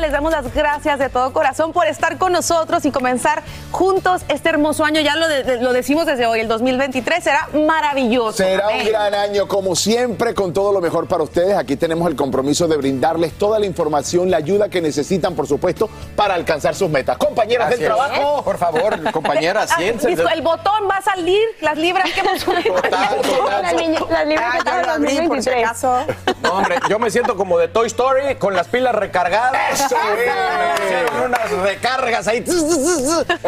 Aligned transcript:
Les 0.00 0.12
damos 0.12 0.32
las 0.32 0.52
gracias 0.54 0.98
de 0.98 1.08
todo 1.08 1.32
corazón 1.32 1.72
por 1.72 1.86
estar 1.86 2.18
con 2.18 2.32
nosotros 2.32 2.84
y 2.84 2.90
comenzar 2.90 3.42
juntos 3.70 4.22
este 4.28 4.48
hermoso 4.48 4.84
año. 4.84 5.00
Ya 5.00 5.16
lo, 5.16 5.28
de- 5.28 5.60
lo 5.60 5.72
decimos 5.72 6.06
desde 6.06 6.26
hoy, 6.26 6.40
el 6.40 6.48
2023 6.48 7.22
será 7.22 7.48
maravilloso. 7.66 8.32
Será 8.38 8.68
un 8.68 8.84
gran 8.84 9.14
año, 9.14 9.46
como 9.46 9.76
siempre, 9.76 10.34
con 10.34 10.52
todo 10.52 10.72
lo 10.72 10.80
mejor 10.80 11.06
para 11.06 11.22
ustedes. 11.22 11.56
Aquí 11.56 11.76
tenemos 11.76 12.08
el 12.08 12.16
compromiso 12.16 12.66
de 12.68 12.76
brindarles 12.76 13.32
toda 13.34 13.58
la 13.58 13.66
información, 13.66 14.30
la 14.30 14.38
ayuda 14.38 14.68
que 14.68 14.80
necesitan, 14.80 15.34
por 15.34 15.46
supuesto, 15.46 15.88
para 16.16 16.34
alcanzar 16.34 16.74
sus 16.74 16.88
metas. 16.88 17.16
Compañeras 17.18 17.68
Así 17.68 17.82
del 17.82 17.90
es. 17.92 17.96
trabajo. 17.96 18.42
Por 18.44 18.58
favor, 18.58 19.12
compañeras, 19.12 19.70
Ah, 19.72 19.76
siéntense. 19.78 20.22
el 20.32 20.42
botón 20.42 20.88
va 20.90 20.96
a 20.96 21.02
salir, 21.02 21.40
las 21.60 21.76
libras 21.76 22.10
que 22.12 22.20
hemos 22.20 22.40
subido. 22.40 22.74
Las 22.74 24.26
libras 24.26 24.46
Ah, 24.48 24.52
que 24.52 24.58
yo 24.58 24.64
traen 24.64 24.86
lo 24.86 24.92
abrí 24.92 25.28
por 25.28 25.42
si 25.42 25.50
2023. 25.50 25.64
acaso. 25.64 25.98
No, 26.42 26.52
hombre, 26.54 26.76
yo 26.88 26.98
me 26.98 27.10
siento 27.10 27.36
como 27.36 27.58
de 27.58 27.68
Toy 27.68 27.86
Story 27.86 28.34
con 28.36 28.54
las 28.54 28.66
pilas 28.68 28.94
recargadas. 28.94 29.89
Eso 29.90 29.96
es. 30.14 30.84
Hicieron 30.84 31.24
unas 31.26 31.50
recargas 31.50 32.28
ahí. 32.28 32.44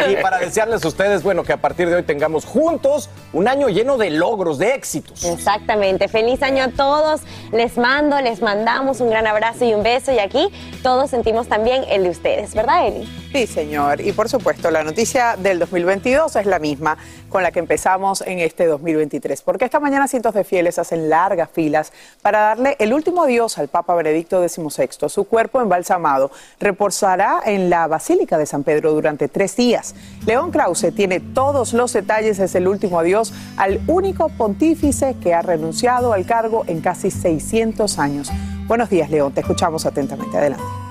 Y 0.08 0.16
para 0.16 0.38
desearles 0.38 0.84
a 0.84 0.88
ustedes, 0.88 1.22
bueno, 1.22 1.44
que 1.44 1.52
a 1.52 1.56
partir 1.56 1.88
de 1.88 1.96
hoy 1.96 2.02
tengamos 2.02 2.44
juntos 2.44 3.10
un 3.32 3.48
año 3.48 3.68
lleno 3.68 3.96
de 3.96 4.10
logros, 4.10 4.58
de 4.58 4.74
éxitos. 4.74 5.24
Exactamente. 5.24 6.08
Feliz 6.08 6.42
año 6.42 6.64
a 6.64 6.68
todos. 6.68 7.20
Les 7.52 7.78
mando, 7.78 8.20
les 8.20 8.42
mandamos 8.42 9.00
un 9.00 9.10
gran 9.10 9.26
abrazo 9.26 9.64
y 9.64 9.74
un 9.74 9.82
beso. 9.82 10.12
Y 10.12 10.18
aquí 10.18 10.48
todos 10.82 11.10
sentimos 11.10 11.48
también 11.48 11.84
el 11.88 12.04
de 12.04 12.10
ustedes, 12.10 12.54
¿verdad, 12.54 12.88
Eli? 12.88 13.21
Sí, 13.32 13.46
señor. 13.46 14.02
Y 14.02 14.12
por 14.12 14.28
supuesto, 14.28 14.70
la 14.70 14.84
noticia 14.84 15.36
del 15.36 15.58
2022 15.58 16.36
es 16.36 16.44
la 16.44 16.58
misma 16.58 16.98
con 17.30 17.42
la 17.42 17.50
que 17.50 17.60
empezamos 17.60 18.20
en 18.26 18.40
este 18.40 18.66
2023, 18.66 19.40
porque 19.40 19.64
esta 19.64 19.80
mañana 19.80 20.06
cientos 20.06 20.34
de 20.34 20.44
fieles 20.44 20.78
hacen 20.78 21.08
largas 21.08 21.48
filas 21.50 21.94
para 22.20 22.40
darle 22.40 22.76
el 22.78 22.92
último 22.92 23.22
adiós 23.22 23.56
al 23.56 23.68
Papa 23.68 23.94
Benedicto 23.94 24.46
XVI. 24.46 25.08
Su 25.08 25.24
cuerpo 25.24 25.62
embalsamado 25.62 26.30
reposará 26.60 27.40
en 27.46 27.70
la 27.70 27.86
Basílica 27.86 28.36
de 28.36 28.44
San 28.44 28.64
Pedro 28.64 28.92
durante 28.92 29.28
tres 29.28 29.56
días. 29.56 29.94
León 30.26 30.50
Krause 30.50 30.92
tiene 30.94 31.20
todos 31.20 31.72
los 31.72 31.90
detalles 31.94 32.36
desde 32.36 32.58
el 32.58 32.68
último 32.68 33.00
adiós 33.00 33.32
al 33.56 33.80
único 33.86 34.28
pontífice 34.28 35.16
que 35.22 35.32
ha 35.32 35.40
renunciado 35.40 36.12
al 36.12 36.26
cargo 36.26 36.64
en 36.66 36.82
casi 36.82 37.10
600 37.10 37.98
años. 37.98 38.30
Buenos 38.66 38.90
días, 38.90 39.08
León. 39.08 39.32
Te 39.32 39.40
escuchamos 39.40 39.86
atentamente. 39.86 40.36
Adelante. 40.36 40.81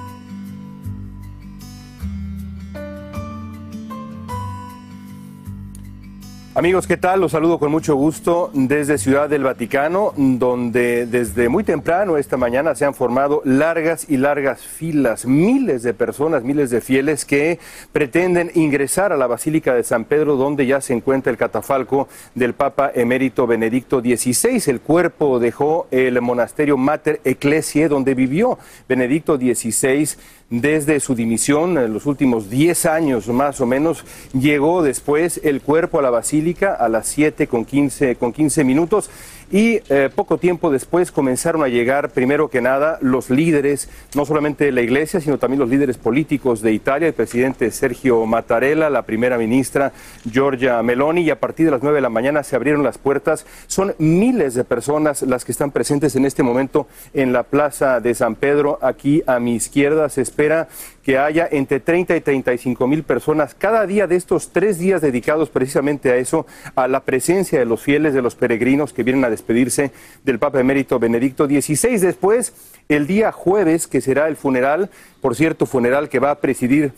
Amigos, 6.61 6.85
¿qué 6.85 6.95
tal? 6.95 7.22
Los 7.22 7.31
saludo 7.31 7.57
con 7.57 7.72
mucho 7.72 7.95
gusto 7.95 8.51
desde 8.53 8.99
Ciudad 8.99 9.27
del 9.27 9.41
Vaticano, 9.41 10.13
donde 10.16 11.07
desde 11.07 11.49
muy 11.49 11.63
temprano 11.63 12.17
esta 12.17 12.38
mañana 12.38 12.75
se 12.75 12.85
han 12.85 12.94
formado 12.94 13.41
largas 13.45 14.05
y 14.07 14.17
largas 14.17 14.61
filas, 14.61 15.25
miles 15.25 15.81
de 15.81 15.95
personas, 15.95 16.44
miles 16.44 16.69
de 16.69 16.79
fieles 16.81 17.25
que 17.25 17.57
pretenden 17.91 18.51
ingresar 18.53 19.11
a 19.11 19.17
la 19.17 19.25
Basílica 19.25 19.73
de 19.73 19.83
San 19.83 20.05
Pedro, 20.05 20.35
donde 20.35 20.67
ya 20.67 20.81
se 20.81 20.94
encuentra 20.94 21.31
el 21.31 21.38
catafalco 21.39 22.07
del 22.35 22.53
Papa 22.53 22.91
emérito 22.94 23.47
Benedicto 23.47 24.00
XVI. 24.00 24.61
El 24.67 24.81
cuerpo 24.81 25.39
dejó 25.39 25.88
el 25.89 26.21
monasterio 26.21 26.77
Mater 26.77 27.21
Ecclesiae, 27.23 27.88
donde 27.88 28.13
vivió 28.13 28.59
Benedicto 28.88 29.35
XVI 29.35 30.09
desde 30.51 31.00
su 31.00 31.16
dimisión 31.16 31.78
en 31.78 31.94
los 31.94 32.06
últimos 32.06 32.50
10 32.50 32.85
años 32.85 33.28
más 33.29 33.62
o 33.62 33.66
menos. 33.66 34.06
Llegó 34.34 34.84
después 34.84 35.39
el 35.44 35.62
cuerpo 35.62 35.97
a 35.97 36.01
la 36.03 36.12
basílica 36.12 36.75
a 36.75 36.89
las 36.89 37.07
7 37.07 37.47
con 37.47 37.66
15, 37.66 38.17
con 38.17 38.34
15 38.34 38.63
minutos 38.63 39.09
y 39.51 39.81
eh, 39.89 40.09
poco 40.13 40.38
tiempo 40.38 40.72
después 40.72 41.12
comenzaron 41.12 41.62
a 41.63 41.67
llegar, 41.67 42.09
primero 42.12 42.50
que 42.50 42.62
nada, 42.62 42.97
los 43.01 43.29
líderes, 43.29 43.89
no 44.16 44.25
solamente 44.25 44.66
de 44.66 44.72
la 44.72 44.81
iglesia, 44.81 45.19
sino 45.19 45.38
también 45.38 45.59
los 45.59 45.69
líderes 45.69 45.97
políticos 45.97 46.62
de 46.62 46.72
Italia, 46.72 47.09
el 47.09 47.13
presidente 47.13 47.69
Sergio 47.72 48.25
Mattarella, 48.25 48.89
la 48.89 49.01
primera 49.01 49.38
ministra 49.38 49.91
Giorgia 50.29 50.81
Meloni, 50.81 51.23
y 51.23 51.29
a 51.31 51.39
partir 51.39 51.66
de 51.66 51.72
las 51.72 51.84
9 51.84 51.95
de 51.95 52.01
la 52.01 52.09
mañana 52.09 52.44
se 52.44 52.56
abrieron 52.56 52.84
las 52.84 52.97
puertas. 52.97 53.45
Son 53.67 53.94
miles 53.97 54.53
de 54.53 54.63
personas 54.63 55.22
las 55.23 55.44
que 55.44 55.51
están 55.51 55.72
presentes 55.72 56.16
en 56.16 56.25
este 56.25 56.44
momento 56.44 56.88
en 57.13 57.33
la 57.33 57.44
plaza 57.44 58.00
de 58.00 58.16
San 58.16 58.35
Pedro. 58.35 58.79
Aquí 58.81 59.22
a 59.28 59.39
mi 59.39 59.56
izquierda 59.56 60.07
se 60.07 60.22
espera 60.22 60.69
que 61.03 61.17
haya 61.17 61.47
entre 61.51 61.79
30 61.79 62.16
y 62.16 62.22
35 62.22 62.88
mil 62.88 63.03
personas 63.03 63.56
cada 63.56 63.85
día 63.85 64.07
de 64.07 64.16
estos 64.16 64.50
tres 64.51 64.79
días 64.79 65.01
dedicados 65.01 65.50
precisamente 65.50 66.12
a 66.12 66.16
eso, 66.17 66.45
a 66.75 66.88
la 66.88 67.01
presencia 67.01 67.59
de 67.59 67.66
los 67.66 67.81
fieles, 67.81 68.13
de 68.13 68.22
los 68.22 68.35
peregrinos 68.35 68.94
que 68.94 69.03
vienen 69.03 69.25
a 69.25 69.29
despedirse 69.29 69.91
del 70.23 70.39
Papa 70.39 70.59
Emérito 70.59 71.00
Benedicto 71.00 71.47
XVI. 71.47 71.97
Después, 71.97 72.53
el 72.89 73.07
día 73.07 73.31
jueves, 73.31 73.88
que 73.88 74.01
será 74.01 74.27
el 74.27 74.36
funeral, 74.36 74.89
por 75.21 75.36
cierto, 75.36 75.65
funeral 75.65 76.09
que 76.09 76.19
va 76.19 76.31
a 76.31 76.39
presidir 76.39 76.94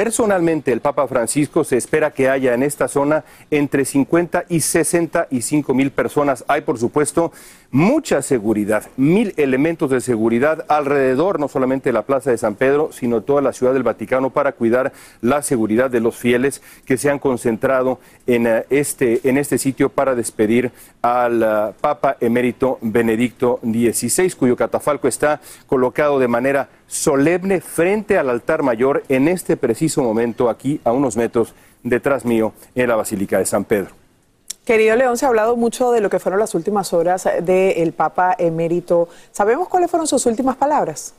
Personalmente, 0.00 0.72
el 0.72 0.80
Papa 0.80 1.06
Francisco 1.06 1.62
se 1.62 1.76
espera 1.76 2.12
que 2.12 2.30
haya 2.30 2.54
en 2.54 2.62
esta 2.62 2.88
zona 2.88 3.22
entre 3.50 3.84
50 3.84 4.46
y 4.48 4.60
65 4.60 5.74
mil 5.74 5.90
personas. 5.90 6.42
Hay, 6.48 6.62
por 6.62 6.78
supuesto, 6.78 7.32
mucha 7.72 8.20
seguridad, 8.22 8.84
mil 8.96 9.32
elementos 9.36 9.90
de 9.90 10.00
seguridad 10.00 10.64
alrededor, 10.68 11.38
no 11.38 11.48
solamente 11.48 11.90
de 11.90 11.92
la 11.92 12.02
Plaza 12.02 12.30
de 12.30 12.38
San 12.38 12.56
Pedro, 12.56 12.90
sino 12.92 13.22
toda 13.22 13.42
la 13.42 13.52
Ciudad 13.52 13.72
del 13.72 13.84
Vaticano 13.84 14.30
para 14.30 14.52
cuidar 14.52 14.92
la 15.20 15.42
seguridad 15.42 15.90
de 15.90 16.00
los 16.00 16.16
fieles 16.16 16.62
que 16.84 16.96
se 16.96 17.10
han 17.10 17.18
concentrado 17.18 18.00
en 18.26 18.46
eh, 18.46 18.64
este, 18.70 19.28
en 19.28 19.38
este 19.38 19.58
sitio 19.58 19.88
para 19.88 20.14
despedir 20.14 20.72
al 21.02 21.42
eh, 21.42 21.72
Papa 21.80 22.16
emérito 22.20 22.78
Benedicto 22.80 23.60
XVI, 23.62 24.32
cuyo 24.32 24.56
catafalco 24.56 25.06
está 25.06 25.40
colocado 25.66 26.18
de 26.18 26.28
manera 26.28 26.68
solemne 26.88 27.60
frente 27.60 28.18
al 28.18 28.30
altar 28.30 28.62
mayor 28.62 29.04
en 29.08 29.28
este 29.28 29.56
preciso 29.56 30.02
momento 30.02 30.50
aquí 30.50 30.80
a 30.84 30.90
unos 30.90 31.16
metros 31.16 31.54
detrás 31.84 32.24
mío 32.24 32.52
en 32.74 32.88
la 32.88 32.96
Basílica 32.96 33.38
de 33.38 33.46
San 33.46 33.64
Pedro. 33.64 33.99
Querido 34.64 34.94
León, 34.94 35.16
se 35.16 35.24
ha 35.24 35.28
hablado 35.28 35.56
mucho 35.56 35.90
de 35.90 36.00
lo 36.00 36.10
que 36.10 36.18
fueron 36.18 36.38
las 36.38 36.54
últimas 36.54 36.92
horas 36.92 37.28
del 37.42 37.92
Papa 37.92 38.36
emérito. 38.38 39.08
¿Sabemos 39.32 39.68
cuáles 39.68 39.90
fueron 39.90 40.06
sus 40.06 40.26
últimas 40.26 40.56
palabras? 40.56 41.14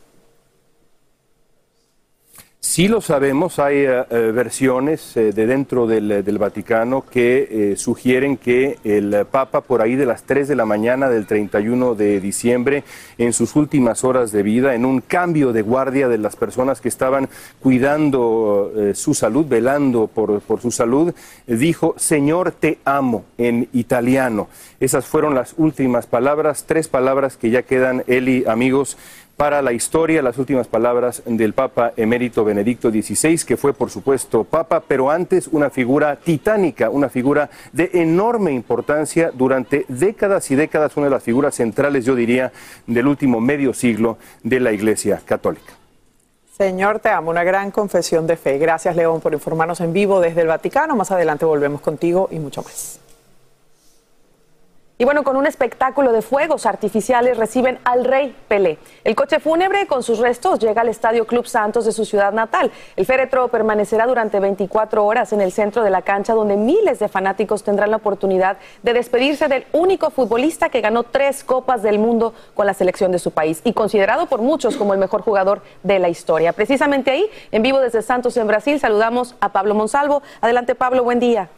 Sí 2.64 2.88
lo 2.88 3.02
sabemos, 3.02 3.58
hay 3.58 3.78
eh, 3.78 4.06
eh, 4.12 4.32
versiones 4.32 5.18
eh, 5.18 5.34
de 5.34 5.48
dentro 5.48 5.88
del, 5.88 6.24
del 6.24 6.38
Vaticano 6.38 7.04
que 7.10 7.74
sugieren 7.76 8.38
que 8.38 8.78
el 8.84 9.26
Papa 9.26 9.62
por 9.62 9.82
ahí 9.82 9.96
de 9.96 10.06
las 10.06 10.24
3 10.24 10.48
de 10.48 10.56
la 10.56 10.66
mañana 10.66 11.10
del 11.10 11.26
31 11.26 11.96
de 11.96 12.22
diciembre, 12.22 12.84
en 13.18 13.34
sus 13.34 13.56
últimas 13.56 14.04
horas 14.04 14.32
de 14.32 14.44
vida, 14.44 14.76
en 14.76 14.86
un 14.86 15.02
cambio 15.02 15.54
de 15.54 15.64
guardia 15.64 16.08
de 16.08 16.20
las 16.20 16.36
personas 16.36 16.82
que 16.82 16.90
estaban 16.90 17.30
cuidando 17.60 18.72
su 18.94 19.16
salud, 19.16 19.48
velando 19.48 20.06
por, 20.06 20.40
por 20.42 20.62
su 20.62 20.70
salud, 20.70 21.16
dijo, 21.48 21.96
Señor, 21.98 22.52
te 22.52 22.78
amo 22.86 23.26
en 23.40 23.70
italiano. 23.74 24.50
Esas 24.80 25.06
fueron 25.06 25.34
las 25.34 25.56
últimas 25.58 26.06
palabras, 26.06 26.66
tres 26.68 26.88
palabras 26.88 27.38
que 27.38 27.50
ya 27.50 27.64
quedan, 27.64 28.04
Eli, 28.06 28.46
amigos, 28.48 28.98
para 29.42 29.64
la 29.64 29.74
historia 29.74 30.22
las 30.22 30.38
últimas 30.38 30.68
palabras 30.68 31.24
del 31.26 31.54
Papa 31.54 31.94
emérito 31.98 32.44
Benedicto 32.44 32.92
XVI, 32.92 33.44
que 33.44 33.58
fue 33.58 33.74
por 33.74 33.90
supuesto 33.90 34.44
Papa, 34.44 34.84
pero 34.88 35.10
antes 35.10 35.48
una 35.48 35.72
figura 35.72 36.16
titánica, 36.16 36.92
una 36.92 37.10
figura 37.10 37.50
de 37.72 37.90
enorme 37.92 38.52
importancia 38.52 39.32
durante 39.34 39.86
décadas 39.88 40.52
y 40.52 40.56
décadas, 40.56 40.96
una 40.96 41.08
de 41.08 41.14
las 41.14 41.24
figuras 41.24 41.56
centrales, 41.56 42.06
yo 42.06 42.14
diría, 42.14 42.52
del 42.86 43.08
último 43.08 43.42
medio 43.42 43.74
siglo 43.74 44.20
de 44.44 44.60
la 44.60 44.74
Iglesia 44.74 45.20
Católica. 45.26 45.74
Señor, 46.56 47.00
te 47.00 47.10
amo, 47.10 47.32
una 47.32 47.44
gran 47.44 47.72
confesión 47.72 48.28
de 48.28 48.38
fe. 48.38 48.60
Gracias, 48.60 48.96
León, 48.96 49.22
por 49.22 49.34
informarnos 49.34 49.82
en 49.82 49.92
vivo 49.92 50.22
desde 50.22 50.42
el 50.42 50.50
Vaticano. 50.50 50.96
Más 50.96 51.10
adelante 51.10 51.46
volvemos 51.46 51.82
contigo 51.82 52.30
y 52.32 52.38
mucho 52.38 52.62
más. 52.62 53.00
Y 55.02 55.04
bueno, 55.04 55.24
con 55.24 55.36
un 55.36 55.48
espectáculo 55.48 56.14
de 56.14 56.22
fuegos 56.22 56.68
artificiales 56.68 57.36
reciben 57.36 57.80
al 57.86 58.06
rey 58.06 58.36
Pelé. 58.48 58.78
El 59.04 59.16
coche 59.16 59.40
fúnebre 59.40 59.88
con 59.88 60.04
sus 60.04 60.20
restos 60.20 60.60
llega 60.60 60.82
al 60.82 60.90
Estadio 60.90 61.26
Club 61.26 61.48
Santos 61.48 61.86
de 61.86 61.92
su 61.92 62.06
ciudad 62.06 62.32
natal. 62.32 62.72
El 62.96 63.08
féretro 63.08 63.48
permanecerá 63.48 64.06
durante 64.06 64.40
24 64.40 65.04
horas 65.04 65.34
en 65.34 65.42
el 65.42 65.52
centro 65.52 65.84
de 65.84 65.90
la 65.90 66.04
cancha 66.04 66.36
donde 66.36 66.56
miles 66.56 67.00
de 67.00 67.08
fanáticos 67.08 67.64
tendrán 67.64 67.90
la 67.90 67.98
oportunidad 67.98 68.58
de 68.84 68.94
despedirse 68.94 69.48
del 69.48 69.66
único 69.72 70.12
futbolista 70.12 70.70
que 70.70 70.82
ganó 70.82 71.02
tres 71.02 71.44
copas 71.44 71.82
del 71.82 71.98
mundo 71.98 72.36
con 72.54 72.68
la 72.68 72.76
selección 72.76 73.12
de 73.12 73.18
su 73.18 73.32
país 73.32 73.62
y 73.64 73.74
considerado 73.74 74.28
por 74.28 74.42
muchos 74.42 74.76
como 74.76 74.94
el 74.94 75.00
mejor 75.00 75.24
jugador 75.24 75.64
de 75.82 75.98
la 75.98 76.10
historia. 76.10 76.54
Precisamente 76.54 77.10
ahí, 77.10 77.28
en 77.52 77.64
vivo 77.64 77.80
desde 77.80 78.04
Santos 78.04 78.38
en 78.38 78.46
Brasil, 78.46 78.80
saludamos 78.80 79.34
a 79.40 79.52
Pablo 79.52 79.74
Monsalvo. 79.74 80.22
Adelante 80.42 80.76
Pablo, 80.76 81.04
buen 81.04 81.20
día. 81.20 81.50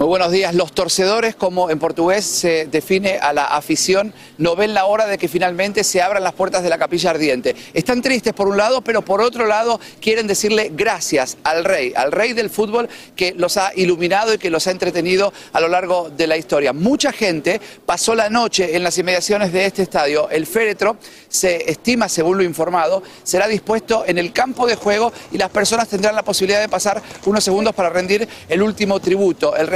Muy 0.00 0.06
buenos 0.06 0.30
días. 0.30 0.54
Los 0.54 0.70
torcedores, 0.70 1.34
como 1.34 1.70
en 1.70 1.80
portugués 1.80 2.24
se 2.24 2.66
define 2.66 3.18
a 3.18 3.32
la 3.32 3.46
afición, 3.46 4.14
no 4.36 4.54
ven 4.54 4.72
la 4.72 4.84
hora 4.84 5.06
de 5.06 5.18
que 5.18 5.26
finalmente 5.26 5.82
se 5.82 6.00
abran 6.00 6.22
las 6.22 6.34
puertas 6.34 6.62
de 6.62 6.68
la 6.68 6.78
capilla 6.78 7.10
ardiente. 7.10 7.56
Están 7.74 8.00
tristes 8.00 8.32
por 8.32 8.46
un 8.46 8.56
lado, 8.56 8.80
pero 8.80 9.02
por 9.02 9.20
otro 9.20 9.44
lado 9.46 9.80
quieren 10.00 10.28
decirle 10.28 10.70
gracias 10.72 11.36
al 11.42 11.64
rey, 11.64 11.94
al 11.96 12.12
rey 12.12 12.32
del 12.32 12.48
fútbol 12.48 12.88
que 13.16 13.34
los 13.36 13.56
ha 13.56 13.72
iluminado 13.74 14.34
y 14.34 14.38
que 14.38 14.50
los 14.50 14.68
ha 14.68 14.70
entretenido 14.70 15.32
a 15.52 15.60
lo 15.60 15.66
largo 15.66 16.10
de 16.10 16.28
la 16.28 16.36
historia. 16.36 16.72
Mucha 16.72 17.10
gente 17.10 17.60
pasó 17.84 18.14
la 18.14 18.30
noche 18.30 18.76
en 18.76 18.84
las 18.84 18.96
inmediaciones 18.98 19.52
de 19.52 19.66
este 19.66 19.82
estadio. 19.82 20.30
El 20.30 20.46
féretro 20.46 20.96
se 21.28 21.68
estima, 21.68 22.08
según 22.08 22.38
lo 22.38 22.44
informado, 22.44 23.02
será 23.24 23.48
dispuesto 23.48 24.04
en 24.06 24.18
el 24.18 24.32
campo 24.32 24.64
de 24.68 24.76
juego 24.76 25.12
y 25.32 25.38
las 25.38 25.50
personas 25.50 25.88
tendrán 25.88 26.14
la 26.14 26.22
posibilidad 26.22 26.60
de 26.60 26.68
pasar 26.68 27.02
unos 27.26 27.42
segundos 27.42 27.74
para 27.74 27.90
rendir 27.90 28.28
el 28.48 28.62
último 28.62 29.00
tributo, 29.00 29.56
el 29.56 29.66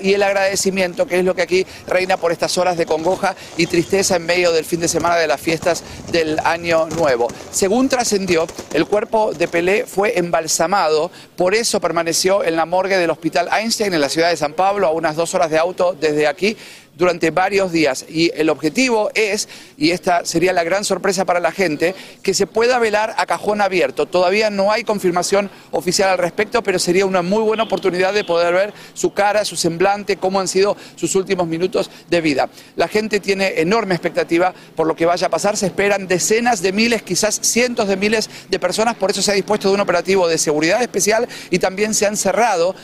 y 0.00 0.14
el 0.14 0.22
agradecimiento, 0.22 1.06
que 1.06 1.18
es 1.18 1.24
lo 1.24 1.34
que 1.34 1.42
aquí 1.42 1.66
reina 1.86 2.16
por 2.16 2.32
estas 2.32 2.56
horas 2.56 2.78
de 2.78 2.86
congoja 2.86 3.36
y 3.58 3.66
tristeza 3.66 4.16
en 4.16 4.24
medio 4.24 4.50
del 4.50 4.64
fin 4.64 4.80
de 4.80 4.88
semana 4.88 5.16
de 5.16 5.26
las 5.26 5.40
fiestas 5.40 5.82
del 6.10 6.38
Año 6.42 6.86
Nuevo. 6.86 7.28
Según 7.50 7.88
trascendió, 7.88 8.46
el 8.72 8.86
cuerpo 8.86 9.34
de 9.34 9.46
Pelé 9.46 9.84
fue 9.84 10.18
embalsamado, 10.18 11.10
por 11.36 11.54
eso 11.54 11.80
permaneció 11.80 12.44
en 12.44 12.56
la 12.56 12.64
morgue 12.64 12.96
del 12.96 13.10
Hospital 13.10 13.50
Einstein 13.52 13.92
en 13.92 14.00
la 14.00 14.08
ciudad 14.08 14.30
de 14.30 14.38
San 14.38 14.54
Pablo, 14.54 14.86
a 14.86 14.92
unas 14.92 15.16
dos 15.16 15.34
horas 15.34 15.50
de 15.50 15.58
auto 15.58 15.94
desde 15.98 16.26
aquí 16.26 16.56
durante 16.98 17.30
varios 17.30 17.72
días. 17.72 18.04
Y 18.08 18.30
el 18.34 18.50
objetivo 18.50 19.10
es, 19.14 19.48
y 19.76 19.92
esta 19.92 20.24
sería 20.24 20.52
la 20.52 20.64
gran 20.64 20.84
sorpresa 20.84 21.24
para 21.24 21.40
la 21.40 21.52
gente, 21.52 21.94
que 22.22 22.34
se 22.34 22.46
pueda 22.46 22.78
velar 22.78 23.14
a 23.16 23.24
cajón 23.24 23.60
abierto. 23.60 24.06
Todavía 24.06 24.50
no 24.50 24.72
hay 24.72 24.82
confirmación 24.82 25.48
oficial 25.70 26.10
al 26.10 26.18
respecto, 26.18 26.62
pero 26.62 26.78
sería 26.78 27.06
una 27.06 27.22
muy 27.22 27.42
buena 27.42 27.62
oportunidad 27.62 28.12
de 28.12 28.24
poder 28.24 28.52
ver 28.52 28.74
su 28.94 29.14
cara, 29.14 29.44
su 29.44 29.56
semblante, 29.56 30.16
cómo 30.16 30.40
han 30.40 30.48
sido 30.48 30.76
sus 30.96 31.14
últimos 31.14 31.46
minutos 31.46 31.90
de 32.10 32.20
vida. 32.20 32.50
La 32.74 32.88
gente 32.88 33.20
tiene 33.20 33.60
enorme 33.60 33.94
expectativa 33.94 34.52
por 34.74 34.86
lo 34.86 34.96
que 34.96 35.06
vaya 35.06 35.28
a 35.28 35.30
pasar. 35.30 35.56
Se 35.56 35.66
esperan 35.66 36.08
decenas 36.08 36.60
de 36.62 36.72
miles, 36.72 37.02
quizás 37.02 37.38
cientos 37.42 37.86
de 37.86 37.96
miles 37.96 38.28
de 38.48 38.58
personas. 38.58 38.96
Por 38.96 39.12
eso 39.12 39.22
se 39.22 39.30
ha 39.30 39.34
dispuesto 39.34 39.68
de 39.68 39.74
un 39.74 39.80
operativo 39.80 40.26
de 40.26 40.36
seguridad 40.36 40.82
especial 40.82 41.28
y 41.50 41.60
también 41.60 41.94
se 41.94 42.06
han 42.06 42.16
cerrado 42.16 42.74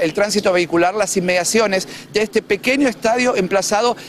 el 0.00 0.12
tránsito 0.12 0.52
vehicular, 0.52 0.94
las 0.94 1.16
inmediaciones 1.16 1.88
de 2.12 2.22
este 2.22 2.42
pequeño 2.42 2.86
estadio 2.86 3.34
en 3.34 3.48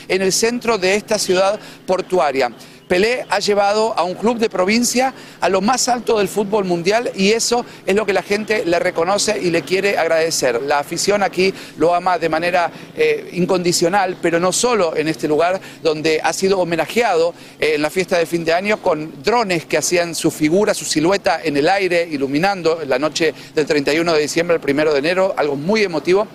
en 0.07 0.21
el 0.21 0.31
centro 0.31 0.77
de 0.77 0.95
esta 0.95 1.19
ciudad 1.19 1.59
portuaria. 1.85 2.51
Pelé 2.87 3.25
ha 3.29 3.39
llevado 3.39 3.97
a 3.97 4.03
un 4.03 4.13
club 4.13 4.37
de 4.37 4.49
provincia 4.49 5.13
a 5.39 5.49
lo 5.49 5.61
más 5.61 5.87
alto 5.87 6.17
del 6.17 6.27
fútbol 6.27 6.65
mundial 6.65 7.11
y 7.15 7.31
eso 7.31 7.65
es 7.85 7.95
lo 7.95 8.05
que 8.05 8.13
la 8.13 8.21
gente 8.21 8.65
le 8.65 8.77
reconoce 8.77 9.39
y 9.39 9.51
le 9.51 9.61
quiere 9.61 9.97
agradecer. 9.97 10.61
La 10.61 10.79
afición 10.79 11.23
aquí 11.23 11.53
lo 11.77 11.95
ama 11.95 12.19
de 12.19 12.29
manera 12.29 12.71
eh, 12.95 13.29
incondicional, 13.33 14.17
pero 14.21 14.39
no 14.39 14.51
solo 14.51 14.95
en 14.95 15.07
este 15.07 15.27
lugar 15.27 15.59
donde 15.81 16.19
ha 16.21 16.33
sido 16.33 16.59
homenajeado 16.59 17.33
eh, 17.59 17.73
en 17.75 17.81
la 17.81 17.89
fiesta 17.89 18.17
de 18.17 18.25
fin 18.25 18.43
de 18.45 18.53
año 18.53 18.81
con 18.81 19.23
drones 19.23 19.65
que 19.65 19.77
hacían 19.77 20.13
su 20.13 20.29
figura, 20.29 20.73
su 20.73 20.85
silueta 20.85 21.39
en 21.43 21.57
el 21.57 21.69
aire, 21.69 22.07
iluminando 22.09 22.81
la 22.85 22.99
noche 22.99 23.33
del 23.55 23.65
31 23.65 24.13
de 24.13 24.21
diciembre 24.21 24.59
al 24.61 24.69
1 24.71 24.93
de 24.93 24.99
enero, 24.99 25.33
algo 25.37 25.55
muy 25.55 25.83
emotivo 25.83 26.27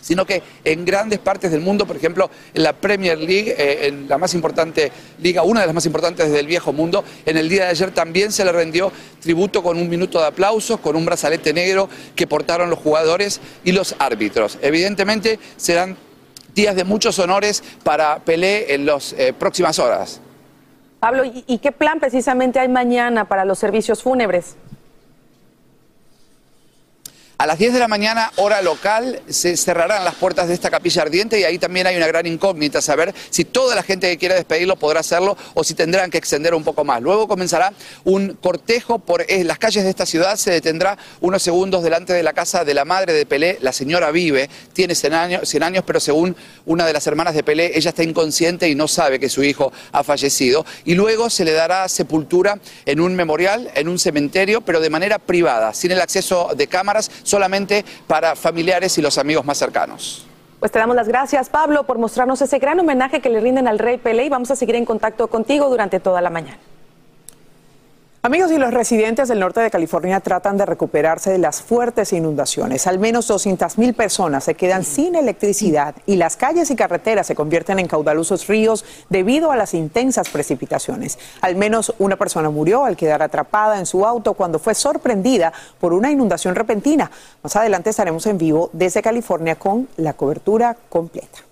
sino 0.00 0.24
que 0.24 0.42
en 0.64 0.84
grandes 0.84 1.18
partes 1.18 1.50
del 1.50 1.60
mundo, 1.60 1.86
por 1.86 1.96
ejemplo, 1.96 2.30
en 2.54 2.62
la 2.62 2.72
Premier 2.72 3.18
League, 3.18 3.54
eh, 3.56 3.86
en 3.88 4.08
la 4.08 4.18
más 4.18 4.34
importante 4.34 4.90
liga, 5.20 5.42
una 5.42 5.60
de 5.60 5.66
las 5.66 5.74
más 5.74 5.86
importantes 5.86 6.30
del 6.30 6.46
viejo 6.46 6.72
mundo, 6.72 7.04
en 7.26 7.36
el 7.36 7.48
día 7.48 7.64
de 7.64 7.70
ayer 7.70 7.90
también 7.90 8.32
se 8.32 8.44
le 8.44 8.52
rendió 8.52 8.92
tributo 9.20 9.62
con 9.62 9.78
un 9.78 9.88
minuto 9.88 10.20
de 10.20 10.26
aplausos, 10.26 10.80
con 10.80 10.96
un 10.96 11.04
brazalete 11.04 11.52
negro 11.52 11.88
que 12.14 12.26
portaron 12.26 12.70
los 12.70 12.78
jugadores 12.78 13.40
y 13.64 13.72
los 13.72 13.94
árbitros. 13.98 14.58
Evidentemente 14.62 15.38
serán 15.56 15.96
días 16.54 16.74
de 16.74 16.84
muchos 16.84 17.18
honores 17.18 17.62
para 17.84 18.18
Pelé 18.20 18.74
en 18.74 18.86
las 18.86 19.12
eh, 19.12 19.32
próximas 19.32 19.78
horas. 19.78 20.20
Pablo, 21.00 21.22
¿y 21.24 21.58
qué 21.58 21.70
plan 21.70 22.00
precisamente 22.00 22.58
hay 22.58 22.68
mañana 22.68 23.26
para 23.26 23.44
los 23.44 23.60
servicios 23.60 24.02
fúnebres? 24.02 24.56
A 27.40 27.46
las 27.46 27.60
10 27.60 27.72
de 27.72 27.78
la 27.78 27.86
mañana, 27.86 28.32
hora 28.34 28.62
local, 28.62 29.22
se 29.28 29.56
cerrarán 29.56 30.04
las 30.04 30.16
puertas 30.16 30.48
de 30.48 30.54
esta 30.54 30.70
capilla 30.70 31.02
ardiente 31.02 31.38
y 31.38 31.44
ahí 31.44 31.56
también 31.56 31.86
hay 31.86 31.96
una 31.96 32.08
gran 32.08 32.26
incógnita, 32.26 32.82
saber 32.82 33.14
si 33.30 33.44
toda 33.44 33.76
la 33.76 33.84
gente 33.84 34.08
que 34.08 34.18
quiera 34.18 34.34
despedirlo 34.34 34.74
podrá 34.74 34.98
hacerlo 34.98 35.36
o 35.54 35.62
si 35.62 35.74
tendrán 35.74 36.10
que 36.10 36.18
extender 36.18 36.52
un 36.52 36.64
poco 36.64 36.84
más. 36.84 37.00
Luego 37.00 37.28
comenzará 37.28 37.72
un 38.02 38.32
cortejo 38.32 38.98
por 38.98 39.24
eh, 39.28 39.44
las 39.44 39.60
calles 39.60 39.84
de 39.84 39.90
esta 39.90 40.04
ciudad, 40.04 40.34
se 40.34 40.50
detendrá 40.50 40.98
unos 41.20 41.40
segundos 41.40 41.84
delante 41.84 42.12
de 42.12 42.24
la 42.24 42.32
casa 42.32 42.64
de 42.64 42.74
la 42.74 42.84
madre 42.84 43.12
de 43.12 43.24
Pelé, 43.24 43.58
la 43.60 43.72
señora 43.72 44.10
vive, 44.10 44.50
tiene 44.72 44.96
100 44.96 45.14
años, 45.14 45.48
100 45.48 45.62
años, 45.62 45.84
pero 45.86 46.00
según 46.00 46.34
una 46.66 46.86
de 46.86 46.92
las 46.92 47.06
hermanas 47.06 47.34
de 47.34 47.44
Pelé, 47.44 47.70
ella 47.78 47.90
está 47.90 48.02
inconsciente 48.02 48.68
y 48.68 48.74
no 48.74 48.88
sabe 48.88 49.20
que 49.20 49.28
su 49.28 49.44
hijo 49.44 49.72
ha 49.92 50.02
fallecido. 50.02 50.66
Y 50.84 50.96
luego 50.96 51.30
se 51.30 51.44
le 51.44 51.52
dará 51.52 51.88
sepultura 51.88 52.58
en 52.84 52.98
un 52.98 53.14
memorial, 53.14 53.70
en 53.76 53.86
un 53.86 54.00
cementerio, 54.00 54.60
pero 54.62 54.80
de 54.80 54.90
manera 54.90 55.20
privada, 55.20 55.72
sin 55.72 55.92
el 55.92 56.00
acceso 56.00 56.50
de 56.56 56.66
cámaras 56.66 57.12
solamente 57.28 57.84
para 58.06 58.34
familiares 58.34 58.96
y 58.98 59.02
los 59.02 59.18
amigos 59.18 59.44
más 59.44 59.58
cercanos. 59.58 60.26
Pues 60.58 60.72
te 60.72 60.78
damos 60.80 60.96
las 60.96 61.06
gracias, 61.06 61.48
Pablo, 61.48 61.84
por 61.84 61.98
mostrarnos 61.98 62.42
ese 62.42 62.58
gran 62.58 62.80
homenaje 62.80 63.20
que 63.20 63.28
le 63.28 63.40
rinden 63.40 63.68
al 63.68 63.78
Rey 63.78 63.98
Pelé 63.98 64.24
y 64.24 64.28
vamos 64.28 64.50
a 64.50 64.56
seguir 64.56 64.74
en 64.74 64.84
contacto 64.84 65.28
contigo 65.28 65.68
durante 65.68 66.00
toda 66.00 66.20
la 66.20 66.30
mañana. 66.30 66.58
Amigos 68.28 68.52
y 68.52 68.58
los 68.58 68.74
residentes 68.74 69.28
del 69.28 69.40
norte 69.40 69.60
de 69.60 69.70
California 69.70 70.20
tratan 70.20 70.58
de 70.58 70.66
recuperarse 70.66 71.30
de 71.30 71.38
las 71.38 71.62
fuertes 71.62 72.12
inundaciones. 72.12 72.86
Al 72.86 72.98
menos 72.98 73.30
200.000 73.30 73.94
personas 73.94 74.44
se 74.44 74.52
quedan 74.52 74.84
sin 74.84 75.14
electricidad 75.14 75.94
y 76.04 76.16
las 76.16 76.36
calles 76.36 76.70
y 76.70 76.76
carreteras 76.76 77.26
se 77.26 77.34
convierten 77.34 77.78
en 77.78 77.88
caudalosos 77.88 78.46
ríos 78.46 78.84
debido 79.08 79.50
a 79.50 79.56
las 79.56 79.72
intensas 79.72 80.28
precipitaciones. 80.28 81.18
Al 81.40 81.56
menos 81.56 81.94
una 81.98 82.16
persona 82.16 82.50
murió 82.50 82.84
al 82.84 82.98
quedar 82.98 83.22
atrapada 83.22 83.78
en 83.78 83.86
su 83.86 84.04
auto 84.04 84.34
cuando 84.34 84.58
fue 84.58 84.74
sorprendida 84.74 85.50
por 85.80 85.94
una 85.94 86.10
inundación 86.10 86.54
repentina. 86.54 87.10
Más 87.42 87.56
adelante 87.56 87.88
estaremos 87.88 88.26
en 88.26 88.36
vivo 88.36 88.68
desde 88.74 89.00
California 89.00 89.54
con 89.54 89.88
la 89.96 90.12
cobertura 90.12 90.76
completa. 90.90 91.47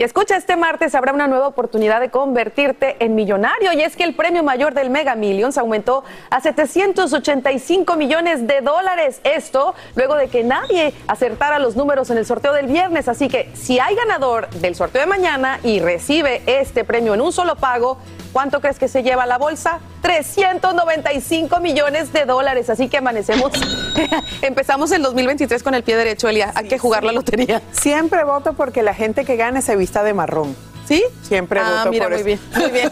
Y 0.00 0.04
escucha, 0.04 0.36
este 0.36 0.54
martes 0.54 0.94
habrá 0.94 1.12
una 1.12 1.26
nueva 1.26 1.48
oportunidad 1.48 1.98
de 1.98 2.08
convertirte 2.08 2.94
en 3.00 3.16
millonario 3.16 3.72
y 3.72 3.82
es 3.82 3.96
que 3.96 4.04
el 4.04 4.14
premio 4.14 4.44
mayor 4.44 4.72
del 4.72 4.90
Mega 4.90 5.16
Millions 5.16 5.58
aumentó 5.58 6.04
a 6.30 6.40
785 6.40 7.96
millones 7.96 8.46
de 8.46 8.60
dólares. 8.60 9.20
Esto 9.24 9.74
luego 9.96 10.14
de 10.14 10.28
que 10.28 10.44
nadie 10.44 10.94
acertara 11.08 11.58
los 11.58 11.74
números 11.74 12.10
en 12.10 12.18
el 12.18 12.26
sorteo 12.26 12.52
del 12.52 12.68
viernes. 12.68 13.08
Así 13.08 13.26
que 13.26 13.50
si 13.54 13.80
hay 13.80 13.96
ganador 13.96 14.48
del 14.50 14.76
sorteo 14.76 15.00
de 15.00 15.08
mañana 15.08 15.58
y 15.64 15.80
recibe 15.80 16.42
este 16.46 16.84
premio 16.84 17.14
en 17.14 17.20
un 17.20 17.32
solo 17.32 17.56
pago, 17.56 17.98
¿Cuánto 18.32 18.60
crees 18.60 18.78
que 18.78 18.88
se 18.88 19.02
lleva 19.02 19.26
la 19.26 19.38
bolsa? 19.38 19.80
395 20.02 21.60
millones 21.60 22.12
de 22.12 22.24
dólares. 22.24 22.70
Así 22.70 22.88
que 22.88 22.98
amanecemos. 22.98 23.52
Empezamos 24.42 24.92
el 24.92 25.02
2023 25.02 25.62
con 25.62 25.74
el 25.74 25.82
pie 25.82 25.96
derecho, 25.96 26.28
Elia. 26.28 26.52
Hay 26.54 26.68
que 26.68 26.78
jugar 26.78 27.04
la 27.04 27.12
lotería. 27.12 27.62
Siempre 27.72 28.24
voto 28.24 28.52
porque 28.52 28.82
la 28.82 28.94
gente 28.94 29.24
que 29.24 29.36
gane 29.36 29.62
se 29.62 29.76
vista 29.88 30.02
de 30.02 30.12
marrón. 30.12 30.54
¿Sí? 30.84 31.02
Siempre 31.22 31.60
ah, 31.60 31.78
voto 31.78 31.90
mira, 31.90 32.08
por 32.08 32.12
muy 32.22 32.32
eso. 32.32 32.40
bien, 32.52 32.62
muy 32.62 32.70
bien. 32.70 32.90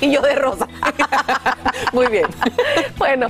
y 0.00 0.10
yo 0.10 0.22
de 0.22 0.34
rosa. 0.34 0.66
muy 1.92 2.06
bien. 2.06 2.26
Bueno, 2.96 3.28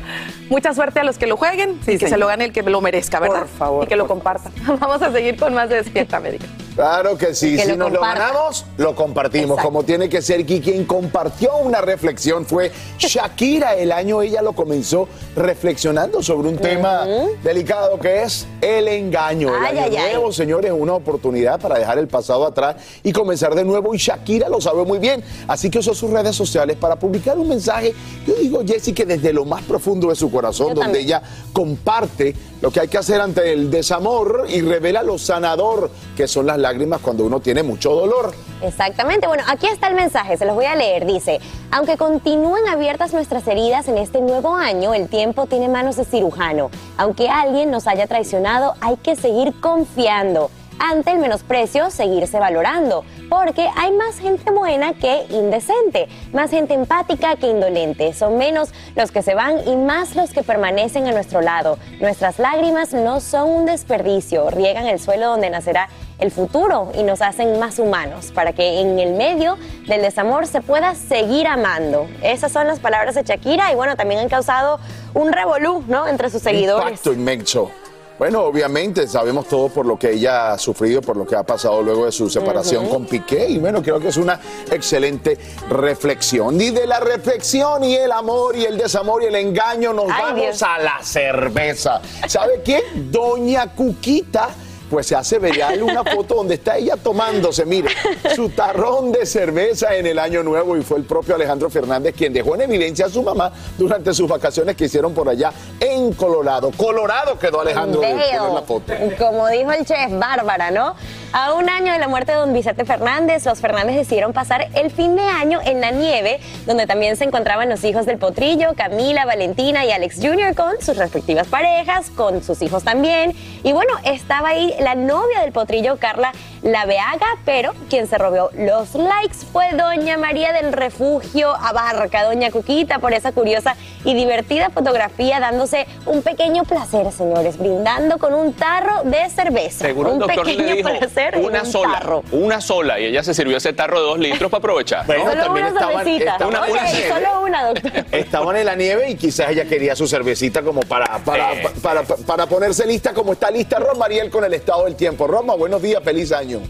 mucha 0.48 0.72
suerte 0.72 1.00
a 1.00 1.04
los 1.04 1.18
que 1.18 1.26
lo 1.26 1.36
jueguen 1.36 1.80
y 1.82 1.84
que 1.84 1.98
señor. 1.98 2.10
se 2.10 2.16
lo 2.18 2.26
gane 2.28 2.44
el 2.44 2.52
que 2.52 2.62
lo 2.62 2.80
merezca, 2.80 3.18
¿verdad? 3.18 3.40
Por 3.40 3.48
favor, 3.48 3.84
Y 3.84 3.88
que 3.88 3.96
lo 3.96 4.06
comparta. 4.06 4.50
Vamos 4.80 5.02
a 5.02 5.10
seguir 5.10 5.36
con 5.36 5.52
más 5.52 5.68
de 5.68 5.76
Despierta 5.76 6.16
América. 6.18 6.46
Claro 6.78 7.18
que 7.18 7.34
sí, 7.34 7.56
Que 7.56 7.64
si 7.66 7.76
nos 7.76 7.90
lo 7.90 8.00
ganamos, 8.00 8.64
lo 8.76 8.94
compartimos, 8.94 9.50
Exacto. 9.50 9.64
como 9.68 9.82
tiene 9.82 10.08
que 10.08 10.22
ser. 10.22 10.48
Y 10.48 10.60
quien 10.60 10.84
compartió 10.84 11.56
una 11.56 11.80
reflexión 11.80 12.46
fue 12.46 12.70
Shakira. 12.98 13.74
El 13.74 13.90
año 13.90 14.22
ella 14.22 14.42
lo 14.42 14.52
comenzó 14.52 15.08
reflexionando 15.34 16.22
sobre 16.22 16.48
un 16.48 16.56
tema 16.56 17.04
delicado 17.42 17.98
que 17.98 18.22
es 18.22 18.46
el 18.60 18.86
engaño. 18.86 19.48
El 19.48 19.64
Ay, 19.64 19.78
año 19.78 19.86
ay, 19.90 19.96
ay. 19.96 20.12
nuevo, 20.14 20.32
señores, 20.32 20.70
es 20.70 20.80
una 20.80 20.92
oportunidad 20.94 21.58
para 21.60 21.80
dejar 21.80 21.98
el 21.98 22.06
pasado 22.06 22.46
atrás 22.46 22.76
y 23.02 23.10
comenzar 23.10 23.56
de 23.56 23.64
nuevo. 23.64 23.92
Y 23.92 23.98
Shakira 23.98 24.48
lo 24.48 24.60
sabe 24.60 24.84
muy 24.84 25.00
bien. 25.00 25.24
Así 25.48 25.70
que 25.70 25.80
usó 25.80 25.94
sus 25.94 26.10
redes 26.10 26.36
sociales 26.36 26.76
para 26.76 26.94
publicar 26.94 27.36
un 27.40 27.48
mensaje. 27.48 27.92
Yo 28.24 28.34
digo, 28.36 28.62
Jessy, 28.64 28.92
que 28.92 29.04
desde 29.04 29.32
lo 29.32 29.44
más 29.44 29.62
profundo 29.64 30.10
de 30.10 30.14
su 30.14 30.30
corazón, 30.30 30.68
Yo 30.68 30.74
donde 30.74 31.00
también. 31.00 31.06
ella 31.06 31.22
comparte 31.52 32.36
lo 32.60 32.70
que 32.70 32.78
hay 32.80 32.88
que 32.88 32.98
hacer 32.98 33.20
ante 33.20 33.52
el 33.52 33.68
desamor 33.68 34.46
y 34.48 34.60
revela 34.60 35.02
lo 35.02 35.18
sanador 35.18 35.90
que 36.16 36.28
son 36.28 36.46
las 36.46 36.58
lágrimas 36.68 37.00
cuando 37.00 37.24
uno 37.24 37.40
tiene 37.40 37.62
mucho 37.62 37.94
dolor. 37.94 38.34
Exactamente. 38.60 39.26
Bueno, 39.26 39.42
aquí 39.46 39.66
está 39.66 39.88
el 39.88 39.94
mensaje, 39.94 40.36
se 40.36 40.44
los 40.44 40.54
voy 40.54 40.66
a 40.66 40.76
leer. 40.76 41.06
Dice, 41.06 41.40
aunque 41.70 41.96
continúen 41.96 42.68
abiertas 42.68 43.14
nuestras 43.14 43.46
heridas 43.48 43.88
en 43.88 43.96
este 43.96 44.20
nuevo 44.20 44.54
año, 44.54 44.92
el 44.92 45.08
tiempo 45.08 45.46
tiene 45.46 45.68
manos 45.68 45.96
de 45.96 46.04
cirujano. 46.04 46.70
Aunque 46.98 47.30
alguien 47.30 47.70
nos 47.70 47.86
haya 47.86 48.06
traicionado, 48.06 48.74
hay 48.82 48.96
que 48.98 49.16
seguir 49.16 49.58
confiando. 49.60 50.50
Ante 50.78 51.10
el 51.10 51.18
menosprecio, 51.18 51.90
seguirse 51.90 52.38
valorando, 52.38 53.04
porque 53.28 53.68
hay 53.76 53.92
más 53.92 54.18
gente 54.18 54.50
buena 54.50 54.94
que 54.94 55.26
indecente, 55.30 56.08
más 56.32 56.50
gente 56.50 56.74
empática 56.74 57.36
que 57.36 57.48
indolente. 57.48 58.12
Son 58.12 58.38
menos 58.38 58.70
los 58.96 59.10
que 59.10 59.22
se 59.22 59.34
van 59.34 59.66
y 59.66 59.76
más 59.76 60.16
los 60.16 60.30
que 60.30 60.42
permanecen 60.42 61.06
a 61.06 61.12
nuestro 61.12 61.40
lado. 61.40 61.78
Nuestras 62.00 62.38
lágrimas 62.38 62.92
no 62.92 63.20
son 63.20 63.50
un 63.50 63.66
desperdicio, 63.66 64.50
riegan 64.50 64.86
el 64.86 64.98
suelo 64.98 65.28
donde 65.28 65.50
nacerá 65.50 65.88
el 66.18 66.30
futuro 66.30 66.90
y 66.94 67.02
nos 67.02 67.22
hacen 67.22 67.58
más 67.60 67.78
humanos 67.78 68.32
para 68.34 68.52
que 68.52 68.80
en 68.80 68.98
el 68.98 69.12
medio 69.12 69.56
del 69.86 70.02
desamor 70.02 70.46
se 70.46 70.60
pueda 70.60 70.94
seguir 70.94 71.46
amando. 71.46 72.08
Esas 72.22 72.50
son 72.50 72.66
las 72.66 72.80
palabras 72.80 73.14
de 73.14 73.22
Shakira 73.22 73.72
y 73.72 73.76
bueno, 73.76 73.96
también 73.96 74.20
han 74.20 74.28
causado 74.28 74.80
un 75.14 75.32
revolú, 75.32 75.84
¿no? 75.86 76.08
Entre 76.08 76.30
sus 76.30 76.42
seguidores. 76.42 76.90
Impacto 76.90 77.12
inmenso. 77.12 77.70
Bueno, 78.18 78.42
obviamente 78.42 79.06
sabemos 79.06 79.46
todo 79.46 79.68
por 79.68 79.86
lo 79.86 79.96
que 79.96 80.10
ella 80.10 80.52
ha 80.52 80.58
sufrido, 80.58 81.00
por 81.00 81.16
lo 81.16 81.24
que 81.24 81.36
ha 81.36 81.44
pasado 81.44 81.80
luego 81.82 82.04
de 82.04 82.10
su 82.10 82.28
separación 82.28 82.88
con 82.88 83.06
Piqué. 83.06 83.46
Y 83.48 83.58
bueno, 83.58 83.80
creo 83.80 84.00
que 84.00 84.08
es 84.08 84.16
una 84.16 84.40
excelente 84.72 85.38
reflexión. 85.70 86.60
Y 86.60 86.70
de 86.70 86.86
la 86.88 86.98
reflexión 86.98 87.84
y 87.84 87.94
el 87.94 88.10
amor 88.10 88.56
y 88.56 88.64
el 88.64 88.76
desamor 88.76 89.22
y 89.22 89.26
el 89.26 89.36
engaño 89.36 89.92
nos 89.92 90.06
Ay, 90.10 90.22
vamos 90.22 90.40
Dios. 90.42 90.62
a 90.64 90.78
la 90.78 90.98
cerveza. 91.02 92.00
¿Sabe 92.26 92.60
qué? 92.64 92.82
Doña 92.94 93.72
Cuquita. 93.72 94.48
Pues 94.90 95.06
se 95.06 95.16
hace 95.16 95.38
viral 95.38 95.82
una 95.82 96.02
foto 96.04 96.36
donde 96.36 96.54
está 96.54 96.76
ella 96.76 96.96
tomándose, 96.96 97.66
mire, 97.66 97.90
su 98.34 98.48
tarrón 98.50 99.12
de 99.12 99.26
cerveza 99.26 99.94
en 99.96 100.06
el 100.06 100.18
año 100.18 100.42
nuevo 100.42 100.76
y 100.76 100.82
fue 100.82 100.98
el 100.98 101.04
propio 101.04 101.34
Alejandro 101.34 101.68
Fernández 101.70 102.14
quien 102.16 102.32
dejó 102.32 102.54
en 102.54 102.62
evidencia 102.62 103.06
a 103.06 103.08
su 103.08 103.22
mamá 103.22 103.52
durante 103.76 104.14
sus 104.14 104.28
vacaciones 104.28 104.76
que 104.76 104.86
hicieron 104.86 105.12
por 105.12 105.28
allá 105.28 105.52
en 105.80 106.12
Colorado. 106.12 106.70
Colorado 106.76 107.38
quedó 107.38 107.60
Alejandro 107.60 108.00
de 108.00 108.08
poner 108.08 108.52
la 108.52 108.62
foto. 108.62 108.92
Como 109.18 109.48
dijo 109.48 109.72
el 109.72 109.84
chef, 109.84 110.10
Bárbara, 110.18 110.70
¿no? 110.70 110.94
A 111.32 111.52
un 111.52 111.68
año 111.68 111.92
de 111.92 111.98
la 111.98 112.08
muerte 112.08 112.32
de 112.32 112.38
don 112.38 112.54
Vicente 112.54 112.86
Fernández, 112.86 113.44
los 113.44 113.60
Fernández 113.60 113.96
decidieron 113.96 114.32
pasar 114.32 114.68
el 114.74 114.90
fin 114.90 115.14
de 115.14 115.22
año 115.22 115.60
en 115.62 115.82
la 115.82 115.90
nieve, 115.90 116.40
donde 116.66 116.86
también 116.86 117.16
se 117.16 117.24
encontraban 117.24 117.68
los 117.68 117.84
hijos 117.84 118.06
del 118.06 118.16
potrillo, 118.16 118.72
Camila, 118.74 119.26
Valentina 119.26 119.84
y 119.84 119.90
Alex 119.90 120.16
Jr. 120.22 120.54
con 120.54 120.80
sus 120.80 120.96
respectivas 120.96 121.46
parejas, 121.46 122.10
con 122.10 122.42
sus 122.42 122.62
hijos 122.62 122.82
también. 122.82 123.34
Y 123.62 123.72
bueno, 123.72 123.92
estaba 124.04 124.48
ahí 124.48 124.74
la 124.78 124.94
novia 124.94 125.40
del 125.40 125.52
potrillo, 125.52 125.96
Carla 125.98 126.32
Laveaga, 126.62 127.26
pero 127.44 127.72
quien 127.88 128.06
se 128.08 128.18
robó 128.18 128.50
los 128.56 128.94
likes 128.94 129.36
fue 129.52 129.66
doña 129.74 130.16
María 130.18 130.52
del 130.52 130.72
Refugio 130.72 131.54
Abarca, 131.54 132.24
doña 132.24 132.50
Cuquita, 132.50 132.98
por 132.98 133.12
esa 133.12 133.32
curiosa 133.32 133.76
y 134.04 134.14
divertida 134.14 134.70
fotografía, 134.70 135.40
dándose 135.40 135.86
un 136.06 136.22
pequeño 136.22 136.64
placer, 136.64 137.10
señores, 137.12 137.58
brindando 137.58 138.18
con 138.18 138.34
un 138.34 138.52
tarro 138.52 139.02
de 139.04 139.28
cerveza. 139.30 139.84
Seguro 139.86 140.08
el 140.08 140.14
un 140.14 140.18
doctor 140.20 140.44
pequeño 140.46 140.64
le 140.64 140.74
dijo 140.76 140.88
placer 140.98 141.38
una 141.38 141.60
un 141.62 141.66
sola, 141.66 141.92
tarro. 142.00 142.22
una 142.32 142.60
sola, 142.60 142.98
y 143.00 143.06
ella 143.06 143.22
se 143.22 143.34
sirvió 143.34 143.56
ese 143.56 143.72
tarro 143.72 144.00
de 144.00 144.06
dos 144.06 144.18
litros 144.18 144.50
para 144.50 144.58
aprovechar. 144.58 145.00
¿no? 145.00 145.06
Bueno, 145.06 145.30
Solo 145.30 145.42
también 145.44 145.66
una 145.66 145.74
estaban- 145.80 146.04
cervecita. 146.04 146.32
estaban 146.32 146.48
una- 146.54 146.62
Oye, 146.62 146.72
una 146.72 146.90
y 146.90 146.92
nieve. 146.94 147.08
solo 147.08 147.40
una, 147.42 147.66
doctor. 147.68 147.92
Estaban 148.12 148.56
en 148.56 148.66
la 148.66 148.74
nieve 148.74 149.10
y 149.10 149.14
quizás 149.16 149.50
ella 149.50 149.64
quería 149.64 149.94
su 149.96 150.06
cervecita 150.06 150.62
como 150.62 150.80
para, 150.82 151.18
para, 151.24 151.50
para, 151.82 152.02
para, 152.02 152.16
para 152.26 152.46
ponerse 152.46 152.86
lista 152.86 153.12
como 153.14 153.32
está 153.32 153.50
lista 153.50 153.78
Ron 153.78 153.98
Mariel 153.98 154.30
con 154.30 154.44
el 154.44 154.54
estado 154.54 154.67
del 154.76 154.96
tiempo. 154.96 155.26
Roma, 155.26 155.54
buenos 155.54 155.80
días, 155.80 156.02
feliz 156.04 156.30
año. 156.30 156.60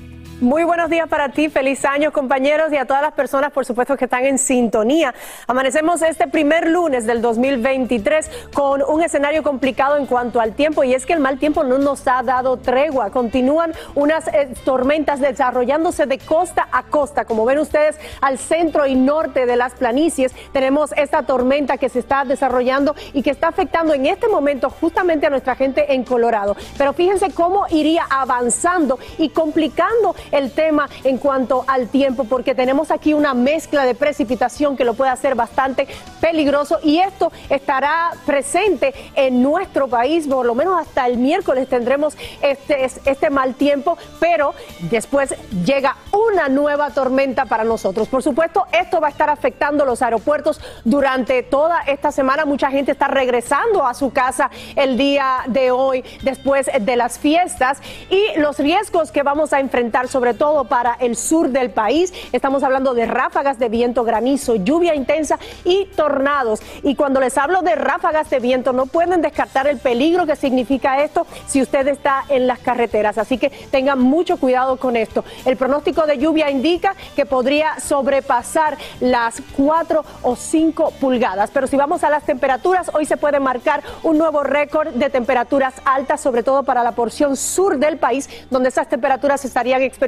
Muy 0.40 0.62
buenos 0.62 0.88
días 0.88 1.08
para 1.08 1.30
ti, 1.30 1.48
feliz 1.48 1.84
año 1.84 2.12
compañeros 2.12 2.72
y 2.72 2.76
a 2.76 2.84
todas 2.84 3.02
las 3.02 3.10
personas 3.10 3.50
por 3.50 3.64
supuesto 3.66 3.96
que 3.96 4.04
están 4.04 4.24
en 4.24 4.38
sintonía. 4.38 5.12
Amanecemos 5.48 6.00
este 6.00 6.28
primer 6.28 6.68
lunes 6.68 7.06
del 7.06 7.20
2023 7.20 8.30
con 8.54 8.84
un 8.84 9.02
escenario 9.02 9.42
complicado 9.42 9.96
en 9.96 10.06
cuanto 10.06 10.40
al 10.40 10.52
tiempo 10.54 10.84
y 10.84 10.94
es 10.94 11.06
que 11.06 11.12
el 11.12 11.18
mal 11.18 11.40
tiempo 11.40 11.64
no 11.64 11.78
nos 11.78 12.06
ha 12.06 12.22
dado 12.22 12.56
tregua. 12.56 13.10
Continúan 13.10 13.72
unas 13.96 14.28
eh, 14.28 14.54
tormentas 14.64 15.18
desarrollándose 15.18 16.06
de 16.06 16.18
costa 16.18 16.68
a 16.70 16.84
costa. 16.84 17.24
Como 17.24 17.44
ven 17.44 17.58
ustedes 17.58 17.98
al 18.20 18.38
centro 18.38 18.86
y 18.86 18.94
norte 18.94 19.44
de 19.44 19.56
las 19.56 19.72
planicies 19.74 20.32
tenemos 20.52 20.92
esta 20.96 21.24
tormenta 21.24 21.78
que 21.78 21.88
se 21.88 21.98
está 21.98 22.24
desarrollando 22.24 22.94
y 23.12 23.24
que 23.24 23.30
está 23.30 23.48
afectando 23.48 23.92
en 23.92 24.06
este 24.06 24.28
momento 24.28 24.70
justamente 24.70 25.26
a 25.26 25.30
nuestra 25.30 25.56
gente 25.56 25.94
en 25.94 26.04
Colorado. 26.04 26.56
Pero 26.76 26.92
fíjense 26.92 27.32
cómo 27.32 27.66
iría 27.70 28.06
avanzando 28.08 29.00
y 29.18 29.30
complicando 29.30 30.14
el 30.32 30.52
tema 30.52 30.88
en 31.04 31.18
cuanto 31.18 31.64
al 31.66 31.88
tiempo, 31.88 32.24
porque 32.24 32.54
tenemos 32.54 32.90
aquí 32.90 33.14
una 33.14 33.34
mezcla 33.34 33.84
de 33.84 33.94
precipitación 33.94 34.76
que 34.76 34.84
lo 34.84 34.94
puede 34.94 35.10
hacer 35.10 35.34
bastante 35.34 35.86
peligroso 36.20 36.78
y 36.82 36.98
esto 36.98 37.32
estará 37.48 38.12
presente 38.26 38.94
en 39.14 39.42
nuestro 39.42 39.88
país, 39.88 40.26
por 40.26 40.46
lo 40.46 40.54
menos 40.54 40.78
hasta 40.80 41.06
el 41.06 41.18
miércoles 41.18 41.68
tendremos 41.68 42.16
este, 42.42 42.84
este 42.84 43.30
mal 43.30 43.54
tiempo, 43.54 43.96
pero 44.20 44.54
después 44.90 45.34
llega 45.64 45.96
una 46.12 46.48
nueva 46.48 46.90
tormenta 46.90 47.46
para 47.46 47.64
nosotros. 47.64 48.08
Por 48.08 48.22
supuesto, 48.22 48.66
esto 48.72 49.00
va 49.00 49.08
a 49.08 49.10
estar 49.10 49.30
afectando 49.30 49.84
los 49.84 50.02
aeropuertos 50.02 50.60
durante 50.84 51.42
toda 51.42 51.82
esta 51.82 52.12
semana. 52.12 52.44
Mucha 52.44 52.70
gente 52.70 52.92
está 52.92 53.08
regresando 53.08 53.86
a 53.86 53.94
su 53.94 54.12
casa 54.12 54.50
el 54.76 54.96
día 54.96 55.42
de 55.46 55.70
hoy 55.70 56.04
después 56.22 56.70
de 56.80 56.96
las 56.96 57.18
fiestas 57.18 57.80
y 58.10 58.38
los 58.38 58.58
riesgos 58.58 59.10
que 59.10 59.22
vamos 59.22 59.52
a 59.52 59.60
enfrentar, 59.60 60.08
sobre 60.18 60.34
todo 60.34 60.64
para 60.64 60.94
el 60.94 61.14
sur 61.14 61.50
del 61.50 61.70
país. 61.70 62.12
Estamos 62.32 62.64
hablando 62.64 62.92
de 62.92 63.06
ráfagas 63.06 63.60
de 63.60 63.68
viento, 63.68 64.02
granizo, 64.02 64.56
lluvia 64.56 64.96
intensa 64.96 65.38
y 65.62 65.84
tornados. 65.94 66.60
Y 66.82 66.96
cuando 66.96 67.20
les 67.20 67.38
hablo 67.38 67.62
de 67.62 67.76
ráfagas 67.76 68.28
de 68.28 68.40
viento, 68.40 68.72
no 68.72 68.86
pueden 68.86 69.22
descartar 69.22 69.68
el 69.68 69.78
peligro 69.78 70.26
que 70.26 70.34
significa 70.34 71.04
esto 71.04 71.24
si 71.46 71.62
usted 71.62 71.86
está 71.86 72.24
en 72.30 72.48
las 72.48 72.58
carreteras. 72.58 73.16
Así 73.16 73.38
que 73.38 73.50
tengan 73.70 74.00
mucho 74.00 74.38
cuidado 74.38 74.76
con 74.76 74.96
esto. 74.96 75.24
El 75.44 75.56
pronóstico 75.56 76.04
de 76.04 76.18
lluvia 76.18 76.50
indica 76.50 76.96
que 77.14 77.24
podría 77.24 77.78
sobrepasar 77.78 78.76
las 78.98 79.40
4 79.56 80.04
o 80.22 80.34
5 80.34 80.94
pulgadas. 81.00 81.50
Pero 81.54 81.68
si 81.68 81.76
vamos 81.76 82.02
a 82.02 82.10
las 82.10 82.24
temperaturas, 82.24 82.90
hoy 82.92 83.06
se 83.06 83.16
puede 83.16 83.38
marcar 83.38 83.84
un 84.02 84.18
nuevo 84.18 84.42
récord 84.42 84.88
de 84.88 85.10
temperaturas 85.10 85.74
altas, 85.84 86.20
sobre 86.20 86.42
todo 86.42 86.64
para 86.64 86.82
la 86.82 86.90
porción 86.90 87.36
sur 87.36 87.78
del 87.78 87.98
país, 87.98 88.28
donde 88.50 88.70
esas 88.70 88.88
temperaturas 88.88 89.44
estarían 89.44 89.80
experimentando 89.82 90.07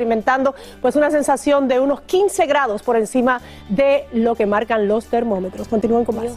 pues 0.80 0.96
una 0.96 1.10
sensación 1.10 1.68
de 1.68 1.80
unos 1.80 2.00
15 2.02 2.46
grados 2.46 2.82
por 2.82 2.96
encima 2.96 3.40
de 3.68 4.06
lo 4.12 4.34
que 4.34 4.46
marcan 4.46 4.88
los 4.88 5.06
termómetros. 5.06 5.68
Continúen 5.68 6.04
con 6.04 6.16
más. 6.16 6.32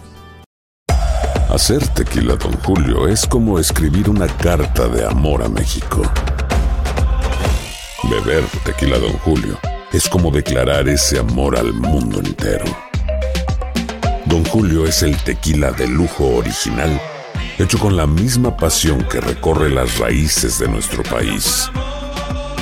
Hacer 1.50 1.88
tequila, 1.90 2.36
Don 2.36 2.54
Julio, 2.64 3.08
es 3.08 3.28
como 3.28 3.60
escribir 3.60 4.10
una 4.10 4.26
carta 4.26 4.88
de 4.88 5.06
amor 5.06 5.44
a 5.44 5.50
México. 5.50 6.02
Beber 8.10 8.44
tequila, 8.66 8.98
Don 8.98 9.14
Julio, 9.20 9.60
es 9.92 10.10
como 10.10 10.32
declarar 10.32 10.90
ese 10.90 11.20
amor 11.20 11.56
al 11.56 11.72
mundo 11.74 12.20
entero. 12.20 12.66
Don 14.26 14.44
Julio 14.46 14.88
es 14.88 15.04
el 15.04 15.16
tequila 15.18 15.72
de 15.72 15.88
lujo 15.88 16.26
original, 16.38 17.00
hecho 17.60 17.78
con 17.78 17.96
la 17.96 18.08
misma 18.08 18.58
pasión 18.58 19.04
que 19.04 19.22
recorre 19.22 19.70
las 19.70 20.00
raíces 20.00 20.58
de 20.58 20.68
nuestro 20.68 21.04
país. 21.04 21.70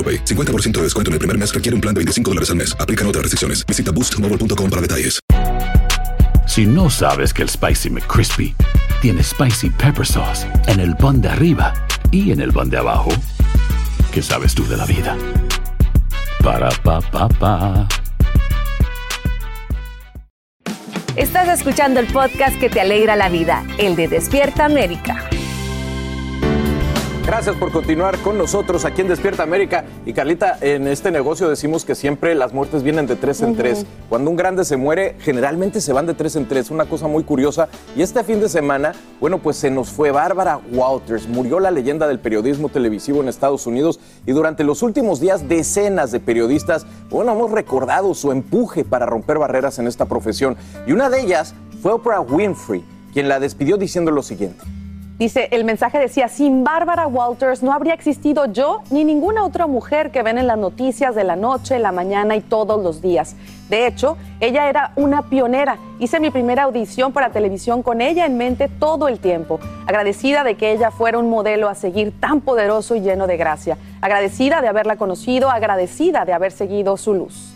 AroPay. 0.00 0.24
50% 0.24 0.70
de 0.78 0.82
descuento 0.84 1.10
en 1.10 1.14
el 1.14 1.18
primer 1.18 1.36
mes 1.36 1.52
requiere 1.52 1.74
un 1.74 1.82
plan 1.82 1.94
de 1.94 1.98
25 1.98 2.30
dólares 2.30 2.48
al 2.48 2.56
mes. 2.56 2.74
Aplican 2.80 3.06
otras 3.06 3.22
restricciones. 3.22 3.66
Visita 3.66 3.92
boostmobile.com 3.92 4.70
para 4.70 4.80
detalles. 4.80 5.20
Si 6.46 6.66
no 6.66 6.90
sabes 6.90 7.32
que 7.32 7.42
el 7.42 7.48
Spicy 7.48 7.90
McCrispy 7.90 8.56
tiene 9.00 9.22
Spicy 9.22 9.70
Pepper 9.70 10.04
Sauce 10.04 10.48
en 10.66 10.80
el 10.80 10.96
pan 10.96 11.20
de 11.20 11.28
arriba 11.28 11.72
y 12.10 12.32
en 12.32 12.40
el 12.40 12.52
pan 12.52 12.68
de 12.68 12.78
abajo, 12.78 13.10
¿qué 14.12 14.20
sabes 14.20 14.52
tú 14.54 14.66
de 14.66 14.76
la 14.76 14.84
vida? 14.84 15.16
Para, 16.42 16.70
pa, 16.82 17.00
pa, 17.00 17.28
pa. 17.28 17.88
Estás 21.14 21.48
escuchando 21.48 22.00
el 22.00 22.06
podcast 22.06 22.58
que 22.58 22.68
te 22.68 22.80
alegra 22.80 23.14
la 23.14 23.28
vida, 23.28 23.64
el 23.78 23.94
de 23.94 24.08
Despierta 24.08 24.64
América. 24.64 25.28
Gracias 27.26 27.54
por 27.56 27.70
continuar 27.70 28.18
con 28.18 28.36
nosotros 28.38 28.84
aquí 28.84 29.02
en 29.02 29.08
Despierta 29.08 29.44
América. 29.44 29.84
Y 30.04 30.12
Carlita, 30.14 30.58
en 30.60 30.88
este 30.88 31.12
negocio 31.12 31.48
decimos 31.48 31.84
que 31.84 31.94
siempre 31.94 32.34
las 32.34 32.52
muertes 32.52 32.82
vienen 32.82 33.06
de 33.06 33.14
tres 33.14 33.40
en 33.42 33.50
Ujú. 33.50 33.58
tres. 33.58 33.86
Cuando 34.08 34.30
un 34.30 34.36
grande 34.36 34.64
se 34.64 34.76
muere, 34.76 35.14
generalmente 35.20 35.80
se 35.80 35.92
van 35.92 36.06
de 36.06 36.14
tres 36.14 36.34
en 36.34 36.48
tres. 36.48 36.70
Una 36.70 36.86
cosa 36.86 37.06
muy 37.06 37.22
curiosa. 37.22 37.68
Y 37.94 38.02
este 38.02 38.24
fin 38.24 38.40
de 38.40 38.48
semana, 38.48 38.94
bueno, 39.20 39.38
pues 39.38 39.58
se 39.58 39.70
nos 39.70 39.90
fue 39.90 40.10
Bárbara 40.10 40.60
Walters. 40.72 41.28
Murió 41.28 41.60
la 41.60 41.70
leyenda 41.70 42.08
del 42.08 42.18
periodismo 42.18 42.68
televisivo 42.68 43.20
en 43.20 43.28
Estados 43.28 43.64
Unidos. 43.66 44.00
Y 44.26 44.32
durante 44.32 44.64
los 44.64 44.82
últimos 44.82 45.20
días, 45.20 45.48
decenas 45.48 46.10
de 46.10 46.18
periodistas, 46.18 46.84
bueno, 47.10 47.32
hemos 47.32 47.52
recordado 47.52 48.12
su 48.14 48.32
empuje 48.32 48.82
para 48.84 49.06
romper 49.06 49.38
barreras 49.38 49.78
en 49.78 49.86
esta 49.86 50.06
profesión. 50.06 50.56
Y 50.86 50.92
una 50.92 51.08
de 51.10 51.20
ellas 51.20 51.54
fue 51.80 51.92
Oprah 51.92 52.20
Winfrey, 52.22 52.84
quien 53.12 53.28
la 53.28 53.38
despidió 53.38 53.76
diciendo 53.76 54.10
lo 54.10 54.22
siguiente. 54.22 54.64
Dice, 55.20 55.48
el 55.50 55.64
mensaje 55.64 55.98
decía, 55.98 56.28
sin 56.28 56.64
Bárbara 56.64 57.06
Walters 57.06 57.62
no 57.62 57.74
habría 57.74 57.92
existido 57.92 58.46
yo 58.46 58.80
ni 58.88 59.04
ninguna 59.04 59.44
otra 59.44 59.66
mujer 59.66 60.10
que 60.10 60.22
ven 60.22 60.38
en 60.38 60.46
las 60.46 60.56
noticias 60.56 61.14
de 61.14 61.24
la 61.24 61.36
noche, 61.36 61.78
la 61.78 61.92
mañana 61.92 62.36
y 62.36 62.40
todos 62.40 62.82
los 62.82 63.02
días. 63.02 63.36
De 63.68 63.86
hecho, 63.86 64.16
ella 64.40 64.70
era 64.70 64.92
una 64.96 65.28
pionera. 65.28 65.76
Hice 65.98 66.20
mi 66.20 66.30
primera 66.30 66.62
audición 66.62 67.12
para 67.12 67.28
televisión 67.32 67.82
con 67.82 68.00
ella 68.00 68.24
en 68.24 68.38
mente 68.38 68.68
todo 68.68 69.08
el 69.08 69.18
tiempo. 69.18 69.60
Agradecida 69.86 70.42
de 70.42 70.54
que 70.54 70.72
ella 70.72 70.90
fuera 70.90 71.18
un 71.18 71.28
modelo 71.28 71.68
a 71.68 71.74
seguir 71.74 72.18
tan 72.18 72.40
poderoso 72.40 72.94
y 72.94 73.00
lleno 73.00 73.26
de 73.26 73.36
gracia. 73.36 73.76
Agradecida 74.00 74.62
de 74.62 74.68
haberla 74.68 74.96
conocido, 74.96 75.50
agradecida 75.50 76.24
de 76.24 76.32
haber 76.32 76.50
seguido 76.50 76.96
su 76.96 77.12
luz. 77.12 77.49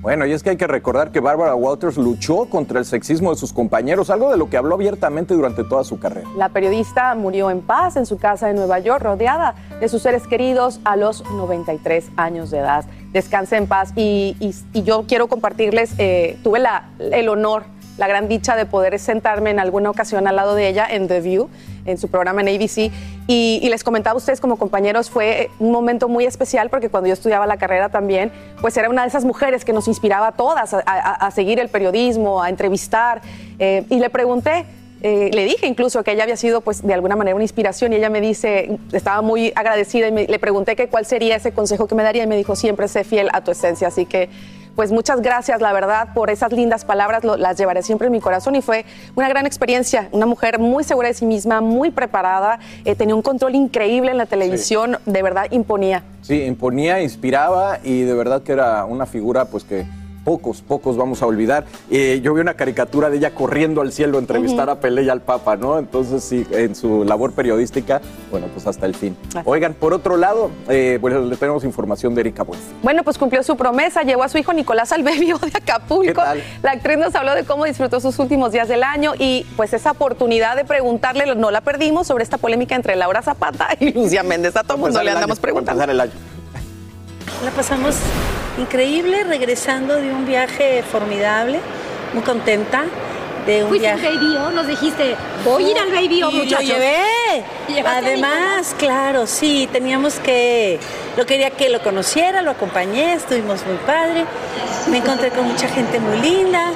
Bueno, 0.00 0.24
y 0.24 0.32
es 0.32 0.42
que 0.42 0.50
hay 0.50 0.56
que 0.56 0.66
recordar 0.66 1.12
que 1.12 1.20
Barbara 1.20 1.54
Walters 1.54 1.98
luchó 1.98 2.46
contra 2.46 2.78
el 2.78 2.86
sexismo 2.86 3.30
de 3.30 3.36
sus 3.36 3.52
compañeros, 3.52 4.08
algo 4.08 4.30
de 4.30 4.38
lo 4.38 4.48
que 4.48 4.56
habló 4.56 4.76
abiertamente 4.76 5.34
durante 5.34 5.62
toda 5.62 5.84
su 5.84 5.98
carrera. 5.98 6.26
La 6.38 6.48
periodista 6.48 7.14
murió 7.14 7.50
en 7.50 7.60
paz 7.60 7.96
en 7.96 8.06
su 8.06 8.16
casa 8.16 8.46
de 8.46 8.54
Nueva 8.54 8.78
York, 8.78 9.02
rodeada 9.02 9.54
de 9.78 9.88
sus 9.90 10.00
seres 10.00 10.26
queridos 10.26 10.80
a 10.84 10.96
los 10.96 11.22
93 11.32 12.06
años 12.16 12.50
de 12.50 12.58
edad. 12.60 12.86
Descanse 13.12 13.56
en 13.58 13.66
paz 13.66 13.92
y, 13.94 14.36
y- 14.40 14.54
y 14.72 14.82
yo 14.84 15.04
quiero 15.06 15.28
compartirles, 15.28 15.92
eh, 15.98 16.38
tuve 16.42 16.60
la- 16.60 16.88
el 16.98 17.28
honor, 17.28 17.64
la 18.00 18.08
gran 18.08 18.28
dicha 18.28 18.56
de 18.56 18.64
poder 18.64 18.98
sentarme 18.98 19.50
en 19.50 19.60
alguna 19.60 19.90
ocasión 19.90 20.26
al 20.26 20.34
lado 20.34 20.54
de 20.54 20.68
ella 20.68 20.86
en 20.90 21.06
The 21.06 21.20
View, 21.20 21.50
en 21.84 21.98
su 21.98 22.08
programa 22.08 22.40
en 22.40 22.48
ABC. 22.48 22.90
Y, 23.26 23.60
les 23.68 23.84
comentaba 23.84 24.14
a 24.14 24.16
ustedes 24.16 24.40
como 24.40 24.56
compañeros, 24.56 25.10
fue 25.10 25.50
un 25.58 25.70
momento 25.70 26.08
muy 26.08 26.24
especial 26.24 26.70
porque 26.70 26.88
cuando 26.88 27.08
yo 27.08 27.12
estudiaba 27.12 27.46
la 27.46 27.58
carrera 27.58 27.90
también, 27.90 28.32
pues 28.62 28.74
era 28.78 28.88
una 28.88 29.02
de 29.02 29.08
esas 29.08 29.26
mujeres 29.26 29.66
que 29.66 29.74
nos 29.74 29.86
inspiraba 29.86 30.28
a 30.28 30.32
todas 30.32 30.74
a, 30.74 31.30
seguir 31.30 31.60
el 31.60 31.68
periodismo, 31.68 32.42
a 32.42 32.48
entrevistar. 32.48 33.20
Eh, 33.58 33.84
y 33.90 34.00
le 34.00 34.08
pregunté, 34.08 34.64
eh, 35.02 35.30
le 35.34 35.44
dije 35.44 35.66
incluso 35.66 36.02
que 36.02 36.12
ella 36.12 36.22
había 36.22 36.38
sido 36.38 36.62
pues 36.62 36.82
de 36.82 36.94
alguna 36.94 37.16
manera 37.16 37.34
una 37.34 37.44
inspiración 37.44 37.92
y 37.92 37.96
ella 37.96 38.08
me 38.08 38.22
dice, 38.22 38.78
estaba 38.92 39.20
muy 39.20 39.52
agradecida 39.54 40.08
y 40.08 40.26
le 40.26 40.38
pregunté 40.38 40.74
que 40.74 40.88
cuál 40.88 41.04
sería 41.04 41.36
ese 41.36 41.52
consejo 41.52 41.86
que 41.86 41.94
me 41.94 42.02
daría 42.02 42.22
y 42.22 42.26
me 42.26 42.36
dijo, 42.36 42.56
siempre 42.56 42.88
sé 42.88 43.04
fiel 43.04 43.28
a 43.34 43.44
tu 43.44 43.50
esencia. 43.50 43.88
Así 43.88 44.06
que 44.06 44.30
pues 44.80 44.92
muchas 44.92 45.20
gracias, 45.20 45.60
la 45.60 45.74
verdad, 45.74 46.08
por 46.14 46.30
esas 46.30 46.52
lindas 46.54 46.86
palabras, 46.86 47.22
lo- 47.22 47.36
las 47.36 47.58
llevaré 47.58 47.82
siempre 47.82 48.06
en 48.06 48.12
mi 48.12 48.20
corazón 48.20 48.54
y 48.56 48.62
fue 48.62 48.86
una 49.14 49.28
gran 49.28 49.44
experiencia, 49.44 50.08
una 50.10 50.24
mujer 50.24 50.58
muy 50.58 50.84
segura 50.84 51.08
de 51.08 51.12
sí 51.12 51.26
misma, 51.26 51.60
muy 51.60 51.90
preparada, 51.90 52.58
eh, 52.86 52.94
tenía 52.94 53.14
un 53.14 53.20
control 53.20 53.54
increíble 53.56 54.10
en 54.10 54.16
la 54.16 54.24
televisión, 54.24 54.96
de 55.04 55.22
verdad 55.22 55.48
imponía. 55.50 56.02
Sí, 56.22 56.44
imponía, 56.44 57.02
inspiraba 57.02 57.78
y 57.84 58.04
de 58.04 58.14
verdad 58.14 58.42
que 58.42 58.52
era 58.52 58.86
una 58.86 59.04
figura 59.04 59.44
pues 59.44 59.64
que 59.64 59.84
pocos, 60.24 60.62
pocos 60.62 60.96
vamos 60.96 61.22
a 61.22 61.26
olvidar. 61.26 61.64
Eh, 61.90 62.20
yo 62.22 62.34
vi 62.34 62.40
una 62.40 62.54
caricatura 62.54 63.10
de 63.10 63.18
ella 63.18 63.34
corriendo 63.34 63.80
al 63.80 63.92
cielo 63.92 64.18
a 64.18 64.20
entrevistar 64.20 64.70
a 64.70 64.80
Pelé 64.80 65.04
y 65.04 65.08
al 65.08 65.20
Papa, 65.22 65.56
¿no? 65.56 65.78
Entonces 65.78 66.22
sí, 66.22 66.46
en 66.50 66.74
su 66.74 67.04
labor 67.04 67.32
periodística, 67.32 68.00
bueno, 68.30 68.46
pues 68.52 68.66
hasta 68.66 68.86
el 68.86 68.94
fin. 68.94 69.16
Oigan, 69.44 69.74
por 69.74 69.94
otro 69.94 70.16
lado, 70.16 70.50
eh, 70.68 70.98
bueno, 71.00 71.20
le 71.20 71.36
tenemos 71.36 71.64
información 71.64 72.14
de 72.14 72.22
Erika 72.22 72.42
Buenfil. 72.42 72.76
Bueno, 72.82 73.02
pues 73.04 73.18
cumplió 73.18 73.42
su 73.42 73.56
promesa, 73.56 74.02
llevó 74.02 74.22
a 74.22 74.28
su 74.28 74.38
hijo 74.38 74.52
Nicolás 74.52 74.92
al 74.92 75.04
de 75.04 75.34
Acapulco. 75.54 76.22
La 76.62 76.72
actriz 76.72 76.98
nos 76.98 77.14
habló 77.14 77.34
de 77.34 77.44
cómo 77.44 77.64
disfrutó 77.64 78.00
sus 78.00 78.18
últimos 78.18 78.52
días 78.52 78.68
del 78.68 78.82
año 78.82 79.12
y 79.18 79.46
pues 79.56 79.72
esa 79.72 79.92
oportunidad 79.92 80.56
de 80.56 80.64
preguntarle, 80.64 81.34
no 81.34 81.50
la 81.50 81.60
perdimos, 81.60 82.06
sobre 82.06 82.24
esta 82.24 82.38
polémica 82.38 82.74
entre 82.74 82.96
Laura 82.96 83.22
Zapata 83.22 83.68
y 83.78 83.92
Lucía 83.92 84.22
Méndez. 84.22 84.56
A 84.56 84.62
todo 84.62 84.74
el 84.74 84.80
mundo 84.80 85.02
le 85.02 85.10
andamos 85.10 85.38
preguntando. 85.38 85.84
La 87.44 87.50
pasamos 87.50 87.96
increíble 88.58 89.24
regresando 89.24 89.96
de 89.96 90.12
un 90.12 90.26
viaje 90.26 90.82
formidable, 90.82 91.60
muy 92.12 92.22
contenta 92.22 92.84
de 93.46 93.62
un 93.62 93.70
Fuiste 93.70 93.88
al 93.88 93.98
viaje. 93.98 94.16
Baby 94.16 94.36
O, 94.36 94.50
nos 94.50 94.66
dijiste, 94.66 95.16
voy 95.44 95.64
a 95.64 95.70
ir 95.70 95.78
al 95.78 95.90
Baby 95.90 96.22
O, 96.22 96.30
Y 96.30 96.36
lo 96.36 96.44
muchachos. 96.44 96.66
llevé. 96.68 96.96
¿Y 97.68 97.72
llevaste 97.74 97.98
a 97.98 98.08
Además, 98.08 98.74
claro, 98.78 99.26
sí, 99.26 99.68
teníamos 99.72 100.14
que, 100.16 100.78
yo 101.16 101.24
quería 101.24 101.50
que 101.50 101.70
lo 101.70 101.80
conociera, 101.82 102.42
lo 102.42 102.50
acompañé, 102.50 103.14
estuvimos 103.14 103.64
muy 103.66 103.76
padre, 103.86 104.26
me 104.90 104.98
encontré 104.98 105.30
con 105.30 105.46
mucha 105.46 105.68
gente 105.68 105.98
muy 105.98 106.18
linda, 106.18 106.72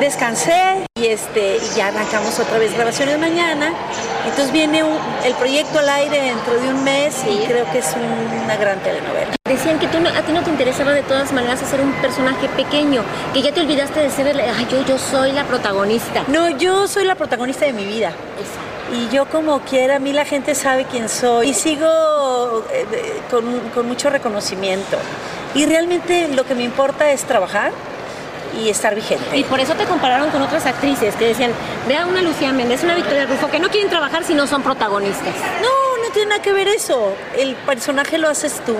descansé 0.00 0.87
y 1.00 1.06
este 1.06 1.56
y 1.56 1.76
ya 1.76 1.88
arrancamos 1.88 2.38
otra 2.38 2.58
vez 2.58 2.74
grabaciones 2.74 3.18
mañana. 3.18 3.72
Entonces 4.24 4.52
viene 4.52 4.82
un- 4.82 4.98
el 5.24 5.34
proyecto 5.34 5.78
al 5.78 5.88
aire 5.88 6.20
dentro 6.20 6.54
de 6.54 6.68
un 6.68 6.84
mes 6.84 7.14
y 7.28 7.44
creo 7.46 7.70
que 7.70 7.78
es 7.78 7.86
un- 7.94 8.40
una 8.44 8.56
gran 8.56 8.78
telenovela. 8.80 9.32
Decían 9.48 9.78
que 9.78 9.86
tú 9.88 10.00
no- 10.00 10.10
a 10.10 10.22
ti 10.22 10.32
no 10.32 10.42
te 10.42 10.50
interesaba 10.50 10.92
de 10.92 11.02
todas 11.02 11.32
maneras 11.32 11.62
hacer 11.62 11.80
un 11.80 11.92
personaje 11.94 12.48
pequeño, 12.50 13.02
que 13.32 13.42
ya 13.42 13.52
te 13.52 13.60
olvidaste 13.60 14.00
de 14.00 14.10
ser, 14.10 14.26
ay, 14.38 14.66
yo, 14.70 14.84
yo 14.84 14.98
soy 14.98 15.32
la 15.32 15.44
protagonista. 15.44 16.24
No, 16.28 16.50
yo 16.50 16.86
soy 16.86 17.04
la 17.04 17.14
protagonista 17.14 17.64
de 17.64 17.72
mi 17.72 17.84
vida. 17.84 18.12
Y 18.92 19.08
yo 19.14 19.26
como 19.26 19.60
quiera, 19.60 19.96
a 19.96 19.98
mí 19.98 20.12
la 20.12 20.24
gente 20.24 20.54
sabe 20.54 20.86
quién 20.90 21.08
soy 21.08 21.50
y 21.50 21.54
sigo 21.54 21.86
eh, 22.72 22.86
con, 23.30 23.60
con 23.74 23.86
mucho 23.86 24.08
reconocimiento. 24.10 24.96
Y 25.54 25.66
realmente 25.66 26.28
lo 26.28 26.44
que 26.44 26.54
me 26.54 26.62
importa 26.64 27.10
es 27.10 27.24
trabajar 27.24 27.72
y 28.56 28.68
estar 28.68 28.94
vigente. 28.94 29.36
Y 29.36 29.44
por 29.44 29.60
eso 29.60 29.74
te 29.74 29.84
compararon 29.84 30.30
con 30.30 30.42
otras 30.42 30.66
actrices 30.66 31.14
que 31.16 31.26
decían, 31.26 31.52
vea 31.86 32.06
una 32.06 32.22
Lucía 32.22 32.52
Méndez, 32.52 32.82
una 32.84 32.94
Victoria 32.94 33.26
Rufo, 33.26 33.50
que 33.50 33.58
no 33.58 33.68
quieren 33.68 33.90
trabajar 33.90 34.24
si 34.24 34.34
no 34.34 34.46
son 34.46 34.62
protagonistas. 34.62 35.34
No, 35.62 36.04
no 36.04 36.12
tiene 36.12 36.30
nada 36.30 36.42
que 36.42 36.52
ver 36.52 36.68
eso. 36.68 37.12
El 37.36 37.54
personaje 37.56 38.18
lo 38.18 38.28
haces 38.28 38.60
tú. 38.64 38.76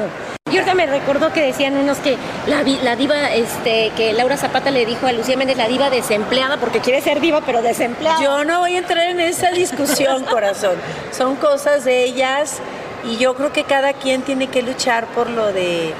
Y 0.51 0.57
ahorita 0.57 0.75
me 0.75 0.87
recordó 0.87 1.31
que 1.33 1.43
decían 1.43 1.77
unos 1.77 1.99
que 1.99 2.17
la, 2.47 2.63
la 2.83 2.97
diva, 2.97 3.31
este, 3.35 3.93
que 3.97 4.15
Laura 4.15 4.39
Zapata 4.39 4.71
le 4.71 4.87
dijo 4.87 5.07
a 5.07 5.13
Lucía 5.13 5.37
Méndez, 5.37 5.59
la 5.59 5.69
diva 5.69 5.91
desempleada, 5.91 6.57
porque 6.57 6.81
quiere 6.81 7.03
ser 7.03 7.21
diva, 7.21 7.43
pero 7.45 7.61
desempleada. 7.61 8.23
Yo 8.23 8.45
no 8.45 8.61
voy 8.61 8.75
a 8.75 8.79
entrar 8.79 9.09
en 9.09 9.21
esa 9.21 9.51
discusión, 9.51 10.25
corazón. 10.31 10.77
Son 11.13 11.37
cosas 11.37 11.85
de 11.85 12.05
ellas 12.05 12.61
y 13.05 13.19
yo 13.19 13.35
creo 13.35 13.53
que 13.53 13.65
cada 13.65 13.93
quien 13.93 14.23
tiene 14.23 14.47
que 14.47 14.63
luchar 14.63 15.07
por 15.09 15.29
lo 15.29 15.53
de, 15.53 15.93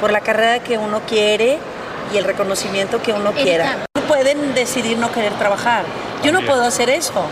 por 0.00 0.12
la 0.12 0.20
carrera 0.20 0.60
que 0.60 0.78
uno 0.78 1.00
quiere 1.06 1.58
y 2.12 2.16
el 2.18 2.24
reconocimiento 2.24 3.02
que 3.02 3.12
uno 3.12 3.32
quiera. 3.32 3.78
No 3.94 4.02
pueden 4.02 4.54
decidir 4.54 4.98
no 4.98 5.10
querer 5.12 5.32
trabajar. 5.34 5.84
Yo 6.22 6.32
no 6.32 6.40
puedo 6.42 6.64
hacer 6.64 6.90
eso. 6.90 7.24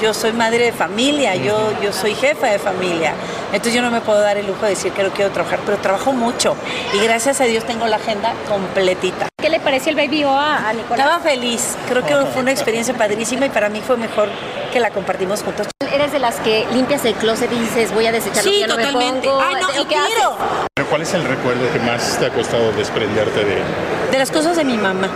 Yo 0.00 0.14
soy 0.14 0.32
madre 0.32 0.64
de 0.64 0.72
familia, 0.72 1.34
yo, 1.36 1.70
yo 1.82 1.92
soy 1.92 2.14
jefa 2.14 2.46
de 2.46 2.58
familia. 2.58 3.12
Entonces 3.52 3.74
yo 3.74 3.82
no 3.82 3.90
me 3.90 4.00
puedo 4.00 4.20
dar 4.20 4.38
el 4.38 4.46
lujo 4.46 4.62
de 4.62 4.70
decir 4.70 4.90
que 4.92 5.02
no 5.02 5.10
quiero 5.10 5.30
trabajar, 5.30 5.60
pero 5.66 5.76
trabajo 5.78 6.12
mucho. 6.12 6.56
Y 6.94 6.98
gracias 7.04 7.40
a 7.40 7.44
Dios 7.44 7.64
tengo 7.64 7.86
la 7.86 7.96
agenda 7.96 8.32
completita. 8.48 9.28
¿Qué 9.40 9.50
le 9.50 9.60
pareció 9.60 9.90
el 9.90 9.96
Baby 9.96 10.24
O 10.24 10.30
a, 10.30 10.72
Nicolás? 10.72 10.98
Estaba 10.98 11.20
feliz, 11.20 11.76
creo 11.88 12.04
que 12.06 12.14
fue 12.32 12.40
una 12.42 12.52
experiencia 12.56 12.94
padrísima 12.94 13.44
y 13.46 13.50
para 13.50 13.68
mí 13.68 13.82
fue 13.86 13.96
mejor 13.98 14.30
que 14.72 14.80
la 14.80 14.90
compartimos 14.90 15.42
juntos. 15.42 15.66
¿Eres 15.92 16.10
de 16.12 16.20
las 16.20 16.36
que 16.36 16.66
limpias 16.72 17.04
el 17.04 17.14
closet 17.14 17.52
y 17.52 17.58
dices 17.58 17.92
voy 17.92 18.06
a 18.06 18.12
desecharlo 18.12 18.50
Sí, 18.50 18.60
ya 18.60 18.66
no 18.68 18.76
me 18.76 18.84
totalmente. 18.86 19.28
pongo"? 19.28 19.42
Ay, 19.42 19.54
no, 19.60 19.68
¿O 19.68 19.82
y. 19.82 19.86
Pero 20.74 20.88
¿Cuál 20.88 21.02
es 21.02 21.12
el 21.12 21.24
recuerdo 21.24 21.70
que 21.70 21.78
más 21.80 22.18
te 22.18 22.26
ha 22.26 22.30
costado 22.30 22.72
desprenderte 22.72 23.44
de 23.44 23.58
De 24.12 24.18
las 24.18 24.30
cosas 24.30 24.58
de 24.58 24.64
mi 24.64 24.76
mamá. 24.76 25.08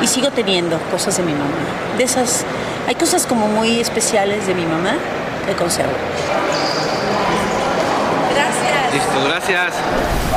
Y 0.00 0.06
sigo 0.06 0.30
teniendo 0.30 0.78
cosas 0.92 1.16
de 1.16 1.24
mi 1.24 1.32
mamá. 1.32 1.50
De 1.98 2.04
esas, 2.04 2.44
hay 2.86 2.94
cosas 2.94 3.26
como 3.26 3.48
muy 3.48 3.80
especiales 3.80 4.46
de 4.46 4.54
mi 4.54 4.64
mamá 4.64 4.94
que 5.44 5.54
conservo. 5.54 5.90
Gracias. 8.32 8.94
Listo, 8.94 9.24
gracias. 9.28 9.74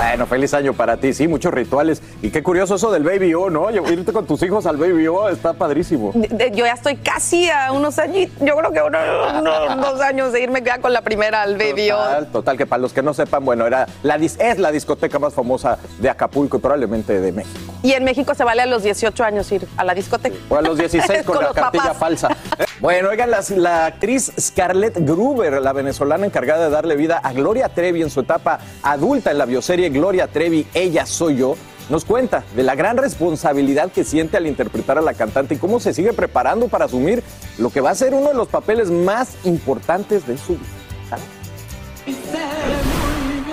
Bueno, 0.02 0.26
feliz 0.28 0.54
año 0.54 0.74
para 0.74 0.96
ti. 0.98 1.14
Sí, 1.14 1.28
muchos 1.28 1.54
rituales. 1.54 2.02
Y 2.22 2.30
qué 2.30 2.42
curioso 2.42 2.76
eso 2.76 2.90
del 2.92 3.04
Baby 3.04 3.34
O, 3.34 3.50
¿no? 3.50 3.70
Irte 3.70 4.14
con 4.14 4.26
tus 4.26 4.42
hijos 4.44 4.66
al 4.66 4.78
Baby 4.78 5.08
O 5.08 5.28
está 5.28 5.52
padrísimo. 5.54 6.14
Yo 6.16 6.66
ya 6.66 6.72
estoy 6.74 6.96
casi 6.96 7.50
a 7.50 7.72
unos 7.74 8.00
años, 8.00 8.30
yo 8.40 8.56
creo 8.56 8.72
que 8.72 8.82
unos, 8.82 9.02
unos 9.42 9.78
dos 9.92 10.02
años 10.02 10.32
de 10.32 10.42
irme 10.42 10.62
ya 10.64 10.80
con 10.80 10.94
la 10.94 11.02
primera 11.02 11.42
al 11.42 11.58
Baby 11.58 11.92
O. 11.92 11.98
Total, 11.98 12.28
total, 12.32 12.58
que 12.58 12.66
para 12.66 12.82
los 12.82 12.94
que 12.94 13.02
no 13.04 13.14
sepan, 13.14 13.44
bueno, 13.44 13.68
era 13.68 13.88
la, 14.04 14.16
es 14.16 14.58
la 14.58 14.72
discoteca 14.72 15.20
más 15.20 15.34
famosa 15.34 15.78
de 16.00 16.10
Acapulco 16.10 16.58
y 16.58 16.60
probablemente 16.62 17.20
de 17.20 17.32
México. 17.34 17.74
Y 17.84 17.92
en 17.92 18.04
México 18.06 18.34
se 18.36 18.44
vale 18.46 18.62
a 18.62 18.66
los 18.68 18.84
18 18.84 19.24
años 19.24 19.52
ir 19.52 19.68
a 19.76 19.84
la 19.84 19.94
discoteca. 19.94 20.36
O 20.50 20.56
a 20.56 20.62
los 20.62 20.78
16 20.78 21.24
con, 21.26 21.44
la 21.44 21.52
cartilla 21.52 21.84
papás. 21.94 21.98
falsa. 21.98 22.30
Bueno, 22.80 23.10
oigan, 23.10 23.30
las- 23.30 23.50
la 23.52 23.88
actriz 23.88 24.32
Scarlett 24.40 24.98
Gruber, 25.06 25.62
la 25.62 25.74
venezolana 25.74 26.26
encargada 26.26 26.64
de 26.64 26.70
darle 26.70 26.96
vida 26.96 27.18
a 27.22 27.34
Gloria 27.34 27.68
Trevi 27.68 28.02
en 28.02 28.10
su 28.10 28.22
etapa 28.22 28.60
adulta 28.84 29.32
en 29.32 29.38
la 29.38 29.44
bioserie 29.44 29.89
Gloria 29.90 30.28
Trevi, 30.28 30.66
Ella 30.74 31.06
Soy 31.06 31.38
Yo, 31.38 31.56
nos 31.90 32.06
cuenta 32.06 32.44
de 32.56 32.64
la 32.64 32.76
gran 32.76 32.98
responsabilidad 32.98 33.92
que 33.92 34.04
siente 34.04 34.38
al 34.38 34.48
interpretar 34.48 34.98
a 34.98 35.02
la 35.02 35.14
cantante 35.14 35.56
y 35.56 35.58
cómo 35.58 35.80
se 35.80 35.94
sigue 35.94 36.14
preparando 36.14 36.68
para 36.68 36.86
asumir 36.86 37.24
lo 37.58 37.72
que 37.72 37.82
va 37.82 37.90
a 37.90 37.96
ser 37.96 38.14
uno 38.14 38.30
de 38.30 38.36
los 38.36 38.48
papeles 38.48 38.92
más 38.92 39.36
importantes 39.44 40.26
de 40.28 40.38
su 40.38 40.54
vida. 40.54 41.18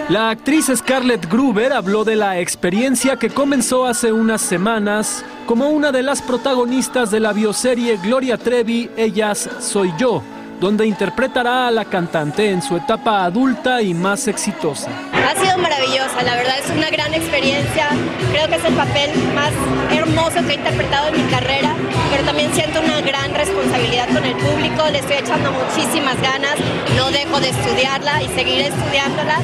La 0.09 0.31
actriz 0.31 0.71
Scarlett 0.73 1.29
Gruber 1.29 1.73
habló 1.73 2.05
de 2.05 2.15
la 2.15 2.39
experiencia 2.39 3.17
que 3.17 3.29
comenzó 3.29 3.87
hace 3.87 4.13
unas 4.13 4.41
semanas 4.41 5.25
como 5.47 5.71
una 5.71 5.91
de 5.91 6.05
las 6.05 6.23
protagonistas 6.23 7.11
de 7.11 7.19
la 7.19 7.33
bioserie 7.33 7.97
Gloria 7.97 8.39
Trevi, 8.39 8.89
Ellas 8.97 9.51
Soy 9.59 9.93
Yo, 9.99 10.23
donde 10.61 10.87
interpretará 10.87 11.69
a 11.69 11.71
la 11.71 11.85
cantante 11.85 12.51
en 12.51 12.63
su 12.63 12.77
etapa 12.77 13.25
adulta 13.25 13.83
y 13.83 13.95
más 13.95 14.27
exitosa. 14.29 14.91
Ha 15.13 15.39
sido 15.41 15.59
maravillosa, 15.59 16.23
la 16.23 16.35
verdad 16.37 16.59
es 16.59 16.71
una 16.71 16.91
gran 16.91 17.13
experiencia. 17.15 17.89
Creo 18.33 18.49
que 18.49 18.57
es 18.57 18.65
el 18.65 18.75
papel 18.75 19.11
más 19.35 19.53
hermoso 19.91 20.47
que 20.47 20.53
he 20.53 20.55
interpretado 20.55 21.09
en 21.09 21.25
mi 21.25 21.31
carrera, 21.31 21.75
pero 22.11 22.25
también 22.25 22.53
siento 22.55 22.81
una 22.81 23.01
gran 23.01 23.35
responsabilidad 23.35 24.09
con 24.09 24.25
el 24.25 24.35
público. 24.37 24.89
Le 24.91 24.99
estoy 24.99 25.17
echando 25.17 25.53
muchísimas 25.53 26.21
ganas, 26.23 26.57
no 26.97 27.11
dejo 27.11 27.41
de 27.41 27.51
estudiarla 27.51 28.23
y 28.23 28.29
seguiré 28.29 28.69
estudiándola. 28.69 29.41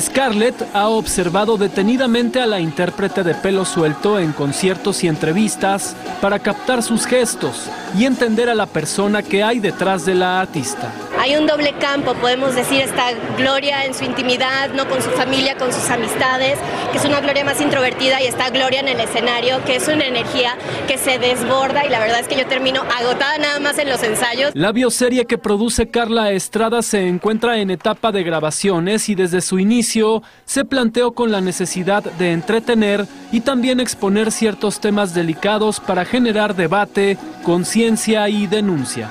Scarlett 0.00 0.54
ha 0.72 0.88
observado 0.88 1.58
detenidamente 1.58 2.40
a 2.40 2.46
la 2.46 2.60
intérprete 2.60 3.22
de 3.22 3.34
pelo 3.34 3.66
suelto 3.66 4.18
en 4.18 4.32
conciertos 4.32 5.04
y 5.04 5.08
entrevistas 5.08 5.94
para 6.22 6.38
captar 6.38 6.82
sus 6.82 7.04
gestos 7.04 7.68
y 7.98 8.06
entender 8.06 8.48
a 8.48 8.54
la 8.54 8.64
persona 8.64 9.22
que 9.22 9.42
hay 9.42 9.58
detrás 9.60 10.06
de 10.06 10.14
la 10.14 10.40
artista. 10.40 10.90
Hay 11.18 11.36
un 11.36 11.46
doble 11.46 11.74
campo, 11.74 12.14
podemos 12.14 12.54
decir, 12.54 12.80
está 12.80 13.12
Gloria 13.36 13.84
en 13.84 13.92
su 13.92 14.04
intimidad, 14.04 14.70
no 14.72 14.88
con 14.88 15.02
su 15.02 15.10
familia, 15.10 15.56
con 15.56 15.72
sus 15.72 15.88
amistades, 15.90 16.58
que 16.90 16.98
es 16.98 17.04
una 17.04 17.20
Gloria 17.20 17.44
más 17.44 17.60
introvertida, 17.60 18.20
y 18.22 18.26
está 18.26 18.48
Gloria 18.48 18.80
en 18.80 18.88
el 18.88 18.98
escenario, 18.98 19.62
que 19.64 19.76
es 19.76 19.86
una 19.88 20.06
energía 20.06 20.56
que 20.88 20.96
se 20.96 21.18
desborda 21.18 21.84
y 21.84 21.90
la 21.90 22.00
verdad 22.00 22.20
es 22.20 22.28
que 22.28 22.36
yo 22.36 22.46
termino 22.46 22.82
agotada 22.98 23.36
nada 23.38 23.60
más 23.60 23.78
en 23.78 23.90
los 23.90 24.02
ensayos. 24.02 24.52
La 24.54 24.72
bioserie 24.72 25.26
que 25.26 25.36
produce 25.36 25.90
Carla 25.90 26.32
Estrada 26.32 26.82
se 26.82 27.06
encuentra 27.06 27.58
en 27.58 27.70
etapa 27.70 28.10
de 28.10 28.22
grabaciones 28.24 29.08
y 29.08 29.14
desde 29.14 29.42
su 29.42 29.58
inicio 29.58 29.81
se 29.82 30.64
planteó 30.64 31.12
con 31.12 31.30
la 31.32 31.40
necesidad 31.40 32.02
de 32.02 32.32
entretener 32.32 33.06
y 33.30 33.40
también 33.40 33.80
exponer 33.80 34.30
ciertos 34.30 34.80
temas 34.80 35.14
delicados 35.14 35.80
para 35.80 36.04
generar 36.04 36.54
debate, 36.54 37.18
conciencia 37.42 38.28
y 38.28 38.46
denuncia. 38.46 39.10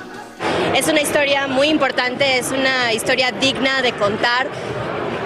Es 0.74 0.88
una 0.88 1.02
historia 1.02 1.48
muy 1.48 1.68
importante, 1.68 2.38
es 2.38 2.50
una 2.50 2.92
historia 2.92 3.30
digna 3.32 3.82
de 3.82 3.92
contar. 3.92 4.48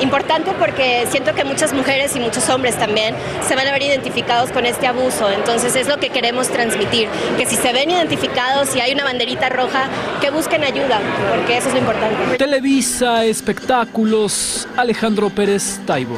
Importante 0.01 0.53
porque 0.59 1.07
siento 1.11 1.35
que 1.35 1.45
muchas 1.45 1.73
mujeres 1.73 2.15
y 2.17 2.21
muchos 2.21 2.49
hombres 2.51 2.79
también 2.79 3.15
se 3.47 3.57
van 3.57 3.67
a 3.67 3.73
ver 3.73 3.83
identificados 3.83 4.51
con 4.51 4.67
este 4.67 4.87
abuso. 4.87 5.31
Entonces 5.31 5.75
es 5.75 5.89
lo 5.89 5.99
que 5.99 6.11
queremos 6.11 6.49
transmitir, 6.49 7.09
que 7.39 7.47
si 7.47 7.57
se 7.57 7.73
ven 7.73 7.91
identificados, 7.91 8.69
si 8.69 8.81
hay 8.81 8.93
una 8.93 9.05
banderita 9.05 9.49
roja, 9.49 9.89
que 10.21 10.31
busquen 10.31 10.65
ayuda, 10.65 11.01
porque 11.35 11.57
eso 11.57 11.69
es 11.69 11.75
lo 11.75 11.81
importante. 11.81 12.37
Televisa, 12.37 13.25
espectáculos, 13.25 14.69
Alejandro 14.77 15.31
Pérez 15.31 15.81
Taibo. 15.87 16.17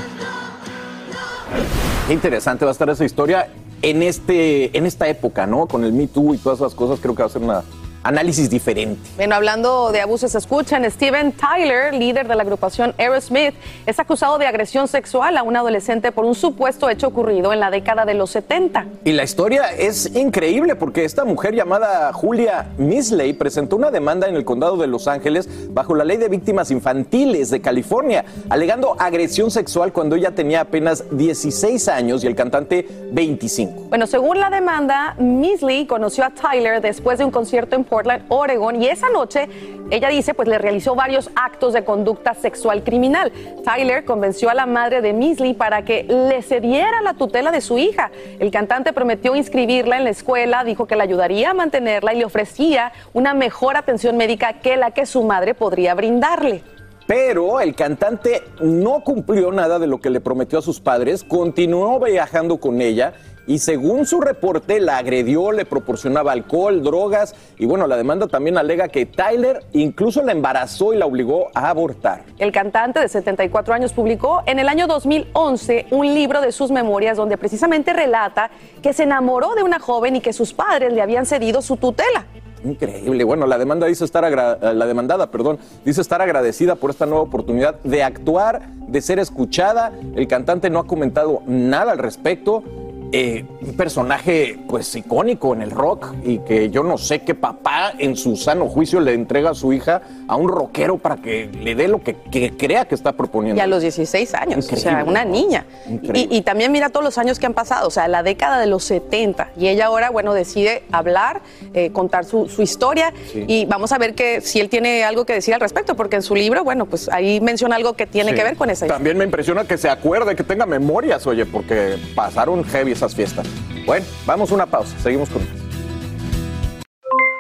Qué 2.09 2.15
interesante 2.15 2.65
va 2.65 2.71
a 2.71 2.73
estar 2.73 2.89
esa 2.91 3.05
historia 3.05 3.49
en, 3.83 4.03
este, 4.03 4.77
en 4.77 4.87
esta 4.87 5.07
época, 5.09 5.47
¿no? 5.47 5.67
Con 5.67 5.85
el 5.85 5.93
Me 5.93 6.09
Too 6.09 6.35
y 6.35 6.39
todas 6.39 6.59
esas 6.59 6.75
cosas, 6.75 6.99
creo 7.01 7.15
que 7.15 7.23
va 7.23 7.27
a 7.27 7.31
ser 7.31 7.43
un 7.43 7.53
análisis 8.03 8.51
diferente. 8.51 9.01
Bueno, 9.17 9.35
hablando 9.35 9.93
de 9.93 10.01
abusos, 10.01 10.35
escuchan, 10.35 10.89
Steven 10.91 11.33
Tyler, 11.33 11.95
líder 11.95 12.29
de 12.29 12.35
la 12.35 12.43
agrupación 12.43 12.95
Aerosmith, 12.99 13.55
es 13.87 13.99
acusado 13.99 14.39
de 14.39 14.47
agresión 14.47 14.89
sexual 14.89 15.37
a 15.37 15.43
un 15.43 15.57
adolescente 15.57 16.13
por 16.13 16.25
un 16.25 16.35
supuesto 16.35 16.89
hecho 16.89 17.09
ocurrido 17.09 17.53
en 17.53 17.61
la 17.61 17.71
década 17.71 18.05
de 18.05 18.15
los 18.15 18.31
70. 18.31 18.87
Y 19.05 19.13
la 19.13 19.25
historia 19.25 19.73
es 19.73 20.15
increíble 20.15 20.77
porque 20.77 21.05
esta 21.05 21.25
mujer 21.25 21.55
llamada 21.55 22.13
Julia 22.13 22.69
Misley 22.79 23.33
presentó 23.33 23.77
una 23.77 23.91
demanda 23.91 24.29
en 24.29 24.37
el 24.37 24.45
condado 24.45 24.77
de 24.77 24.87
Los 24.87 25.09
Ángeles 25.09 25.49
bajo 25.71 25.95
la 25.95 26.05
ley 26.05 26.17
de 26.17 26.29
víctimas 26.29 26.71
infantiles 26.71 27.51
de 27.51 27.61
California, 27.61 28.25
alegando 28.49 28.97
agresión 28.99 29.51
sexual 29.51 29.93
cuando 29.93 30.17
ella 30.17 30.33
tenía 30.33 30.63
apenas 30.63 31.05
16 31.11 31.89
años 31.89 32.25
y 32.25 32.27
el 32.27 32.35
cantante 32.35 32.87
25. 33.13 33.87
Bueno, 33.89 34.07
según 34.07 34.39
la 34.41 34.51
demanda, 34.51 35.15
Misley 35.19 35.87
conoció 35.87 36.25
a 36.25 36.31
Tyler 36.31 36.81
después 36.81 37.19
de 37.19 37.25
un 37.25 37.31
concierto 37.31 37.77
en 37.77 37.85
Portland, 37.89 38.25
Oregon, 38.29 38.81
y 38.81 38.89
esa 38.89 39.09
noche, 39.11 39.49
ella 39.91 40.09
dice, 40.09 40.35
pues 40.35 40.49
le 40.49 40.59
realizó 40.59 40.95
varios 40.95 41.31
actos 41.35 41.73
de 41.73 41.85
conducta 41.85 42.35
sexual 42.35 42.85
criminal. 42.85 43.33
Tyler 43.65 44.05
convenció 44.05 44.51
a 44.51 44.55
la 44.55 44.67
madre 44.67 45.01
de 45.01 45.13
Misley 45.13 45.55
para 45.55 45.85
que 45.85 46.05
le 46.05 46.43
cediera 46.43 47.01
la 47.03 47.15
tutela 47.15 47.51
de 47.51 47.61
su 47.61 47.79
hija. 47.79 48.11
El 48.39 48.51
cantante 48.51 48.93
prometió 48.93 49.35
inscribirla 49.35 49.97
en 49.97 50.05
la 50.05 50.11
escuela, 50.11 50.65
dijo 50.65 50.87
que 50.87 50.97
la 50.97 51.05
ayudaría 51.05 51.51
a 51.51 51.55
mantenerla 51.55 52.13
y 52.13 52.19
le 52.19 52.25
ofrecía 52.25 52.93
una 53.13 53.35
mejor 53.35 53.77
atención 53.77 54.17
médica 54.17 54.61
que 54.61 54.77
la 54.77 54.91
que 54.91 55.07
su 55.07 55.23
madre 55.23 55.55
podría 55.55 55.95
brindarle. 55.95 56.63
Pero 57.07 57.61
el 57.61 57.75
cantante 57.75 58.43
no 58.61 59.03
cumplió 59.03 59.51
nada 59.51 59.79
de 59.79 59.87
lo 59.87 59.99
que 59.99 60.11
le 60.11 60.21
prometió 60.21 60.59
a 60.59 60.63
sus 60.63 60.79
padres, 60.79 61.25
continuó 61.25 61.99
viajando 61.99 62.61
con 62.61 62.83
ella 62.83 63.15
y 63.49 63.59
según 63.59 64.07
su 64.07 64.21
reporte 64.21 64.79
la 64.79 64.99
agredió, 64.99 65.51
le 65.51 65.65
proporcionaba 65.65 66.31
alcohol, 66.31 66.83
drogas 66.85 67.35
y 67.59 67.67
bueno, 67.67 67.87
la 67.89 67.97
demanda 67.97 68.29
también 68.29 68.59
alega 68.59 68.87
que 68.89 69.07
Tyler 69.07 69.65
incluso 69.73 70.23
la 70.23 70.31
embarazó 70.33 70.93
y 70.95 70.99
la 70.99 71.07
obligó 71.07 71.49
a 71.55 71.71
abortar. 71.71 72.23
El 72.39 72.53
cantante 72.53 73.01
de 73.01 73.09
74 73.09 73.75
años 73.75 73.93
publicó 73.93 74.43
en 74.47 74.59
el 74.61 74.69
año 74.69 74.87
2011 74.87 75.87
un 75.91 76.15
libro 76.15 76.41
de 76.41 76.53
sus 76.53 76.71
memorias 76.71 77.17
donde 77.17 77.37
precisamente 77.39 77.93
relata 77.93 78.51
que 78.83 78.93
se 78.93 79.03
enamoró 79.05 79.55
de 79.55 79.63
una 79.63 79.79
joven 79.81 80.15
y 80.17 80.21
que 80.21 80.33
sus 80.33 80.53
padres 80.53 80.93
le 80.93 81.03
habían 81.03 81.27
cedido 81.27 81.63
su 81.63 81.77
tutela. 81.79 82.27
Increíble. 82.65 83.23
Bueno, 83.25 83.47
la 83.47 83.57
demanda 83.57 83.87
dice 83.87 84.05
estar 84.05 84.25
agra- 84.25 84.59
la 84.75 84.85
demandada, 84.87 85.31
perdón, 85.31 85.59
dice 85.85 86.01
estar 86.01 86.21
agradecida 86.21 86.75
por 86.75 86.91
esta 86.91 87.07
nueva 87.07 87.23
oportunidad 87.23 87.77
de 87.85 88.03
actuar, 88.03 88.69
de 88.89 89.01
ser 89.01 89.21
escuchada. 89.21 89.93
El 90.17 90.27
cantante 90.27 90.69
no 90.69 90.81
ha 90.81 90.87
comentado 90.87 91.43
nada 91.47 91.93
al 91.93 91.99
respecto. 91.99 92.63
Eh, 93.11 93.45
un 93.63 93.75
personaje 93.75 94.59
pues 94.69 94.95
icónico 94.95 95.55
en 95.55 95.63
el 95.63 95.71
rock 95.71 96.13
y 96.25 96.41
que 96.41 96.69
yo 96.69 96.83
no 96.83 96.99
sé 96.99 97.21
qué 97.21 97.35
papá 97.35 97.93
en 97.99 98.17
su 98.17 98.37
sano 98.37 98.67
juicio 98.69 99.01
le 99.01 99.15
entrega 99.15 99.51
a 99.51 99.55
su 99.55 99.73
hija 99.73 100.03
a 100.29 100.37
un 100.37 100.49
rockero 100.49 100.99
para 100.99 101.17
que 101.17 101.49
le 101.63 101.75
dé 101.75 101.89
lo 101.89 102.03
que, 102.03 102.17
que 102.31 102.55
crea 102.55 102.85
que 102.87 102.95
está 102.95 103.13
proponiendo. 103.13 103.59
Y 103.59 103.63
a 103.63 103.67
los 103.67 103.81
16 103.81 104.35
años, 104.35 104.71
o 104.71 104.77
sea, 104.77 105.05
una 105.07 105.25
niña. 105.25 105.65
Y, 106.13 106.29
y 106.37 106.43
también 106.43 106.71
mira 106.71 106.91
todos 106.91 107.03
los 107.03 107.17
años 107.17 107.39
que 107.39 107.47
han 107.47 107.55
pasado, 107.55 107.89
o 107.89 107.91
sea, 107.91 108.09
la 108.09 108.23
década 108.23 108.61
de 108.61 108.67
los 108.67 108.85
70. 108.85 109.53
Y 109.57 109.69
ella 109.69 109.87
ahora, 109.87 110.11
bueno, 110.11 110.35
decide 110.35 110.83
hablar, 110.93 111.41
eh, 111.73 111.91
contar 111.93 112.27
su, 112.27 112.47
su 112.49 112.61
historia 112.61 113.15
Sí. 113.33 113.45
y 113.49 113.65
vamos 113.65 113.93
a 113.93 113.99
ver 113.99 114.15
que 114.15 114.43
si 114.43 114.61
él 114.61 114.69
tiene 114.69 115.03
algo 115.05 115.25
que 115.25 115.33
decir 115.33 115.55
al 115.55 115.61
respecto, 115.61 115.97
porque 115.97 116.17
en 116.17 116.23
su 116.23 116.35
libro, 116.35 116.63
bueno, 116.63 116.85
pues 116.85 117.09
ahí 117.11 117.41
menciona 117.41 117.77
algo 117.77 117.95
que 117.95 118.07
tiene 118.07 118.33
Sí. 118.33 118.37
que 118.37 118.45
ver 118.45 118.57
con 118.57 118.69
esa 118.69 118.85
historia. 118.85 118.97
También 118.97 119.17
me 119.17 119.25
impresiona 119.25 119.65
que 119.65 119.79
se 119.79 119.89
acuerde, 119.89 120.37
que 120.37 120.45
tenga 120.45 120.67
memorias, 120.67 121.27
oye, 121.27 121.47
porque 121.47 121.97
pasaron 122.15 122.63
heavy 122.65 122.98
esas 122.99 123.15
fiestas. 123.15 123.47
Bueno, 123.87 124.05
vamos 124.27 124.51
a 124.51 124.55
una 124.55 124.67
pausa, 124.67 124.99
seguimos 124.99 125.29
con 125.31 125.43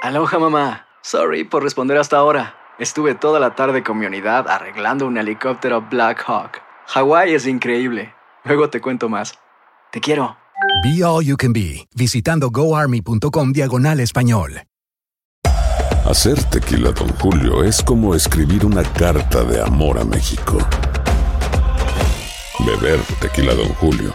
Aloha 0.03 0.39
mamá. 0.39 0.87
Sorry 1.03 1.45
por 1.45 1.63
responder 1.63 1.99
hasta 1.99 2.17
ahora. 2.17 2.55
Estuve 2.79 3.15
toda 3.15 3.41
la 3.41 3.55
tarde 3.55 3.83
con 3.83 3.99
mi 3.99 4.07
unidad 4.07 4.49
arreglando 4.49 5.07
un 5.07 5.19
helicóptero 5.19 5.83
Black 5.83 6.25
Hawk. 6.27 6.63
Hawái 6.87 7.35
es 7.35 7.47
increíble. 7.47 8.15
Luego 8.45 8.71
te 8.71 8.81
cuento 8.81 9.09
más. 9.09 9.39
Te 9.91 10.01
quiero. 10.01 10.37
Be 10.85 11.05
All 11.05 11.25
You 11.25 11.37
Can 11.37 11.53
Be, 11.53 11.87
visitando 11.95 12.51
goarmy.com 12.51 13.53
diagonal 13.53 14.01
español. 14.01 14.63
Hacer 16.09 16.43
tequila, 16.45 16.93
Don 16.93 17.09
Julio, 17.19 17.63
es 17.63 17.83
como 17.83 18.15
escribir 18.15 18.65
una 18.65 18.83
carta 18.83 19.45
de 19.45 19.61
amor 19.61 19.99
a 19.99 20.05
México. 20.05 20.59
Beber 22.65 23.01
tequila, 23.21 23.55
Don 23.55 23.69
Julio, 23.75 24.15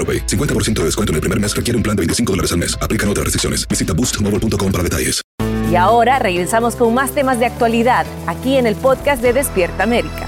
AroPay. 0.01 0.25
50% 0.25 0.79
de 0.79 0.85
descuento 0.85 1.11
en 1.11 1.15
el 1.15 1.21
primer 1.21 1.39
mes 1.39 1.55
requiere 1.55 1.77
un 1.77 1.83
plan 1.83 1.95
de 1.95 2.01
25 2.01 2.33
dólares 2.33 2.51
al 2.51 2.57
mes. 2.57 2.75
Aplican 2.81 3.07
otras 3.09 3.25
restricciones. 3.25 3.67
Visita 3.67 3.93
boostmobile.com 3.93 4.71
para 4.71 4.83
detalles. 4.83 5.21
Y 5.71 5.75
ahora 5.77 6.19
regresamos 6.19 6.75
con 6.75 6.93
más 6.93 7.11
temas 7.11 7.39
de 7.39 7.45
actualidad 7.45 8.05
aquí 8.27 8.57
en 8.57 8.67
el 8.67 8.75
podcast 8.75 9.21
de 9.21 9.31
Despierta 9.31 9.83
América. 9.83 10.27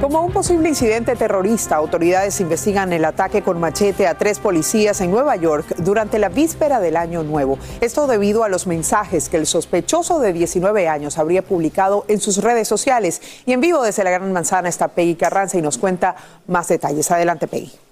Como 0.00 0.22
un 0.22 0.30
posible 0.30 0.68
incidente 0.68 1.16
terrorista, 1.16 1.74
autoridades 1.74 2.40
investigan 2.40 2.92
el 2.92 3.04
ataque 3.04 3.42
con 3.42 3.58
machete 3.58 4.06
a 4.06 4.16
tres 4.16 4.38
policías 4.38 5.00
en 5.00 5.10
Nueva 5.10 5.34
York 5.34 5.74
durante 5.78 6.20
la 6.20 6.28
víspera 6.28 6.78
del 6.78 6.96
Año 6.96 7.24
Nuevo. 7.24 7.58
Esto 7.80 8.06
debido 8.06 8.44
a 8.44 8.48
los 8.48 8.68
mensajes 8.68 9.28
que 9.28 9.38
el 9.38 9.46
sospechoso 9.46 10.20
de 10.20 10.32
19 10.32 10.86
años 10.86 11.18
habría 11.18 11.42
publicado 11.42 12.04
en 12.06 12.20
sus 12.20 12.36
redes 12.36 12.68
sociales. 12.68 13.20
Y 13.44 13.52
en 13.52 13.60
vivo 13.60 13.82
desde 13.82 14.04
la 14.04 14.10
Gran 14.10 14.32
Manzana 14.32 14.68
está 14.68 14.86
Peggy 14.86 15.16
Carranza 15.16 15.58
y 15.58 15.62
nos 15.62 15.78
cuenta 15.78 16.14
más 16.46 16.68
detalles. 16.68 17.10
Adelante, 17.10 17.48
Peggy. 17.48 17.87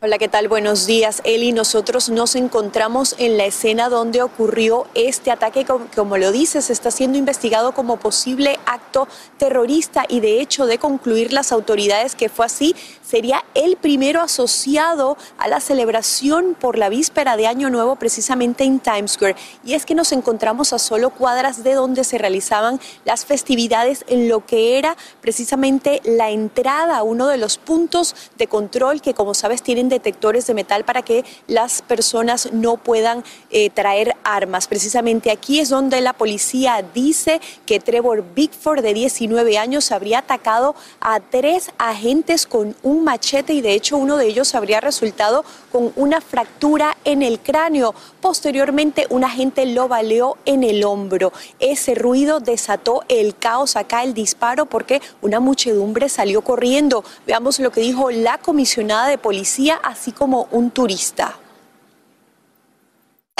Hola, 0.00 0.16
¿qué 0.18 0.28
tal? 0.28 0.46
Buenos 0.46 0.86
días, 0.86 1.22
Eli. 1.24 1.50
Nosotros 1.50 2.08
nos 2.08 2.36
encontramos 2.36 3.16
en 3.18 3.36
la 3.36 3.46
escena 3.46 3.88
donde 3.88 4.22
ocurrió 4.22 4.86
este 4.94 5.32
ataque. 5.32 5.66
Como, 5.66 6.18
lo 6.18 6.30
dices, 6.30 6.70
está 6.70 6.92
siendo 6.92 7.18
investigado 7.18 7.72
como 7.72 7.96
posible 7.96 8.60
acto 8.64 9.08
terrorista 9.38 10.04
y 10.08 10.20
de 10.20 10.40
hecho 10.40 10.66
de 10.66 10.78
concluir 10.78 11.32
las 11.32 11.50
autoridades 11.50 12.14
que 12.14 12.28
fue 12.28 12.46
así, 12.46 12.76
sería 13.02 13.44
el 13.54 13.76
primero 13.76 14.20
asociado 14.20 15.16
a 15.36 15.48
la 15.48 15.58
celebración 15.58 16.54
por 16.54 16.78
la 16.78 16.90
víspera 16.90 17.36
de 17.36 17.48
Año 17.48 17.68
Nuevo 17.68 17.96
precisamente 17.96 18.62
en 18.62 18.78
Times 18.78 19.10
Square. 19.10 19.34
Y 19.64 19.74
es 19.74 19.84
que 19.84 19.96
nos 19.96 20.12
encontramos 20.12 20.72
a 20.72 20.78
solo 20.78 21.10
cuadras 21.10 21.64
de 21.64 21.74
donde 21.74 22.04
se 22.04 22.18
realizaban 22.18 22.78
las 23.04 23.24
festividades 23.24 24.04
en 24.06 24.28
lo 24.28 24.46
que 24.46 24.78
era 24.78 24.96
precisamente 25.20 26.00
la 26.04 26.30
entrada, 26.30 27.02
uno 27.02 27.26
de 27.26 27.38
los 27.38 27.58
puntos 27.58 28.14
de 28.36 28.46
control 28.46 29.02
que 29.02 29.12
como 29.12 29.34
sabes 29.34 29.60
tienen 29.60 29.87
detectores 29.88 30.46
de 30.46 30.54
metal 30.54 30.84
para 30.84 31.02
que 31.02 31.24
las 31.46 31.82
personas 31.82 32.52
no 32.52 32.76
puedan 32.76 33.24
eh, 33.50 33.70
traer 33.70 34.14
armas. 34.24 34.68
Precisamente 34.68 35.30
aquí 35.30 35.60
es 35.60 35.68
donde 35.68 36.00
la 36.00 36.12
policía 36.12 36.84
dice 36.94 37.40
que 37.66 37.80
Trevor 37.80 38.24
Bigford, 38.34 38.82
de 38.82 38.94
19 38.94 39.58
años, 39.58 39.92
habría 39.92 40.20
atacado 40.20 40.74
a 41.00 41.20
tres 41.20 41.70
agentes 41.78 42.46
con 42.46 42.76
un 42.82 43.04
machete 43.04 43.52
y 43.52 43.60
de 43.60 43.72
hecho 43.72 43.96
uno 43.96 44.16
de 44.16 44.26
ellos 44.26 44.54
habría 44.54 44.80
resultado 44.80 45.44
con 45.70 45.92
una 45.96 46.20
fractura 46.20 46.96
en 47.04 47.22
el 47.22 47.40
cráneo. 47.40 47.94
Posteriormente, 48.20 49.06
un 49.10 49.24
agente 49.24 49.66
lo 49.66 49.88
baleó 49.88 50.36
en 50.44 50.64
el 50.64 50.84
hombro. 50.84 51.32
Ese 51.60 51.94
ruido 51.94 52.40
desató 52.40 53.02
el 53.08 53.36
caos 53.36 53.76
acá, 53.76 54.02
el 54.02 54.14
disparo, 54.14 54.66
porque 54.66 55.00
una 55.22 55.40
muchedumbre 55.40 56.08
salió 56.08 56.42
corriendo. 56.42 57.04
Veamos 57.26 57.58
lo 57.58 57.70
que 57.70 57.80
dijo 57.80 58.10
la 58.10 58.38
comisionada 58.38 59.08
de 59.08 59.18
policía 59.18 59.78
así 59.82 60.12
como 60.12 60.48
un 60.50 60.70
turista. 60.70 61.38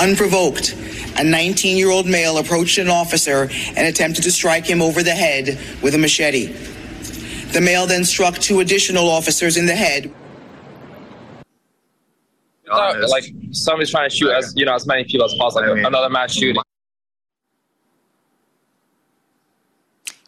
Unprovoked, 0.00 0.74
a 1.16 1.24
19 1.24 1.76
year 1.76 1.90
old 1.90 2.06
male 2.06 2.38
approached 2.38 2.78
an 2.78 2.88
officer 2.88 3.48
and 3.76 3.86
attempted 3.86 4.22
to 4.22 4.30
strike 4.30 4.64
him 4.64 4.80
over 4.80 5.02
the 5.02 5.14
head 5.14 5.58
with 5.82 5.92
a 5.94 5.98
machete. 5.98 6.54
The 7.52 7.60
male 7.60 7.86
then 7.86 8.04
struck 8.04 8.38
two 8.38 8.60
additional 8.60 9.08
officers 9.08 9.56
in 9.56 9.66
the 9.66 9.74
head. 9.74 10.12
Like 13.08 13.32
somebody's 13.52 13.90
trying 13.90 14.08
to 14.08 14.14
shoot 14.14 14.30
as 14.30 14.52
you 14.56 14.64
know 14.64 14.74
as 14.74 14.86
many 14.86 15.04
people 15.04 15.24
as 15.26 15.34
possible. 15.34 15.72
Another 15.72 16.08
mass 16.10 16.32
shooting. 16.32 16.62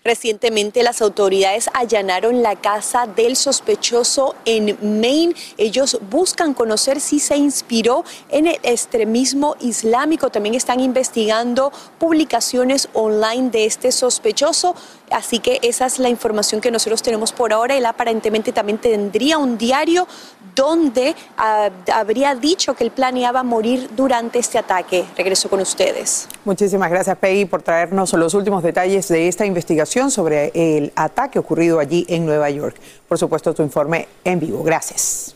Recientemente 0.03 0.83
las 0.83 1.03
autoridades 1.03 1.69
allanaron 1.75 2.43
la 2.43 2.57
casa 2.57 3.07
del 3.07 3.37
sospechoso 3.37 4.35
en 4.47 4.79
Maine. 4.81 5.35
Ellos 5.59 5.99
buscan 6.09 6.55
conocer 6.55 7.03
si 7.03 7.21
se 7.21 7.37
inspiró 7.37 8.03
en 8.31 8.47
el 8.47 8.59
extremismo 8.63 9.57
islámico. 9.61 10.31
También 10.31 10.55
están 10.55 10.81
investigando 10.81 11.71
publicaciones 11.99 12.89
online 12.95 13.51
de 13.51 13.67
este 13.67 13.93
sospechoso. 13.93 14.75
Así 15.11 15.39
que 15.39 15.59
esa 15.63 15.85
es 15.85 15.99
la 15.99 16.09
información 16.09 16.63
que 16.63 16.71
nosotros 16.71 17.03
tenemos 17.03 17.33
por 17.33 17.53
ahora. 17.53 17.77
Él 17.77 17.85
aparentemente 17.85 18.53
también 18.53 18.79
tendría 18.79 19.37
un 19.37 19.59
diario 19.59 20.07
donde 20.55 21.15
ah, 21.37 21.69
habría 21.93 22.35
dicho 22.35 22.75
que 22.75 22.85
él 22.85 22.91
planeaba 22.91 23.43
morir 23.43 23.91
durante 23.95 24.39
este 24.39 24.57
ataque. 24.57 25.05
Regreso 25.17 25.51
con 25.51 25.61
ustedes. 25.61 26.27
Muchísimas 26.45 26.91
gracias, 26.91 27.19
Peggy, 27.19 27.45
por 27.45 27.63
traernos 27.63 28.13
los 28.15 28.33
últimos 28.35 28.63
detalles 28.63 29.09
de 29.09 29.29
esta 29.29 29.45
investigación 29.45 29.90
sobre 29.91 30.53
el 30.55 30.93
ataque 30.95 31.39
ocurrido 31.39 31.81
allí 31.81 32.07
en 32.09 32.25
Nueva 32.25 32.49
York. 32.51 32.77
Por 33.09 33.19
supuesto, 33.19 33.53
tu 33.53 33.63
informe 33.63 34.07
en 34.25 34.39
vivo. 34.39 34.63
Gracias. 34.63 35.35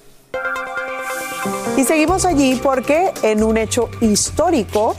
Y 1.77 1.85
seguimos 1.85 2.25
allí 2.25 2.61
porque 2.63 3.13
en 3.23 3.43
un 3.43 3.57
hecho 3.57 3.91
histórico, 4.01 4.95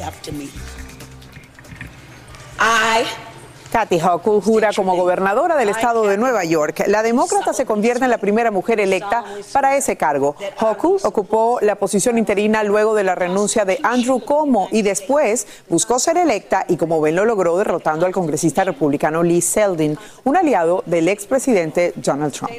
Kathy 3.76 4.00
Hochul 4.00 4.42
jura 4.42 4.70
como 4.74 4.96
gobernadora 4.96 5.58
del 5.58 5.68
estado 5.68 6.08
de 6.08 6.18
Nueva 6.18 6.46
York. 6.46 6.86
La 6.88 7.04
demócrata 7.04 7.52
se 7.52 7.66
convierte 7.66 8.06
en 8.06 8.10
la 8.10 8.20
primera 8.20 8.50
mujer 8.50 8.80
electa 8.80 9.26
para 9.52 9.76
ese 9.76 9.98
cargo. 9.98 10.38
Hochul 10.62 11.02
ocupó 11.04 11.60
la 11.62 11.76
posición 11.76 12.18
interina 12.18 12.64
luego 12.64 12.96
de 12.96 13.04
la 13.04 13.16
renuncia 13.16 13.66
de 13.66 13.78
Andrew 13.84 14.22
Cuomo 14.22 14.70
y 14.72 14.82
después 14.82 15.46
buscó 15.68 16.00
ser 16.00 16.16
electa 16.16 16.64
y 16.70 16.78
como 16.78 17.02
ven 17.02 17.18
lo 17.18 17.26
logró 17.26 17.58
derrotando 17.58 18.06
al 18.06 18.14
congresista 18.14 18.64
republicano 18.64 19.24
Lee 19.24 19.42
Zeldin, 19.42 20.00
un 20.24 20.38
aliado 20.38 20.82
del 20.86 21.10
expresidente 21.10 21.92
Donald 21.98 22.32
Trump. 22.32 22.54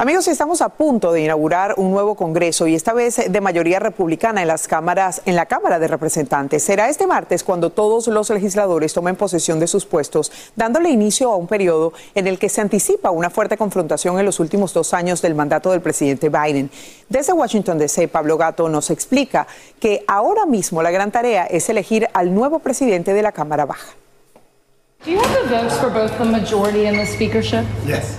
Amigos, 0.00 0.28
estamos 0.28 0.62
a 0.62 0.68
punto 0.68 1.10
de 1.10 1.22
inaugurar 1.22 1.74
un 1.76 1.90
nuevo 1.90 2.14
Congreso 2.14 2.68
y 2.68 2.76
esta 2.76 2.92
vez 2.92 3.16
de 3.16 3.40
mayoría 3.40 3.80
republicana 3.80 4.42
en 4.42 4.46
las 4.46 4.68
cámaras, 4.68 5.22
en 5.24 5.34
la 5.34 5.46
Cámara 5.46 5.80
de 5.80 5.88
Representantes. 5.88 6.62
Será 6.62 6.88
este 6.88 7.08
martes 7.08 7.42
cuando 7.42 7.70
todos 7.70 8.06
los 8.06 8.30
legisladores 8.30 8.94
tomen 8.94 9.16
posesión 9.16 9.58
de 9.58 9.66
sus 9.66 9.86
puestos, 9.86 10.30
dándole 10.54 10.90
inicio 10.90 11.32
a 11.32 11.36
un 11.36 11.48
periodo 11.48 11.94
en 12.14 12.28
el 12.28 12.38
que 12.38 12.48
se 12.48 12.60
anticipa 12.60 13.10
una 13.10 13.28
fuerte 13.28 13.56
confrontación 13.56 14.20
en 14.20 14.24
los 14.24 14.38
últimos 14.38 14.72
dos 14.72 14.94
años 14.94 15.20
del 15.20 15.34
mandato 15.34 15.72
del 15.72 15.80
presidente 15.80 16.28
Biden. 16.28 16.70
Desde 17.08 17.32
Washington 17.32 17.78
DC, 17.78 18.06
Pablo 18.06 18.38
Gato 18.38 18.68
nos 18.68 18.90
explica 18.90 19.48
que 19.80 20.04
ahora 20.06 20.46
mismo 20.46 20.80
la 20.80 20.92
gran 20.92 21.10
tarea 21.10 21.46
es 21.46 21.68
elegir 21.70 22.06
al 22.12 22.32
nuevo 22.32 22.60
presidente 22.60 23.14
de 23.14 23.22
la 23.22 23.32
Cámara 23.32 23.66
Baja. 23.66 23.96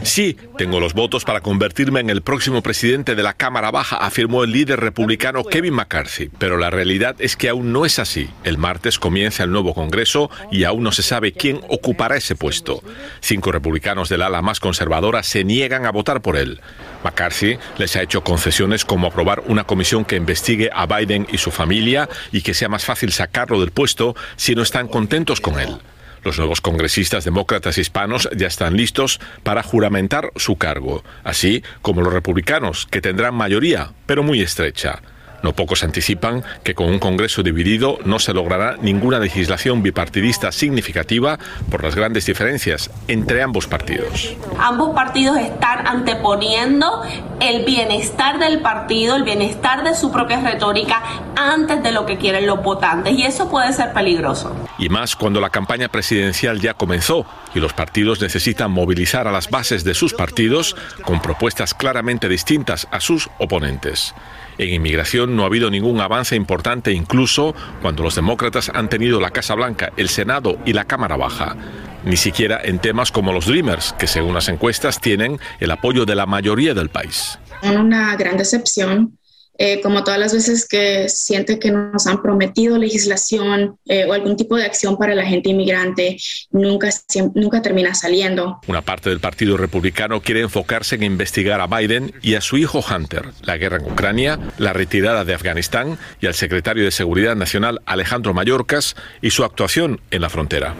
Sí, 0.01 0.37
tengo 0.57 0.79
los 0.79 0.93
votos 0.93 1.25
para 1.25 1.41
convertirme 1.41 1.99
en 1.99 2.09
el 2.09 2.21
próximo 2.21 2.63
presidente 2.63 3.15
de 3.15 3.21
la 3.21 3.33
Cámara 3.33 3.69
Baja, 3.69 3.97
afirmó 3.97 4.45
el 4.45 4.53
líder 4.53 4.79
republicano 4.79 5.43
Kevin 5.43 5.73
McCarthy. 5.73 6.29
Pero 6.37 6.57
la 6.57 6.69
realidad 6.69 7.17
es 7.19 7.35
que 7.35 7.49
aún 7.49 7.73
no 7.73 7.85
es 7.85 7.99
así. 7.99 8.29
El 8.45 8.57
martes 8.57 8.97
comienza 8.97 9.43
el 9.43 9.51
nuevo 9.51 9.73
Congreso 9.73 10.31
y 10.51 10.63
aún 10.63 10.83
no 10.83 10.93
se 10.93 11.03
sabe 11.03 11.33
quién 11.33 11.59
ocupará 11.67 12.15
ese 12.15 12.35
puesto. 12.35 12.81
Cinco 13.19 13.51
republicanos 13.51 14.07
del 14.07 14.21
ala 14.21 14.41
más 14.41 14.61
conservadora 14.61 15.21
se 15.23 15.43
niegan 15.43 15.85
a 15.85 15.91
votar 15.91 16.21
por 16.21 16.37
él. 16.37 16.61
McCarthy 17.03 17.59
les 17.77 17.95
ha 17.97 18.03
hecho 18.03 18.23
concesiones 18.23 18.85
como 18.85 19.07
aprobar 19.07 19.43
una 19.47 19.65
comisión 19.65 20.05
que 20.05 20.15
investigue 20.15 20.69
a 20.73 20.85
Biden 20.85 21.27
y 21.29 21.39
su 21.39 21.51
familia 21.51 22.07
y 22.31 22.41
que 22.41 22.53
sea 22.53 22.69
más 22.69 22.85
fácil 22.85 23.11
sacarlo 23.11 23.59
del 23.59 23.71
puesto 23.71 24.15
si 24.37 24.55
no 24.55 24.63
están 24.63 24.87
contentos 24.87 25.41
con 25.41 25.59
él. 25.59 25.77
Los 26.23 26.37
nuevos 26.37 26.61
congresistas 26.61 27.25
demócratas 27.25 27.77
hispanos 27.77 28.29
ya 28.35 28.47
están 28.47 28.75
listos 28.75 29.19
para 29.43 29.63
juramentar 29.63 30.31
su 30.35 30.57
cargo, 30.57 31.03
así 31.23 31.63
como 31.81 32.01
los 32.01 32.13
republicanos, 32.13 32.87
que 32.89 33.01
tendrán 33.01 33.35
mayoría, 33.35 33.91
pero 34.05 34.23
muy 34.23 34.41
estrecha. 34.41 35.01
No 35.43 35.53
pocos 35.53 35.83
anticipan 35.83 36.43
que 36.63 36.75
con 36.75 36.87
un 36.87 36.99
Congreso 36.99 37.43
dividido 37.43 37.97
no 38.05 38.19
se 38.19 38.33
logrará 38.33 38.75
ninguna 38.81 39.19
legislación 39.19 39.81
bipartidista 39.81 40.51
significativa 40.51 41.39
por 41.69 41.83
las 41.83 41.95
grandes 41.95 42.25
diferencias 42.25 42.91
entre 43.07 43.41
ambos 43.41 43.67
partidos. 43.67 44.35
Ambos 44.59 44.93
partidos 44.93 45.37
están 45.37 45.87
anteponiendo 45.87 47.01
el 47.39 47.65
bienestar 47.65 48.39
del 48.39 48.61
partido, 48.61 49.15
el 49.15 49.23
bienestar 49.23 49.83
de 49.83 49.95
su 49.95 50.11
propia 50.11 50.41
retórica 50.41 51.01
antes 51.35 51.81
de 51.83 51.91
lo 51.91 52.05
que 52.05 52.17
quieren 52.17 52.45
los 52.45 52.61
votantes 52.61 53.17
y 53.17 53.23
eso 53.23 53.49
puede 53.49 53.71
ser 53.73 53.93
peligroso. 53.93 54.55
Y 54.77 54.89
más 54.89 55.15
cuando 55.15 55.39
la 55.39 55.49
campaña 55.49 55.87
presidencial 55.87 56.59
ya 56.59 56.73
comenzó 56.73 57.25
y 57.53 57.59
los 57.59 57.73
partidos 57.73 58.21
necesitan 58.21 58.71
movilizar 58.71 59.27
a 59.27 59.31
las 59.31 59.49
bases 59.49 59.83
de 59.83 59.93
sus 59.93 60.13
partidos 60.13 60.75
con 61.03 61.21
propuestas 61.21 61.73
claramente 61.73 62.27
distintas 62.27 62.87
a 62.91 62.99
sus 62.99 63.29
oponentes. 63.39 64.13
En 64.59 64.73
inmigración 64.73 65.37
no 65.37 65.43
ha 65.43 65.45
habido 65.45 65.71
ningún 65.71 66.01
avance 66.01 66.35
importante 66.35 66.91
incluso 66.91 67.55
cuando 67.81 68.03
los 68.03 68.15
demócratas 68.15 68.69
han 68.73 68.89
tenido 68.89 69.21
la 69.21 69.31
Casa 69.31 69.55
Blanca, 69.55 69.93
el 69.95 70.09
Senado 70.09 70.57
y 70.65 70.73
la 70.73 70.83
Cámara 70.83 71.15
Baja. 71.15 71.55
Ni 72.03 72.17
siquiera 72.17 72.59
en 72.61 72.79
temas 72.79 73.11
como 73.11 73.31
los 73.31 73.45
Dreamers, 73.45 73.93
que 73.93 74.05
según 74.05 74.33
las 74.33 74.49
encuestas 74.49 74.99
tienen 74.99 75.39
el 75.61 75.71
apoyo 75.71 76.05
de 76.05 76.15
la 76.15 76.25
mayoría 76.25 76.73
del 76.73 76.89
país. 76.89 77.39
Una 77.63 78.17
gran 78.17 78.37
decepción 78.37 79.17
eh, 79.61 79.81
como 79.81 80.05
todas 80.05 80.19
las 80.19 80.33
veces 80.33 80.65
que 80.65 81.09
siente 81.09 81.59
que 81.59 81.69
nos 81.69 82.07
han 82.07 82.21
prometido 82.21 82.77
legislación 82.77 83.77
eh, 83.87 84.05
o 84.05 84.13
algún 84.13 84.37
tipo 84.37 84.55
de 84.55 84.63
acción 84.63 84.97
para 84.97 85.13
la 85.15 85.25
gente 85.25 85.49
inmigrante, 85.49 86.17
nunca, 86.49 86.89
nunca 87.35 87.61
termina 87.61 87.93
saliendo. 87.93 88.61
Una 88.67 88.81
parte 88.81 89.09
del 89.09 89.19
Partido 89.19 89.57
Republicano 89.57 90.21
quiere 90.21 90.41
enfocarse 90.41 90.95
en 90.95 91.03
investigar 91.03 91.59
a 91.59 91.67
Biden 91.67 92.13
y 92.21 92.35
a 92.35 92.41
su 92.41 92.55
hijo 92.55 92.79
Hunter, 92.79 93.25
la 93.41 93.57
guerra 93.57 93.77
en 93.77 93.91
Ucrania, 93.91 94.39
la 94.57 94.71
retirada 94.71 95.25
de 95.25 95.33
Afganistán 95.33 95.99
y 96.21 96.27
al 96.27 96.35
secretario 96.35 96.85
de 96.85 96.91
Seguridad 96.91 97.35
Nacional 97.35 97.81
Alejandro 97.85 98.33
Mayorkas 98.33 98.95
y 99.21 99.31
su 99.31 99.43
actuación 99.43 99.99
en 100.09 100.21
la 100.21 100.29
frontera. 100.29 100.73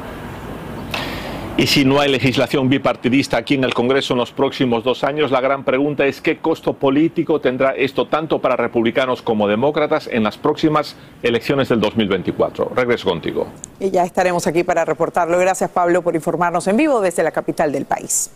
Y 1.59 1.67
si 1.67 1.83
no 1.83 1.99
hay 1.99 2.09
legislación 2.09 2.69
bipartidista 2.69 3.35
aquí 3.35 3.55
en 3.55 3.65
el 3.65 3.73
Congreso 3.73 4.13
en 4.13 4.19
los 4.19 4.31
próximos 4.31 4.81
dos 4.85 5.03
años, 5.03 5.29
la 5.29 5.41
gran 5.41 5.65
pregunta 5.65 6.05
es 6.05 6.21
qué 6.21 6.37
costo 6.37 6.71
político 6.71 7.41
tendrá 7.41 7.71
esto 7.71 8.07
tanto 8.07 8.39
para 8.39 8.55
republicanos 8.55 9.21
como 9.21 9.45
demócratas 9.45 10.07
en 10.09 10.23
las 10.23 10.37
próximas 10.37 10.95
elecciones 11.21 11.67
del 11.67 11.81
2024. 11.81 12.71
Regreso 12.73 13.09
contigo. 13.09 13.47
Y 13.77 13.91
ya 13.91 14.05
estaremos 14.05 14.47
aquí 14.47 14.63
para 14.63 14.85
reportarlo. 14.85 15.37
Gracias 15.37 15.69
Pablo 15.69 16.01
por 16.01 16.15
informarnos 16.15 16.65
en 16.67 16.77
vivo 16.77 17.01
desde 17.01 17.23
la 17.23 17.31
capital 17.31 17.73
del 17.73 17.83
país. 17.83 18.31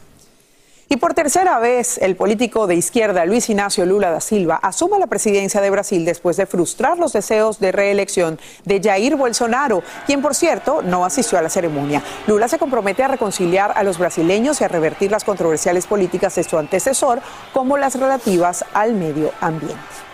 Y 0.94 0.98
por 0.98 1.16
tercera 1.16 1.58
vez, 1.58 1.98
el 2.04 2.16
político 2.16 2.68
de 2.68 2.76
izquierda 2.76 3.26
Luis 3.26 3.50
Ignacio 3.50 3.84
Lula 3.84 4.12
da 4.12 4.22
Silva 4.22 4.60
asuma 4.62 5.00
la 5.00 5.08
presidencia 5.08 5.60
de 5.60 5.72
Brasil 5.72 6.06
después 6.06 6.38
de 6.38 6.46
frustrar 6.46 7.00
los 7.00 7.14
deseos 7.14 7.60
de 7.60 7.72
reelección 7.72 8.40
de 8.64 8.80
Jair 8.80 9.16
Bolsonaro, 9.16 9.82
quien 10.06 10.22
por 10.22 10.36
cierto 10.36 10.84
no 10.84 11.04
asistió 11.04 11.40
a 11.40 11.42
la 11.42 11.50
ceremonia. 11.50 12.04
Lula 12.28 12.48
se 12.48 12.60
compromete 12.60 13.02
a 13.02 13.08
reconciliar 13.08 13.74
a 13.76 13.82
los 13.82 13.98
brasileños 13.98 14.62
y 14.62 14.66
a 14.66 14.68
revertir 14.68 15.10
las 15.10 15.24
controversiales 15.24 15.88
políticas 15.88 16.36
de 16.36 16.44
su 16.44 16.60
antecesor, 16.60 17.24
como 17.54 17.76
las 17.76 17.96
relativas 17.96 18.64
al 18.76 18.94
medio 18.94 19.32
ambiente. 19.42 20.13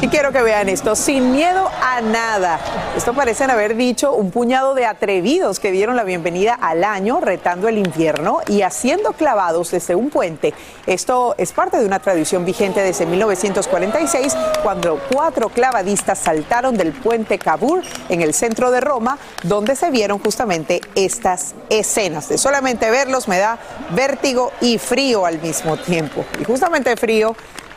Y 0.00 0.08
quiero 0.08 0.32
que 0.32 0.42
vean 0.42 0.68
esto, 0.68 0.96
sin 0.96 1.32
miedo 1.32 1.70
a 1.82 2.00
nada. 2.00 2.58
Esto 2.96 3.14
parecen 3.14 3.50
haber 3.50 3.76
dicho 3.76 4.12
un 4.12 4.30
puñado 4.30 4.74
de 4.74 4.86
atrevidos 4.86 5.60
que 5.60 5.70
dieron 5.72 5.96
la 5.96 6.04
bienvenida 6.04 6.54
al 6.54 6.84
año 6.84 7.20
retando 7.20 7.68
el 7.68 7.78
infierno 7.78 8.40
y 8.46 8.62
haciendo 8.62 9.12
clavados 9.12 9.70
desde 9.70 9.94
un 9.94 10.10
puente. 10.10 10.54
Esto 10.86 11.34
es 11.38 11.52
parte 11.52 11.78
de 11.78 11.86
una 11.86 11.98
tradición 11.98 12.44
vigente 12.44 12.80
desde 12.80 13.06
1946, 13.06 14.36
cuando 14.62 15.00
cuatro 15.10 15.48
clavadistas 15.48 16.18
saltaron 16.18 16.76
del 16.76 16.92
puente 16.92 17.38
Cabur 17.38 17.82
en 18.08 18.22
el 18.22 18.34
centro 18.34 18.70
de 18.70 18.80
Roma, 18.80 19.18
donde 19.42 19.76
se 19.76 19.90
vieron 19.90 20.18
justamente 20.18 20.80
estas 20.94 21.54
escenas. 21.68 22.28
De 22.28 22.38
solamente 22.38 22.90
verlos 22.90 23.28
me 23.28 23.38
da 23.38 23.58
vértigo 23.90 24.52
y 24.60 24.78
frío 24.78 25.26
al 25.26 25.40
mismo 25.40 25.76
tiempo. 25.76 26.24
Y 26.40 26.44
justamente 26.44 26.96
frío 26.96 27.34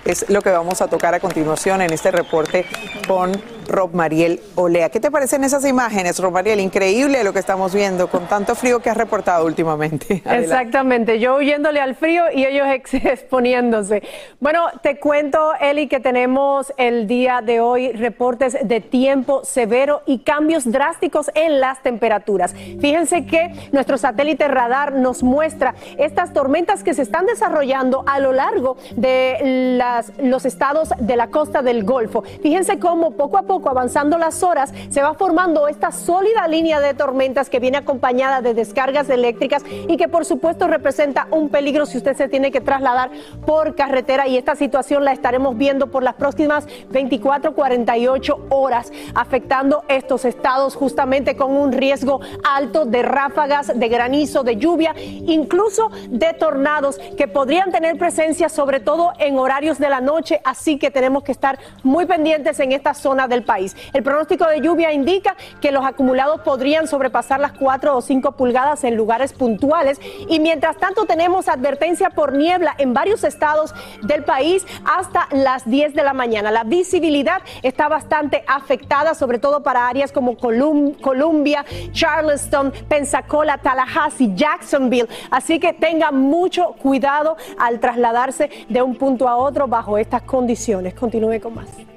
es 0.08 0.30
lo 0.30 0.41
que 0.41 0.50
vamos 0.50 0.82
a 0.82 0.88
tocar 0.88 1.13
a 1.13 1.20
continuación 1.20 1.82
en 1.82 1.91
este 1.91 2.12
reporte 2.12 2.65
con 3.08 3.32
Rob 3.67 3.93
Mariel 3.93 4.39
Olea. 4.56 4.89
¿Qué 4.89 4.99
te 4.99 5.12
parecen 5.12 5.43
esas 5.43 5.65
imágenes, 5.65 6.19
Rob 6.19 6.32
Mariel? 6.32 6.60
Increíble 6.60 7.23
lo 7.23 7.34
que 7.34 7.39
estamos 7.39 7.73
viendo 7.73 8.08
con 8.08 8.27
tanto 8.27 8.56
frío 8.56 8.80
que 8.80 8.89
has 8.89 8.97
reportado 8.97 9.45
últimamente. 9.45 10.21
Exactamente, 10.30 11.19
yo 11.19 11.38
huyéndole 11.38 11.80
al 11.80 11.95
frío 11.95 12.25
y 12.34 12.45
ellos 12.45 12.67
exponiéndose. 12.93 14.03
Bueno, 14.39 14.65
te 14.82 14.99
cuento, 14.99 15.51
Eli, 15.60 15.88
que 15.88 15.99
tenemos 15.99 16.73
el 16.77 17.08
día 17.08 17.41
de 17.41 17.60
hoy 17.60 17.91
reportes 17.91 18.58
de 18.63 18.82
tiempo 18.82 19.43
severo 19.43 20.01
y 20.06 20.19
cambios 20.19 20.71
drásticos 20.71 21.30
en 21.36 21.60
las 21.60 21.82
temperaturas. 21.84 22.53
Fíjense 22.80 23.25
que 23.25 23.51
nuestro 23.71 23.97
satélite 23.97 24.47
radar 24.47 24.93
nos 24.93 25.23
muestra 25.23 25.75
estas 25.97 26.34
tormentas 26.34 26.84
que 26.84 26.93
se 26.93 27.01
están 27.01 27.25
desarrollando 27.25 28.03
a 28.08 28.19
lo 28.19 28.34
largo 28.34 28.77
de 28.95 29.77
los 30.19 30.45
estados 30.45 30.89
de 30.99 31.15
la 31.15 31.27
costa 31.27 31.62
del 31.62 31.84
Golfo. 31.84 32.23
Fíjense 32.41 32.80
cómo 32.80 33.12
poco 33.12 33.38
a 33.38 33.43
poco 33.43 33.57
avanzando 33.65 34.17
las 34.17 34.43
horas, 34.43 34.74
se 34.89 35.02
va 35.02 35.13
formando 35.13 35.67
esta 35.67 35.91
sólida 35.91 36.48
línea 36.48 36.80
de 36.80 36.93
tormentas 36.93 37.50
que 37.50 37.60
viene 37.60 37.78
acompañada 37.78 38.41
de 38.41 38.54
descargas 38.54 39.10
eléctricas 39.10 39.63
y 39.88 39.98
que 39.98 40.08
por 40.08 40.26
supuesto 40.26 40.67
representa 40.67 41.28
un 41.32 41.50
peligro 41.50 41.86
si 41.86 41.98
usted 41.98 42.15
se 42.15 42.30
tiene 42.30 42.52
que 42.52 42.62
trasladar 42.62 43.10
por 43.46 43.76
carretera. 43.76 44.28
Y 44.28 44.38
esta 44.38 44.56
situación 44.56 45.04
la 45.04 45.12
estaremos 45.12 45.58
viendo 45.58 45.88
por 45.88 46.04
las 46.04 46.15
próximas 46.15 46.67
24, 46.89 47.54
48 47.54 48.48
horas, 48.50 48.91
afectando 49.15 49.84
estos 49.88 50.26
estados 50.26 50.76
justamente 50.76 51.36
con 51.36 51.52
un 51.56 51.72
riesgo 51.72 52.22
alto 52.43 52.86
de 52.86 53.02
ráfagas, 53.02 53.72
de 53.78 53.88
granizo, 53.88 54.43
de 54.43 54.58
lluvia, 54.58 54.93
incluso 54.98 55.89
de 56.10 56.34
tornados 56.34 57.00
que 57.17 57.28
podrían 57.28 57.72
tener 57.72 57.98
presencia 57.98 58.50
sobre 58.50 58.80
todo 58.80 59.13
en 59.20 59.38
horarios 59.38 59.80
de 59.80 59.89
la 59.89 60.02
noche, 60.02 60.41
así 60.43 60.78
que 60.78 60.91
tenemos 60.91 61.24
que 61.24 61.32
estar 61.32 61.60
muy 61.84 62.06
pendientes 62.06 62.60
en 62.60 62.72
esta 62.72 62.93
zona 62.93 63.28
del 63.28 63.43
país. 63.47 63.75
El 63.93 64.03
pronóstico 64.03 64.45
de 64.45 64.62
lluvia 64.62 64.93
indica 64.93 65.36
que 65.60 65.71
los 65.71 65.83
acumulados 65.83 66.41
podrían 66.41 66.88
sobrepasar 66.88 67.39
las 67.39 67.53
4 67.53 67.97
o 67.97 68.01
5 68.01 68.33
pulgadas 68.33 68.83
en 68.83 68.95
lugares 68.95 69.33
puntuales 69.33 69.99
y 70.29 70.39
mientras 70.39 70.77
tanto 70.77 71.05
tenemos 71.05 71.47
advertencia 71.47 72.12
por 72.12 72.33
niebla 72.33 72.75
en 72.77 72.93
varios 72.93 73.23
estados 73.23 73.73
del 74.03 74.23
país 74.23 74.67
hasta 74.86 75.27
las 75.31 75.67
10 75.67 75.95
de 75.95 76.03
la 76.03 76.13
mañana. 76.13 76.51
La 76.51 76.63
visibilidad 76.63 77.41
está 77.63 77.88
bastante 77.88 78.43
afectada, 78.45 79.15
sobre 79.15 79.39
todo 79.39 79.63
para 79.63 79.88
áreas 79.88 80.12
como 80.12 80.38
Columbia, 80.38 81.65
Charleston, 81.91 82.71
Pensacola, 82.88 83.57
Tallahassee, 83.57 84.36
Jacksonville. 84.36 85.07
Así 85.31 85.60
que 85.60 85.73
tenga 85.73 86.12
mucho 86.12 86.73
cuidado 86.73 87.38
al 87.57 87.79
trasladarse 87.79 88.49
de 88.67 88.81
un 88.81 88.95
punto 88.95 89.27
a 89.27 89.38
otro 89.38 89.67
bajo 89.67 89.97
estas 89.97 90.21
condiciones. 90.23 90.93
Continúe 90.93 91.39
con 91.41 91.55
más. 91.55 91.96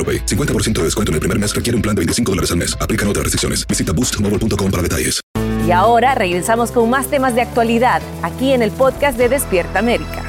AroPay. 0.01 0.25
50% 0.25 0.79
de 0.79 0.83
descuento 0.85 1.11
en 1.11 1.15
el 1.15 1.19
primer 1.19 1.37
mes 1.37 1.53
requiere 1.53 1.75
un 1.75 1.83
plan 1.83 1.95
de 1.95 1.99
25 1.99 2.31
dólares 2.31 2.49
al 2.49 2.57
mes. 2.57 2.75
Aplican 2.81 3.07
otras 3.07 3.23
restricciones. 3.23 3.67
Visita 3.67 3.93
boostmobile.com 3.93 4.71
para 4.71 4.81
detalles. 4.81 5.21
Y 5.67 5.71
ahora 5.71 6.15
regresamos 6.15 6.71
con 6.71 6.89
más 6.89 7.07
temas 7.07 7.35
de 7.35 7.41
actualidad 7.41 8.01
aquí 8.23 8.51
en 8.51 8.63
el 8.63 8.71
podcast 8.71 9.17
de 9.17 9.29
Despierta 9.29 9.79
América. 9.79 10.23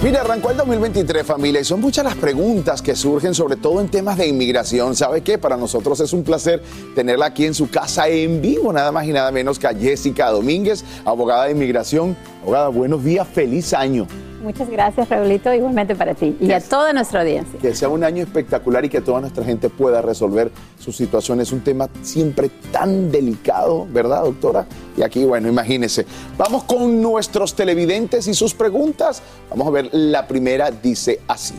Mira, 0.00 0.20
arrancó 0.20 0.52
el 0.52 0.56
2023 0.56 1.26
familia 1.26 1.60
y 1.60 1.64
son 1.64 1.80
muchas 1.80 2.04
las 2.04 2.14
preguntas 2.14 2.82
que 2.82 2.94
surgen 2.94 3.34
sobre 3.34 3.56
todo 3.56 3.80
en 3.80 3.88
temas 3.88 4.16
de 4.16 4.28
inmigración. 4.28 4.94
¿Sabe 4.94 5.22
qué? 5.22 5.38
Para 5.38 5.56
nosotros 5.56 5.98
es 5.98 6.12
un 6.12 6.22
placer 6.22 6.62
tenerla 6.94 7.26
aquí 7.26 7.44
en 7.46 7.52
su 7.52 7.68
casa 7.68 8.06
en 8.06 8.40
vivo, 8.40 8.72
nada 8.72 8.92
más 8.92 9.06
y 9.06 9.12
nada 9.12 9.32
menos 9.32 9.58
que 9.58 9.66
a 9.66 9.74
Jessica 9.74 10.30
Domínguez, 10.30 10.84
abogada 11.04 11.46
de 11.46 11.50
inmigración. 11.50 12.16
Abogada, 12.48 12.68
buenos 12.68 13.04
días, 13.04 13.28
feliz 13.28 13.74
año. 13.74 14.06
Muchas 14.42 14.70
gracias, 14.70 15.06
Raulito, 15.10 15.52
igualmente 15.52 15.94
para 15.94 16.14
ti 16.14 16.34
y 16.40 16.50
a 16.52 16.62
toda 16.62 16.94
nuestra 16.94 17.20
audiencia. 17.20 17.60
Que 17.60 17.74
sea 17.74 17.90
un 17.90 18.02
año 18.02 18.22
espectacular 18.22 18.86
y 18.86 18.88
que 18.88 19.02
toda 19.02 19.20
nuestra 19.20 19.44
gente 19.44 19.68
pueda 19.68 20.00
resolver 20.00 20.50
su 20.78 20.90
situación. 20.90 21.42
Es 21.42 21.52
un 21.52 21.60
tema 21.60 21.90
siempre 22.00 22.48
tan 22.72 23.10
delicado, 23.10 23.86
¿verdad, 23.92 24.22
doctora? 24.22 24.64
Y 24.96 25.02
aquí, 25.02 25.26
bueno, 25.26 25.46
imagínense. 25.46 26.06
Vamos 26.38 26.64
con 26.64 27.02
nuestros 27.02 27.54
televidentes 27.54 28.26
y 28.26 28.32
sus 28.32 28.54
preguntas. 28.54 29.20
Vamos 29.50 29.68
a 29.68 29.70
ver, 29.70 29.90
la 29.92 30.26
primera 30.26 30.70
dice 30.70 31.20
así. 31.28 31.54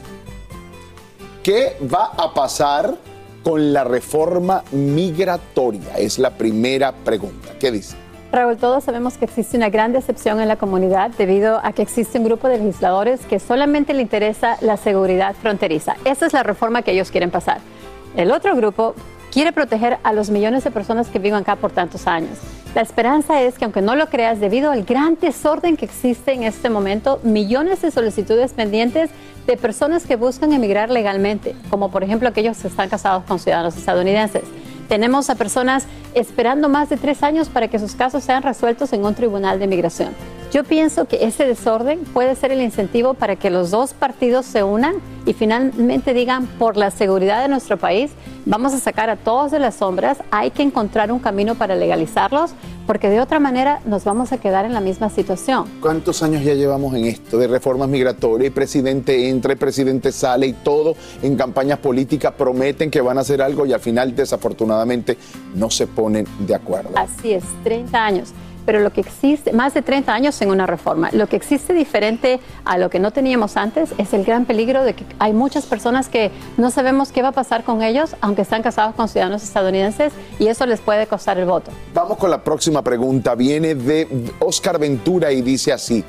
¿Qué 1.44 1.78
va 1.94 2.06
a 2.18 2.34
pasar 2.34 2.98
con 3.44 3.74
la 3.74 3.84
reforma 3.84 4.64
migratoria? 4.72 6.00
Es 6.00 6.18
la 6.18 6.32
primera 6.32 6.94
pregunta. 6.94 7.50
¿Qué 7.60 7.70
dice? 7.70 8.09
Raúl, 8.32 8.58
todos 8.58 8.84
sabemos 8.84 9.18
que 9.18 9.26
existe 9.26 9.58
una 9.58 9.70
gran 9.70 9.92
decepción 9.92 10.40
en 10.40 10.48
la 10.48 10.56
comunidad 10.56 11.10
debido 11.18 11.60
a 11.64 11.74
que 11.74 11.82
existe 11.82 12.20
un 12.20 12.26
grupo 12.26 12.48
de 12.48 12.60
legisladores 12.60 13.26
que 13.26 13.40
solamente 13.40 13.92
le 13.96 14.04
interesa 14.04 14.58
la 14.62 14.78
seguridad 14.78 15.34
fronteriza. 15.34 15.96
Esa 16.06 16.28
es 16.28 16.34
la 16.34 16.44
reforma 16.44 16.84
que 16.84 16.92
ellos 16.92 17.10
quieren 17.10 17.32
pasar. 17.32 17.58
El 18.16 18.32
otro 18.32 18.56
grupo 18.56 18.94
quiere 19.32 19.52
proteger 19.52 19.98
a 20.04 20.14
los 20.14 20.30
millones 20.30 20.64
de 20.64 20.70
personas 20.70 21.08
que 21.08 21.18
viven 21.18 21.40
acá 21.40 21.56
por 21.56 21.72
tantos 21.72 22.06
años. 22.06 22.38
La 22.76 22.82
esperanza 22.84 23.42
es 23.42 23.58
que, 23.58 23.66
aunque 23.66 23.82
no 23.82 23.96
lo 23.96 24.10
creas, 24.10 24.40
debido 24.40 24.70
al 24.70 24.84
gran 24.84 25.18
desorden 25.20 25.76
que 25.76 25.86
existe 25.86 26.32
en 26.32 26.44
este 26.44 26.70
momento, 26.70 27.20
millones 27.24 27.82
de 27.82 27.90
solicitudes 27.90 28.54
pendientes 28.54 29.10
de 29.48 29.58
personas 29.58 30.06
que 30.06 30.18
buscan 30.18 30.54
emigrar 30.54 30.92
legalmente, 30.92 31.56
como 31.72 31.90
por 31.90 32.04
ejemplo 32.04 32.30
aquellos 32.30 32.60
que 32.60 32.68
están 32.68 32.90
casados 32.90 33.24
con 33.24 33.40
ciudadanos 33.40 33.76
estadounidenses. 33.76 34.44
Tenemos 34.90 35.30
a 35.30 35.36
personas 35.36 35.86
esperando 36.16 36.68
más 36.68 36.90
de 36.90 36.98
tres 36.98 37.22
años 37.22 37.48
para 37.48 37.68
que 37.68 37.78
sus 37.78 37.94
casos 37.94 38.24
sean 38.24 38.42
resueltos 38.42 38.92
en 38.92 39.06
un 39.06 39.14
tribunal 39.14 39.60
de 39.60 39.68
migración. 39.68 40.14
Yo 40.52 40.64
pienso 40.64 41.06
que 41.06 41.26
ese 41.26 41.46
desorden 41.46 42.00
puede 42.06 42.34
ser 42.36 42.52
el 42.52 42.62
incentivo 42.62 43.14
para 43.14 43.36
que 43.36 43.52
los 43.52 43.70
dos 43.70 43.94
partidos 43.94 44.48
se 44.48 44.64
unan 44.64 44.96
y 45.28 45.34
finalmente 45.34 46.12
digan, 46.16 46.48
por 46.48 46.76
la 46.76 46.90
seguridad 46.90 47.44
de 47.44 47.50
nuestro 47.50 47.78
país, 47.78 48.10
vamos 48.48 48.74
a 48.74 48.80
sacar 48.80 49.12
a 49.12 49.16
todos 49.16 49.52
de 49.52 49.60
las 49.60 49.76
sombras, 49.76 50.24
hay 50.32 50.50
que 50.50 50.64
encontrar 50.64 51.12
un 51.12 51.20
camino 51.20 51.54
para 51.54 51.76
legalizarlos, 51.76 52.50
porque 52.88 53.12
de 53.12 53.22
otra 53.22 53.40
manera 53.40 53.80
nos 53.86 54.06
vamos 54.06 54.32
a 54.32 54.40
quedar 54.40 54.66
en 54.66 54.74
la 54.74 54.82
misma 54.82 55.12
situación. 55.12 55.66
¿Cuántos 55.82 56.24
años 56.24 56.44
ya 56.44 56.56
llevamos 56.56 56.96
en 56.96 57.06
esto 57.06 57.38
de 57.38 57.48
reformas 57.48 57.88
migratorias? 57.88 58.48
Y 58.48 58.50
presidente 58.50 59.30
entra, 59.30 59.54
y 59.54 59.56
presidente 59.56 60.12
sale 60.12 60.48
y 60.48 60.54
todo 60.54 60.96
en 61.22 61.36
campañas 61.36 61.78
políticas 61.78 62.34
prometen 62.36 62.90
que 62.90 63.02
van 63.02 63.20
a 63.20 63.22
hacer 63.22 63.44
algo 63.44 63.68
y 63.68 63.74
al 63.74 63.82
final 63.82 64.16
desafortunadamente 64.16 65.16
no 65.54 65.70
se 65.70 65.86
ponen 65.86 66.26
de 66.40 66.56
acuerdo. 66.56 66.90
Así 66.96 67.34
es, 67.34 67.44
30 67.64 68.04
años 68.04 68.34
pero 68.66 68.80
lo 68.80 68.92
que 68.92 69.02
existe, 69.02 69.54
más 69.54 69.74
de 69.74 69.82
30 69.82 70.14
años 70.14 70.42
en 70.42 70.50
una 70.52 70.66
reforma, 70.66 71.10
lo 71.12 71.28
que 71.28 71.36
existe 71.36 71.74
diferente 71.74 72.40
a 72.66 72.78
lo 72.78 72.90
que 72.90 73.00
no 73.00 73.12
teníamos 73.12 73.58
antes 73.58 73.94
es 73.98 74.14
el 74.14 74.24
gran 74.24 74.46
peligro 74.46 74.84
de 74.84 74.94
que 74.94 75.06
hay 75.20 75.34
muchas 75.34 75.66
personas 75.66 76.10
que 76.10 76.32
no 76.58 76.72
sabemos 76.72 77.12
qué 77.12 77.22
va 77.22 77.30
a 77.30 77.34
pasar 77.34 77.64
con 77.64 77.82
ellos, 77.82 78.16
aunque 78.22 78.42
están 78.42 78.62
casados 78.62 78.96
con 78.96 79.08
ciudadanos 79.08 79.44
estadounidenses, 79.44 80.14
y 80.40 80.48
eso 80.48 80.66
les 80.66 80.82
puede 80.82 81.08
costar 81.08 81.38
el 81.38 81.46
voto. 81.46 81.72
Vamos 81.94 82.18
con 82.18 82.30
la 82.30 82.44
próxima 82.44 82.84
pregunta, 82.84 83.36
viene 83.36 83.76
de 83.76 84.08
Oscar 84.40 84.80
Ventura 84.80 85.32
y 85.32 85.42
dice 85.42 85.74
así. 85.74 86.04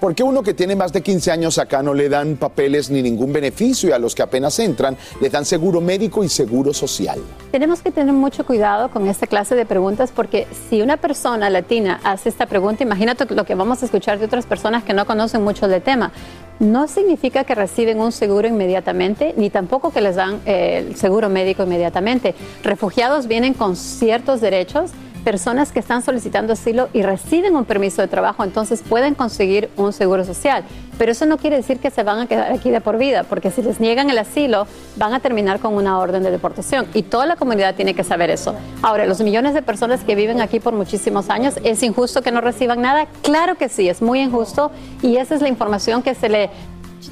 ¿Por 0.00 0.14
qué 0.14 0.22
uno 0.22 0.42
que 0.42 0.52
tiene 0.52 0.76
más 0.76 0.92
de 0.92 1.00
15 1.00 1.30
años 1.30 1.56
acá 1.56 1.82
no 1.82 1.94
le 1.94 2.10
dan 2.10 2.36
papeles 2.36 2.90
ni 2.90 3.00
ningún 3.00 3.32
beneficio 3.32 3.88
y 3.88 3.92
a 3.92 3.98
los 3.98 4.14
que 4.14 4.22
apenas 4.22 4.58
entran 4.58 4.94
le 5.22 5.30
dan 5.30 5.46
seguro 5.46 5.80
médico 5.80 6.22
y 6.22 6.28
seguro 6.28 6.74
social? 6.74 7.18
Tenemos 7.50 7.80
que 7.80 7.90
tener 7.90 8.12
mucho 8.12 8.44
cuidado 8.44 8.90
con 8.90 9.08
esta 9.08 9.26
clase 9.26 9.54
de 9.54 9.64
preguntas 9.64 10.12
porque 10.14 10.46
si 10.68 10.82
una 10.82 10.98
persona 10.98 11.48
latina 11.48 11.98
hace 12.04 12.28
esta 12.28 12.44
pregunta, 12.44 12.82
imagínate 12.82 13.24
lo 13.34 13.44
que 13.44 13.54
vamos 13.54 13.82
a 13.82 13.86
escuchar 13.86 14.18
de 14.18 14.26
otras 14.26 14.44
personas 14.44 14.84
que 14.84 14.92
no 14.92 15.06
conocen 15.06 15.42
mucho 15.42 15.66
del 15.66 15.80
tema. 15.80 16.12
No 16.58 16.88
significa 16.88 17.44
que 17.44 17.54
reciben 17.54 17.98
un 18.00 18.12
seguro 18.12 18.48
inmediatamente, 18.48 19.34
ni 19.38 19.48
tampoco 19.48 19.92
que 19.92 20.02
les 20.02 20.16
dan 20.16 20.40
eh, 20.44 20.84
el 20.88 20.96
seguro 20.96 21.30
médico 21.30 21.62
inmediatamente. 21.62 22.34
Refugiados 22.62 23.26
vienen 23.26 23.54
con 23.54 23.76
ciertos 23.76 24.42
derechos 24.42 24.90
personas 25.26 25.72
que 25.72 25.80
están 25.80 26.02
solicitando 26.04 26.52
asilo 26.52 26.88
y 26.92 27.02
reciben 27.02 27.56
un 27.56 27.64
permiso 27.64 28.00
de 28.00 28.06
trabajo, 28.06 28.44
entonces 28.44 28.84
pueden 28.88 29.16
conseguir 29.16 29.70
un 29.76 29.92
seguro 29.92 30.24
social. 30.24 30.62
Pero 30.98 31.10
eso 31.10 31.26
no 31.26 31.36
quiere 31.36 31.56
decir 31.56 31.80
que 31.80 31.90
se 31.90 32.04
van 32.04 32.20
a 32.20 32.26
quedar 32.28 32.52
aquí 32.52 32.70
de 32.70 32.80
por 32.80 32.96
vida, 32.96 33.24
porque 33.24 33.50
si 33.50 33.60
les 33.60 33.80
niegan 33.80 34.08
el 34.08 34.18
asilo, 34.18 34.68
van 34.94 35.14
a 35.14 35.18
terminar 35.18 35.58
con 35.58 35.74
una 35.74 35.98
orden 35.98 36.22
de 36.22 36.30
deportación. 36.30 36.86
Y 36.94 37.02
toda 37.02 37.26
la 37.26 37.34
comunidad 37.34 37.74
tiene 37.74 37.92
que 37.92 38.04
saber 38.04 38.30
eso. 38.30 38.54
Ahora, 38.82 39.04
los 39.04 39.20
millones 39.20 39.52
de 39.52 39.62
personas 39.62 40.04
que 40.04 40.14
viven 40.14 40.40
aquí 40.40 40.60
por 40.60 40.74
muchísimos 40.74 41.28
años, 41.28 41.54
¿es 41.64 41.82
injusto 41.82 42.22
que 42.22 42.30
no 42.30 42.40
reciban 42.40 42.80
nada? 42.80 43.08
Claro 43.22 43.56
que 43.56 43.68
sí, 43.68 43.88
es 43.88 44.00
muy 44.02 44.20
injusto. 44.20 44.70
Y 45.02 45.16
esa 45.16 45.34
es 45.34 45.42
la 45.42 45.48
información 45.48 46.02
que 46.02 46.14
se 46.14 46.28
le 46.28 46.50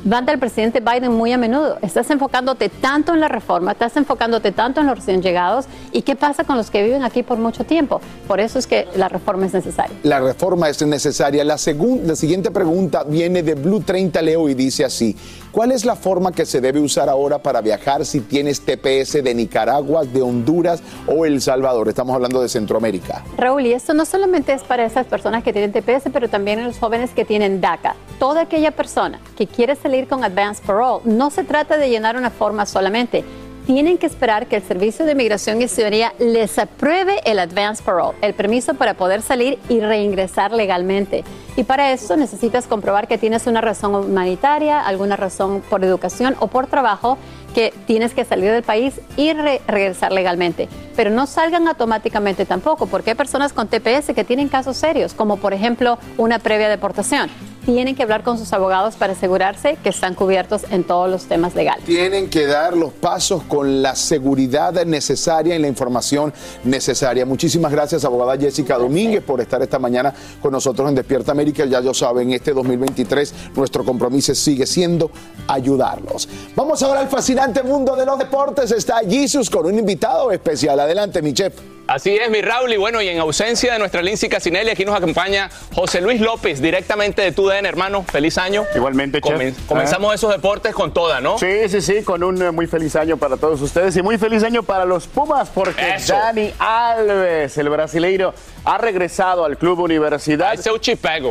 manda 0.04 0.32
el 0.32 0.38
presidente 0.38 0.80
Biden 0.80 1.12
muy 1.12 1.32
a 1.32 1.38
menudo. 1.38 1.78
Estás 1.82 2.10
enfocándote 2.10 2.68
tanto 2.68 3.14
en 3.14 3.20
la 3.20 3.28
reforma, 3.28 3.72
estás 3.72 3.96
enfocándote 3.96 4.52
tanto 4.52 4.80
en 4.80 4.86
los 4.86 4.98
recién 4.98 5.22
llegados 5.22 5.66
y 5.92 6.02
qué 6.02 6.16
pasa 6.16 6.44
con 6.44 6.56
los 6.56 6.70
que 6.70 6.82
viven 6.82 7.04
aquí 7.04 7.22
por 7.22 7.38
mucho 7.38 7.64
tiempo. 7.64 8.00
Por 8.26 8.40
eso 8.40 8.58
es 8.58 8.66
que 8.66 8.86
la 8.96 9.08
reforma 9.08 9.46
es 9.46 9.54
necesaria. 9.54 9.96
La 10.02 10.20
reforma 10.20 10.68
es 10.68 10.84
necesaria. 10.86 11.44
La, 11.44 11.56
la 11.56 12.16
siguiente 12.16 12.50
pregunta 12.50 13.04
viene 13.04 13.42
de 13.42 13.54
Blue 13.54 13.80
30 13.80 14.22
Leo 14.22 14.48
y 14.48 14.54
dice 14.54 14.84
así, 14.84 15.16
¿cuál 15.54 15.70
es 15.70 15.84
la 15.84 15.94
forma 15.94 16.32
que 16.32 16.44
se 16.44 16.60
debe 16.60 16.80
usar 16.80 17.08
ahora 17.08 17.38
para 17.38 17.60
viajar 17.60 18.04
si 18.04 18.20
tienes 18.20 18.60
TPS 18.60 19.22
de 19.22 19.34
Nicaragua, 19.34 20.04
de 20.04 20.20
Honduras 20.20 20.82
o 21.06 21.24
El 21.24 21.40
Salvador? 21.40 21.88
Estamos 21.88 22.14
hablando 22.14 22.42
de 22.42 22.48
Centroamérica. 22.48 23.24
Raúl, 23.38 23.64
y 23.64 23.72
esto 23.72 23.94
no 23.94 24.04
solamente 24.04 24.52
es 24.52 24.64
para 24.64 24.84
esas 24.84 25.06
personas 25.06 25.44
que 25.44 25.52
tienen 25.52 25.70
TPS, 25.70 26.10
pero 26.12 26.28
también 26.28 26.64
los 26.64 26.78
jóvenes 26.78 27.12
que 27.12 27.24
tienen 27.24 27.60
DACA. 27.60 27.94
Toda 28.18 28.42
aquella 28.42 28.72
persona 28.72 29.20
que 29.36 29.46
quiere 29.46 29.76
salir 29.76 30.08
con 30.08 30.24
Advance 30.24 30.60
Parole, 30.66 31.02
no 31.04 31.30
se 31.30 31.44
trata 31.44 31.76
de 31.76 31.88
llenar 31.88 32.16
una 32.16 32.30
forma 32.30 32.66
solamente. 32.66 33.24
Tienen 33.66 33.96
que 33.96 34.04
esperar 34.04 34.46
que 34.46 34.56
el 34.56 34.62
Servicio 34.62 35.06
de 35.06 35.12
Inmigración 35.12 35.62
y 35.62 35.68
Ciudadanía 35.68 36.12
les 36.18 36.58
apruebe 36.58 37.20
el 37.24 37.38
Advance 37.38 37.82
Parole, 37.82 38.18
el 38.20 38.34
permiso 38.34 38.74
para 38.74 38.92
poder 38.92 39.22
salir 39.22 39.58
y 39.70 39.80
reingresar 39.80 40.52
legalmente. 40.52 41.24
Y 41.56 41.64
para 41.64 41.90
eso 41.92 42.14
necesitas 42.18 42.66
comprobar 42.66 43.08
que 43.08 43.16
tienes 43.16 43.46
una 43.46 43.62
razón 43.62 43.94
humanitaria, 43.94 44.80
alguna 44.80 45.16
razón 45.16 45.62
por 45.70 45.82
educación 45.82 46.36
o 46.40 46.48
por 46.48 46.66
trabajo 46.66 47.16
que 47.54 47.72
tienes 47.86 48.12
que 48.12 48.26
salir 48.26 48.50
del 48.50 48.64
país 48.64 49.00
y 49.16 49.32
regresar 49.32 50.12
legalmente. 50.12 50.68
Pero 50.94 51.08
no 51.08 51.26
salgan 51.26 51.66
automáticamente 51.66 52.44
tampoco, 52.44 52.86
porque 52.86 53.12
hay 53.12 53.16
personas 53.16 53.54
con 53.54 53.68
TPS 53.68 54.12
que 54.14 54.24
tienen 54.24 54.48
casos 54.48 54.76
serios, 54.76 55.14
como 55.14 55.38
por 55.38 55.54
ejemplo 55.54 55.98
una 56.18 56.38
previa 56.38 56.68
deportación. 56.68 57.30
Tienen 57.64 57.94
que 57.94 58.02
hablar 58.02 58.22
con 58.22 58.38
sus 58.38 58.52
abogados 58.52 58.96
para 58.96 59.12
asegurarse 59.12 59.76
que 59.82 59.88
están 59.88 60.14
cubiertos 60.14 60.62
en 60.70 60.84
todos 60.84 61.10
los 61.10 61.24
temas 61.24 61.54
legales. 61.54 61.84
Tienen 61.84 62.28
que 62.30 62.46
dar 62.46 62.76
los 62.76 62.92
pasos 62.92 63.42
con 63.44 63.82
la 63.82 63.94
seguridad 63.94 64.84
necesaria 64.84 65.54
y 65.54 65.58
la 65.58 65.68
información 65.68 66.32
necesaria. 66.64 67.26
Muchísimas 67.26 67.72
gracias, 67.72 68.04
abogada 68.04 68.38
Jessica 68.38 68.76
Domínguez, 68.76 69.22
por 69.22 69.40
estar 69.40 69.62
esta 69.62 69.78
mañana 69.78 70.14
con 70.40 70.52
nosotros 70.52 70.88
en 70.88 70.94
Despierta 70.94 71.32
América. 71.32 71.64
Ya 71.64 71.80
lo 71.80 71.94
saben, 71.94 72.32
este 72.32 72.52
2023 72.52 73.34
nuestro 73.56 73.84
compromiso 73.84 74.34
sigue 74.34 74.66
siendo 74.66 75.10
ayudarlos. 75.46 76.28
Vamos 76.54 76.82
ahora 76.82 77.00
al 77.00 77.08
fascinante 77.08 77.62
mundo 77.62 77.96
de 77.96 78.06
los 78.06 78.18
deportes. 78.18 78.70
Está 78.70 79.00
Jesus 79.08 79.50
con 79.50 79.66
un 79.66 79.78
invitado 79.78 80.30
especial. 80.30 80.80
Adelante, 80.80 81.22
mi 81.22 81.32
chef. 81.32 81.54
Así 81.86 82.16
es, 82.16 82.30
mi 82.30 82.40
Raúl, 82.40 82.72
y 82.72 82.78
bueno, 82.78 83.02
y 83.02 83.08
en 83.08 83.18
ausencia 83.18 83.74
de 83.74 83.78
nuestra 83.78 84.00
Lindsay 84.00 84.30
Casinelli, 84.30 84.70
aquí 84.70 84.86
nos 84.86 84.96
acompaña 84.96 85.50
José 85.74 86.00
Luis 86.00 86.18
López, 86.18 86.62
directamente 86.62 87.20
de 87.20 87.32
TUDN, 87.32 87.66
hermano. 87.66 88.04
Feliz 88.04 88.38
año. 88.38 88.64
Igualmente, 88.74 89.20
chef. 89.20 89.54
comenzamos 89.68 90.14
esos 90.14 90.30
deportes 90.32 90.74
con 90.74 90.94
toda, 90.94 91.20
¿no? 91.20 91.38
Sí, 91.38 91.68
sí, 91.68 91.82
sí, 91.82 92.02
con 92.02 92.24
un 92.24 92.40
eh, 92.40 92.50
muy 92.52 92.66
feliz 92.66 92.96
año 92.96 93.18
para 93.18 93.36
todos 93.36 93.60
ustedes 93.60 93.94
y 93.96 94.02
muy 94.02 94.16
feliz 94.16 94.42
año 94.44 94.62
para 94.62 94.86
los 94.86 95.06
Pumas, 95.06 95.50
porque 95.50 95.96
Dani 96.08 96.52
Alves, 96.58 97.58
el 97.58 97.68
brasileiro, 97.68 98.32
ha 98.64 98.78
regresado 98.78 99.44
al 99.44 99.58
Club 99.58 99.80
Universidad. 99.80 100.54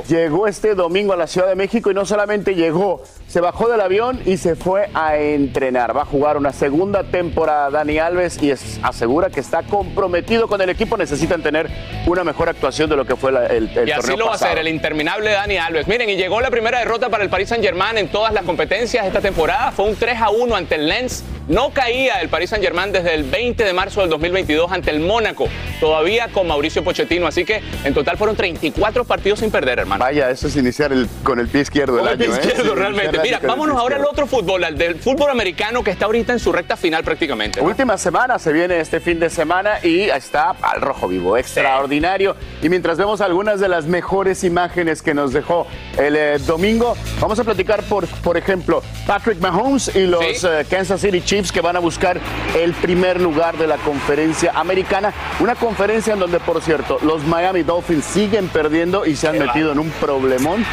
Llegó 0.07 0.47
este 0.47 0.75
domingo 0.75 1.13
a 1.13 1.17
la 1.17 1.27
Ciudad 1.27 1.47
de 1.47 1.55
México 1.55 1.89
y 1.89 1.93
no 1.93 2.05
solamente 2.05 2.53
llegó, 2.53 3.01
se 3.27 3.41
bajó 3.41 3.67
del 3.69 3.81
avión 3.81 4.21
y 4.25 4.37
se 4.37 4.55
fue 4.55 4.89
a 4.93 5.17
entrenar. 5.17 5.95
Va 5.97 6.03
a 6.03 6.05
jugar 6.05 6.37
una 6.37 6.53
segunda 6.53 7.03
temporada 7.03 7.71
Dani 7.71 7.97
Alves 7.97 8.41
y 8.41 8.51
asegura 8.51 9.29
que 9.29 9.39
está 9.39 9.63
comprometido 9.63 10.47
con 10.47 10.61
el 10.61 10.69
equipo. 10.69 10.95
Necesitan 10.97 11.41
tener 11.41 11.69
una 12.05 12.23
mejor 12.23 12.49
actuación 12.49 12.89
de 12.89 12.95
lo 12.95 13.05
que 13.05 13.15
fue 13.15 13.31
el, 13.31 13.69
el, 13.75 13.87
Y 13.87 13.91
así 13.91 14.15
lo 14.15 14.25
va 14.25 14.33
a 14.33 14.35
hacer 14.35 14.59
el 14.59 14.67
interminable 14.67 15.31
Dani 15.31 15.57
Alves. 15.57 15.87
Miren, 15.87 16.09
y 16.09 16.15
llegó 16.15 16.39
la 16.39 16.51
primera 16.51 16.79
derrota 16.79 17.09
para 17.09 17.23
el 17.23 17.29
Paris 17.29 17.49
Saint-Germain 17.49 17.97
en 17.97 18.09
todas 18.09 18.33
las 18.33 18.43
competencias 18.43 19.05
esta 19.05 19.21
temporada. 19.21 19.71
Fue 19.71 19.85
un 19.85 19.95
3 19.95 20.21
a 20.21 20.29
1 20.29 20.55
ante 20.55 20.75
el 20.75 20.87
Lens. 20.87 21.23
No 21.47 21.71
caía 21.71 22.21
el 22.21 22.29
Paris 22.29 22.51
Saint-Germain 22.51 22.93
desde 22.93 23.13
el 23.15 23.23
20 23.23 23.65
de 23.65 23.73
marzo 23.73 23.99
del 23.99 24.09
2022 24.09 24.71
ante 24.71 24.91
el 24.91 25.01
Mónaco, 25.01 25.49
todavía 25.81 26.29
con 26.29 26.47
Mauricio 26.47 26.85
Pochettino. 26.85 27.22
Así 27.27 27.45
que 27.45 27.61
en 27.83 27.93
total 27.93 28.17
fueron 28.17 28.35
34 28.35 29.03
partidos 29.05 29.39
sin 29.39 29.51
perder, 29.51 29.79
hermano. 29.79 30.03
Vaya, 30.03 30.29
eso 30.29 30.47
es 30.47 30.55
iniciar 30.55 30.91
el, 30.91 31.07
con 31.23 31.39
el 31.39 31.47
pie 31.47 31.61
izquierdo 31.61 31.97
con 31.99 32.07
el, 32.07 32.13
el 32.13 32.17
pie 32.17 32.27
¿eh? 32.27 32.39
izquierdo, 32.47 32.75
realmente. 32.75 33.19
Mira, 33.21 33.39
vámonos 33.41 33.77
ahora 33.77 33.97
al 33.97 34.05
otro 34.05 34.25
fútbol, 34.27 34.63
al 34.63 34.77
del 34.77 34.95
fútbol 34.95 35.29
americano 35.29 35.83
que 35.83 35.91
está 35.91 36.05
ahorita 36.05 36.33
en 36.33 36.39
su 36.39 36.51
recta 36.51 36.75
final 36.77 37.03
prácticamente. 37.03 37.61
¿no? 37.61 37.67
Última 37.67 37.97
semana, 37.97 38.39
se 38.39 38.51
viene 38.53 38.79
este 38.79 38.99
fin 38.99 39.19
de 39.19 39.29
semana 39.29 39.79
y 39.83 40.01
está 40.09 40.51
al 40.61 40.81
rojo 40.81 41.07
vivo, 41.07 41.37
extraordinario. 41.37 42.35
Y 42.61 42.69
mientras 42.69 42.97
vemos 42.97 43.21
algunas 43.21 43.59
de 43.59 43.67
las 43.67 43.85
mejores 43.85 44.43
imágenes 44.43 45.01
que 45.01 45.13
nos 45.13 45.33
dejó 45.33 45.67
el 45.97 46.15
eh, 46.15 46.37
domingo, 46.39 46.95
vamos 47.19 47.39
a 47.39 47.43
platicar 47.43 47.83
por, 47.83 48.07
por 48.07 48.37
ejemplo, 48.37 48.81
Patrick 49.07 49.39
Mahomes 49.39 49.95
y 49.95 50.05
los 50.07 50.23
Sí. 50.23 50.47
eh, 50.47 50.65
Kansas 50.69 51.01
City 51.01 51.21
Chiefs 51.21 51.51
que 51.51 51.61
van 51.61 51.75
a 51.75 51.79
buscar 51.79 52.19
el 52.57 52.73
primer 52.73 53.19
lugar 53.21 53.57
de 53.57 53.67
la 53.67 53.77
conferencia 53.77 54.51
americana. 54.55 55.13
Una 55.39 55.55
conferencia 55.55 56.13
en 56.13 56.19
donde, 56.19 56.39
por 56.39 56.61
cierto, 56.61 56.97
los 57.01 57.12
Miami 57.23 57.63
Dolphins 57.63 58.05
siguen 58.05 58.47
perdiendo 58.47 59.05
y 59.05 59.15
se 59.15 59.27
han 59.27 59.33
Qué 59.33 59.41
metido 59.45 59.71
en 59.71 59.79
un 59.79 59.89
problemón. 59.91 60.65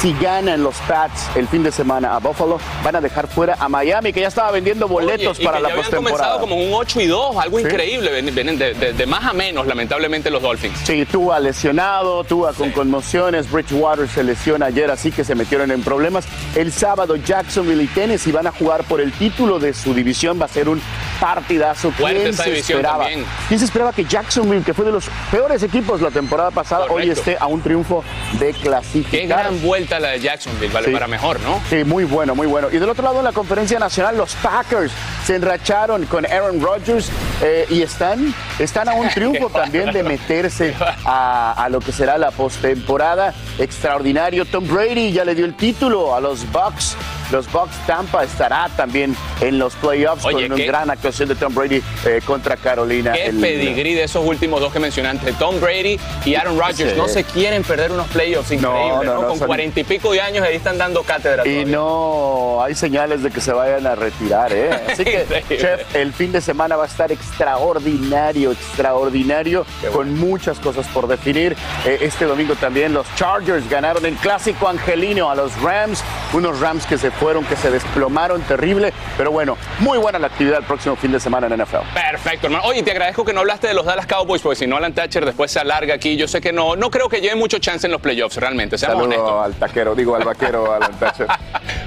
Si 0.00 0.14
ganan 0.18 0.62
los 0.62 0.76
Pats 0.88 1.28
el 1.34 1.46
fin 1.46 1.62
de 1.62 1.70
semana 1.70 2.14
a 2.16 2.20
Buffalo, 2.20 2.58
van 2.82 2.96
a 2.96 3.00
dejar 3.02 3.26
fuera 3.28 3.56
a 3.60 3.68
Miami, 3.68 4.14
que 4.14 4.20
ya 4.22 4.28
estaba 4.28 4.50
vendiendo 4.50 4.88
boletos 4.88 5.36
Oye, 5.36 5.42
y 5.42 5.44
para 5.44 5.58
que 5.58 5.62
la 5.64 5.74
postemporada. 5.74 5.96
comenzado 5.98 6.40
como 6.40 6.56
un 6.56 6.72
8 6.72 7.00
y 7.02 7.06
2, 7.06 7.36
algo 7.36 7.58
Sí. 7.58 7.64
increíble. 7.64 8.22
Vienen 8.30 8.56
de, 8.58 8.72
de- 8.72 8.94
de 8.94 9.06
más 9.06 9.24
a 9.26 9.34
menos, 9.34 9.66
lamentablemente, 9.66 10.30
los 10.30 10.40
Dolphins. 10.40 10.78
Sí, 10.84 11.04
Tua 11.04 11.38
lesionado, 11.38 12.24
Tua 12.24 12.54
con 12.54 12.70
conmociones, 12.70 13.50
Bridgewater 13.52 14.08
se 14.08 14.24
lesiona 14.24 14.66
ayer, 14.66 14.90
así 14.90 15.12
que 15.12 15.22
se 15.22 15.34
metieron 15.34 15.70
en 15.70 15.82
problemas. 15.82 16.24
El 16.56 16.72
sábado 16.72 17.16
Jacksonville 17.16 17.82
y 17.82 17.86
Tennessee 17.88 18.32
van 18.32 18.46
a 18.46 18.52
jugar 18.52 18.84
por 18.84 19.02
el 19.02 19.12
título 19.12 19.58
de 19.58 19.74
su 19.74 19.92
división, 19.92 20.40
va 20.40 20.46
a 20.46 20.48
ser 20.48 20.70
un 20.70 20.80
partidazo. 21.20 21.92
¿Quién 21.96 22.32
se 22.34 22.58
esperaba? 22.58 23.06
¿Quién 23.48 23.58
se 23.58 23.64
esperaba 23.66 23.92
que 23.92 24.04
Jacksonville, 24.04 24.64
que 24.64 24.74
fue 24.74 24.84
de 24.84 24.92
los 24.92 25.04
peores 25.30 25.62
equipos 25.62 26.00
la 26.00 26.10
temporada 26.10 26.50
pasada, 26.50 26.86
hoy 26.88 27.10
esté 27.10 27.36
a 27.38 27.46
un 27.46 27.60
triunfo 27.60 28.02
de 28.38 28.52
clasificar? 28.52 29.10
Qué 29.20 29.26
gran 29.26 29.60
vuelta 29.62 30.00
la 30.00 30.08
de 30.10 30.20
Jacksonville, 30.20 30.72
vale, 30.72 30.86
Sí. 30.88 30.92
para 30.92 31.06
mejor, 31.06 31.38
¿no? 31.40 31.60
Sí, 31.68 31.84
muy 31.84 32.04
bueno, 32.04 32.34
muy 32.34 32.46
bueno. 32.46 32.68
Y 32.72 32.78
del 32.78 32.88
otro 32.88 33.04
lado, 33.04 33.18
en 33.18 33.24
la 33.24 33.32
conferencia 33.32 33.78
nacional, 33.78 34.16
los 34.16 34.34
Packers 34.36 34.90
se 35.24 35.36
enracharon 35.36 36.06
con 36.06 36.24
Aaron 36.26 36.60
Rodgers 36.60 37.10
eh, 37.42 37.66
y 37.68 37.82
están, 37.82 38.34
están 38.58 38.88
a 38.88 38.94
un 38.94 39.08
triunfo 39.14 39.48
también 39.50 39.92
de 39.92 40.02
meterse 40.02 40.74
a, 41.04 41.52
a 41.52 41.68
lo 41.68 41.80
que 41.80 41.92
será 41.92 42.16
la 42.18 42.30
postemporada. 42.30 43.34
Extraordinario. 43.58 44.44
Tom 44.46 44.66
Brady 44.66 45.12
ya 45.12 45.24
le 45.24 45.34
dio 45.34 45.44
el 45.44 45.54
título 45.54 46.14
a 46.14 46.20
los 46.20 46.50
Bucks. 46.50 46.96
Los 47.32 47.50
Bucks 47.52 47.76
Tampa 47.86 48.24
estará 48.24 48.68
también 48.76 49.16
en 49.40 49.58
los 49.58 49.74
playoffs 49.76 50.24
Oye, 50.24 50.48
con 50.48 50.52
una 50.58 50.64
gran 50.64 50.90
actuación 50.90 51.28
de 51.28 51.34
Tom 51.34 51.54
Brady 51.54 51.82
eh, 52.04 52.20
contra 52.24 52.56
Carolina. 52.56 53.12
Qué 53.12 53.26
el- 53.26 53.40
pedigrí 53.40 53.94
de 53.94 54.04
esos 54.04 54.24
últimos 54.26 54.60
dos 54.60 54.72
que 54.72 54.80
mencionaste, 54.80 55.32
Tom 55.34 55.60
Brady 55.60 55.98
y 56.24 56.34
Aaron 56.34 56.58
Rodgers. 56.58 56.92
Sí. 56.92 56.96
No 56.98 57.08
se 57.08 57.24
quieren 57.24 57.62
perder 57.62 57.92
unos 57.92 58.08
playoffs 58.08 58.50
increíbles, 58.50 58.96
no, 58.96 59.02
¿no? 59.04 59.22
no, 59.22 59.28
Con 59.28 59.38
son- 59.38 59.46
cuarenta 59.46 59.80
y 59.80 59.84
pico 59.84 60.12
de 60.12 60.20
años 60.20 60.44
ahí 60.46 60.56
están 60.56 60.76
dando 60.78 61.02
cátedra. 61.02 61.46
Y 61.46 61.50
todavía. 61.64 61.76
no 61.76 62.62
hay 62.62 62.74
señales 62.74 63.22
de 63.22 63.30
que 63.30 63.40
se 63.40 63.52
vayan 63.52 63.86
a 63.86 63.94
retirar, 63.94 64.52
¿eh? 64.52 64.70
Así 64.92 65.04
que, 65.04 65.24
chef, 65.58 65.94
el 65.94 66.12
fin 66.12 66.32
de 66.32 66.40
semana 66.40 66.76
va 66.76 66.84
a 66.84 66.86
estar 66.86 67.10
extraordinario, 67.12 68.52
extraordinario, 68.52 69.64
con 69.92 70.18
muchas 70.18 70.58
cosas 70.58 70.86
por 70.88 71.06
definir. 71.06 71.56
Eh, 71.86 71.98
este 72.02 72.24
domingo 72.24 72.54
también 72.56 72.92
los 72.92 73.06
Chargers 73.16 73.68
ganaron 73.68 74.04
el 74.06 74.14
clásico 74.16 74.68
angelino 74.68 75.30
a 75.30 75.34
los 75.34 75.58
Rams, 75.62 76.02
unos 76.32 76.60
Rams 76.60 76.86
que 76.86 76.98
se 76.98 77.10
fueron, 77.20 77.44
que 77.44 77.54
se 77.54 77.70
desplomaron 77.70 78.40
terrible, 78.42 78.94
pero 79.18 79.30
bueno, 79.30 79.58
muy 79.80 79.98
buena 79.98 80.18
la 80.18 80.28
actividad 80.28 80.58
el 80.58 80.64
próximo 80.64 80.96
fin 80.96 81.12
de 81.12 81.20
semana 81.20 81.46
en 81.46 81.62
NFL. 81.62 81.76
Perfecto, 81.94 82.46
hermano. 82.46 82.64
Oye, 82.64 82.82
te 82.82 82.90
agradezco 82.92 83.26
que 83.26 83.34
no 83.34 83.40
hablaste 83.40 83.68
de 83.68 83.74
los 83.74 83.84
Dallas 83.84 84.06
Cowboys, 84.06 84.40
porque 84.40 84.56
si 84.56 84.66
no, 84.66 84.78
Alan 84.78 84.94
Thatcher 84.94 85.26
después 85.26 85.52
se 85.52 85.60
alarga 85.60 85.94
aquí. 85.94 86.16
Yo 86.16 86.26
sé 86.26 86.40
que 86.40 86.50
no, 86.52 86.76
no 86.76 86.90
creo 86.90 87.10
que 87.10 87.20
lleve 87.20 87.36
mucho 87.36 87.58
chance 87.58 87.86
en 87.86 87.92
los 87.92 88.00
playoffs, 88.00 88.36
realmente. 88.36 88.78
Seamos 88.78 89.04
honestos. 89.04 89.44
Al 89.44 89.54
taquero, 89.54 89.94
digo 89.94 90.16
al 90.16 90.24
vaquero, 90.24 90.72
Alan 90.72 90.98
Thatcher. 90.98 91.26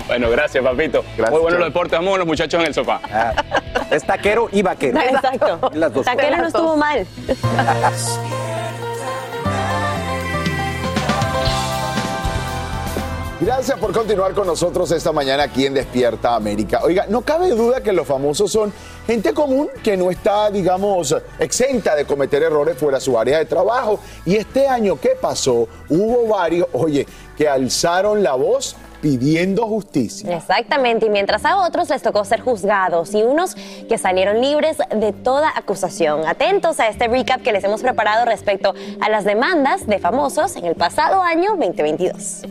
Bueno, 0.07 0.29
gracias, 0.29 0.63
papito. 0.63 1.03
Muy 1.17 1.29
bueno 1.29 1.49
chao. 1.49 1.59
los 1.59 1.67
deportes. 1.69 1.99
Vamos 1.99 2.17
los 2.19 2.27
muchachos 2.27 2.61
en 2.61 2.67
el 2.67 2.73
sofá. 2.75 3.01
Es 3.89 4.05
taquero 4.05 4.49
y 4.51 4.61
vaquero. 4.61 4.99
Exacto. 4.99 5.71
Las 5.73 5.93
dos 5.93 6.05
Taquero 6.05 6.37
no 6.37 6.47
estuvo 6.47 6.77
mal. 6.77 7.07
Gracias 13.45 13.77
por 13.77 13.91
continuar 13.91 14.33
con 14.33 14.47
nosotros 14.47 14.89
esta 14.91 15.11
mañana 15.11 15.43
aquí 15.43 15.65
en 15.65 15.73
Despierta 15.73 16.33
América. 16.33 16.79
Oiga, 16.81 17.07
no 17.09 17.23
cabe 17.23 17.49
duda 17.49 17.83
que 17.83 17.91
los 17.91 18.07
famosos 18.07 18.49
son 18.49 18.71
gente 19.05 19.33
común 19.33 19.67
que 19.83 19.97
no 19.97 20.09
está, 20.11 20.49
digamos, 20.49 21.13
exenta 21.39 21.93
de 21.93 22.05
cometer 22.05 22.41
errores 22.41 22.77
fuera 22.77 22.99
de 22.99 23.03
su 23.03 23.19
área 23.19 23.39
de 23.39 23.45
trabajo. 23.45 23.99
Y 24.25 24.37
este 24.37 24.65
año, 24.65 24.97
¿qué 24.97 25.17
pasó? 25.21 25.67
Hubo 25.89 26.25
varios, 26.29 26.69
oye, 26.71 27.05
que 27.37 27.49
alzaron 27.49 28.23
la 28.23 28.35
voz 28.35 28.77
pidiendo 29.01 29.67
justicia. 29.67 30.33
Exactamente, 30.37 31.07
y 31.07 31.09
mientras 31.09 31.43
a 31.43 31.57
otros 31.57 31.89
les 31.89 32.01
tocó 32.01 32.23
ser 32.23 32.39
juzgados 32.39 33.13
y 33.13 33.23
unos 33.23 33.55
que 33.89 33.97
salieron 33.97 34.39
libres 34.39 34.77
de 34.95 35.11
toda 35.11 35.51
acusación. 35.53 36.25
Atentos 36.25 36.79
a 36.79 36.87
este 36.87 37.09
recap 37.09 37.41
que 37.41 37.51
les 37.51 37.65
hemos 37.65 37.81
preparado 37.81 38.23
respecto 38.23 38.73
a 39.01 39.09
las 39.09 39.25
demandas 39.25 39.85
de 39.85 39.99
famosos 39.99 40.55
en 40.55 40.63
el 40.63 40.75
pasado 40.75 41.21
año 41.21 41.57
2022. 41.57 42.43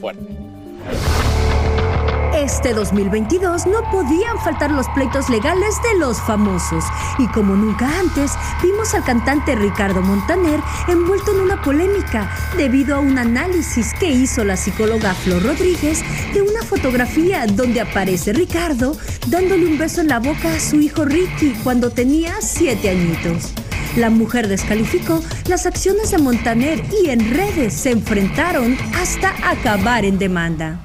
Este 2.35 2.73
2022 2.75 3.67
no 3.67 3.89
podían 3.91 4.39
faltar 4.39 4.71
los 4.71 4.89
pleitos 4.89 5.29
legales 5.29 5.77
de 5.83 5.99
los 5.99 6.21
famosos 6.21 6.85
y 7.19 7.29
como 7.29 7.55
nunca 7.55 7.89
antes 8.01 8.33
vimos 8.63 8.95
al 8.95 9.05
cantante 9.05 9.55
Ricardo 9.55 10.03
Montaner 10.03 10.61
envuelto 10.89 11.33
en 11.33 11.41
una 11.41 11.63
polémica 11.63 12.29
debido 12.57 12.97
a 12.97 12.99
un 12.99 13.19
análisis 13.19 13.95
que 13.95 14.11
hizo 14.11 14.45
la 14.45 14.57
psicóloga 14.57 15.15
Flor 15.15 15.45
Rodríguez 15.45 16.03
de 16.33 16.43
una 16.43 16.63
fotografía 16.63 17.47
donde 17.47 17.81
aparece 17.81 18.33
Ricardo 18.33 18.97
dándole 19.29 19.67
un 19.67 19.79
beso 19.79 20.01
en 20.01 20.09
la 20.09 20.19
boca 20.19 20.53
a 20.53 20.61
su 20.61 20.81
hijo 20.81 21.05
Ricky 21.05 21.55
cuando 21.63 21.91
tenía 21.91 22.35
siete 22.41 22.91
añitos. 22.91 23.53
La 23.97 24.09
mujer 24.09 24.49
descalificó 24.49 25.23
las 25.49 25.67
acciones 25.67 26.11
de 26.11 26.19
Montaner 26.19 26.83
y 27.03 27.11
en 27.11 27.35
redes 27.35 27.75
se 27.75 27.91
enfrentaron 27.91 28.77
hasta 28.95 29.35
acabar 29.47 30.07
en 30.07 30.19
demanda. 30.19 30.81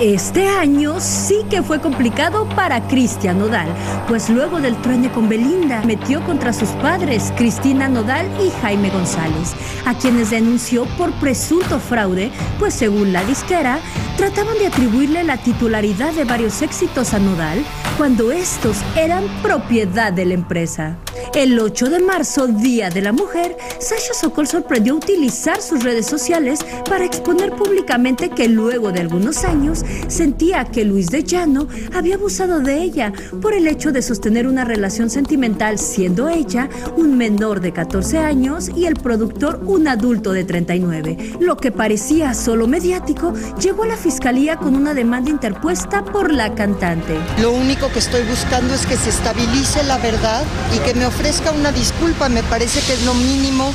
Este 0.00 0.48
año 0.48 0.98
sí 0.98 1.42
que 1.50 1.62
fue 1.62 1.78
complicado 1.78 2.48
para 2.56 2.80
Cristian 2.88 3.38
Nodal, 3.38 3.68
pues 4.08 4.30
luego 4.30 4.58
del 4.58 4.80
truene 4.80 5.12
con 5.12 5.28
Belinda, 5.28 5.82
metió 5.84 6.24
contra 6.24 6.54
sus 6.54 6.70
padres, 6.70 7.34
Cristina 7.36 7.86
Nodal 7.86 8.26
y 8.42 8.50
Jaime 8.62 8.88
González, 8.88 9.52
a 9.84 9.92
quienes 9.92 10.30
denunció 10.30 10.86
por 10.96 11.12
presunto 11.20 11.78
fraude, 11.78 12.30
pues 12.58 12.72
según 12.72 13.12
la 13.12 13.22
disquera, 13.24 13.78
trataban 14.20 14.58
de 14.58 14.66
atribuirle 14.66 15.24
la 15.24 15.38
titularidad 15.38 16.12
de 16.12 16.26
varios 16.26 16.60
éxitos 16.60 17.14
a 17.14 17.18
Nodal 17.18 17.64
cuando 17.96 18.32
estos 18.32 18.76
eran 18.94 19.24
propiedad 19.42 20.12
de 20.12 20.26
la 20.26 20.34
empresa. 20.34 20.98
El 21.34 21.58
8 21.58 21.90
de 21.90 22.00
marzo, 22.00 22.48
Día 22.48 22.90
de 22.90 23.02
la 23.02 23.12
Mujer, 23.12 23.56
Sasha 23.78 24.12
Sokol 24.14 24.46
sorprendió 24.46 24.96
utilizar 24.96 25.62
sus 25.62 25.84
redes 25.84 26.06
sociales 26.06 26.60
para 26.88 27.04
exponer 27.04 27.52
públicamente 27.52 28.30
que 28.30 28.48
luego 28.48 28.90
de 28.90 29.00
algunos 29.00 29.44
años 29.44 29.84
sentía 30.08 30.64
que 30.64 30.84
Luis 30.84 31.06
de 31.06 31.22
Llano 31.22 31.68
había 31.94 32.16
abusado 32.16 32.60
de 32.60 32.82
ella 32.82 33.12
por 33.40 33.54
el 33.54 33.68
hecho 33.68 33.92
de 33.92 34.02
sostener 34.02 34.46
una 34.48 34.64
relación 34.64 35.08
sentimental 35.08 35.78
siendo 35.78 36.28
ella 36.28 36.68
un 36.96 37.16
menor 37.16 37.60
de 37.60 37.72
14 37.72 38.18
años 38.18 38.68
y 38.74 38.86
el 38.86 38.94
productor 38.94 39.62
un 39.64 39.88
adulto 39.88 40.32
de 40.32 40.44
39. 40.44 41.34
Lo 41.40 41.56
que 41.56 41.70
parecía 41.70 42.34
solo 42.34 42.66
mediático 42.66 43.32
llegó 43.60 43.84
a 43.84 43.88
la 43.88 43.96
fiscalía 44.10 44.56
con 44.56 44.74
una 44.74 44.92
demanda 44.92 45.30
interpuesta 45.30 46.02
por 46.02 46.32
la 46.32 46.52
cantante. 46.56 47.16
Lo 47.40 47.52
único 47.52 47.92
que 47.92 48.00
estoy 48.00 48.24
buscando 48.24 48.74
es 48.74 48.84
que 48.84 48.96
se 48.96 49.08
estabilice 49.08 49.84
la 49.84 49.98
verdad 49.98 50.42
y 50.74 50.80
que 50.80 50.94
me 50.94 51.06
ofrezca 51.06 51.52
una 51.52 51.70
disculpa. 51.70 52.28
Me 52.28 52.42
parece 52.42 52.80
que 52.80 52.94
es 52.94 53.06
lo 53.06 53.14
mínimo 53.14 53.72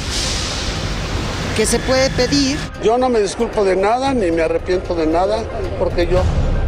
que 1.55 1.65
se 1.65 1.79
puede 1.79 2.09
pedir. 2.09 2.57
Yo 2.83 2.97
no 2.97 3.07
me 3.07 3.21
disculpo 3.21 3.63
de 3.63 3.77
nada 3.77 4.13
ni 4.13 4.29
me 4.29 4.41
arrepiento 4.41 4.93
de 4.93 5.07
nada 5.07 5.41
porque 5.79 6.05
yo 6.05 6.21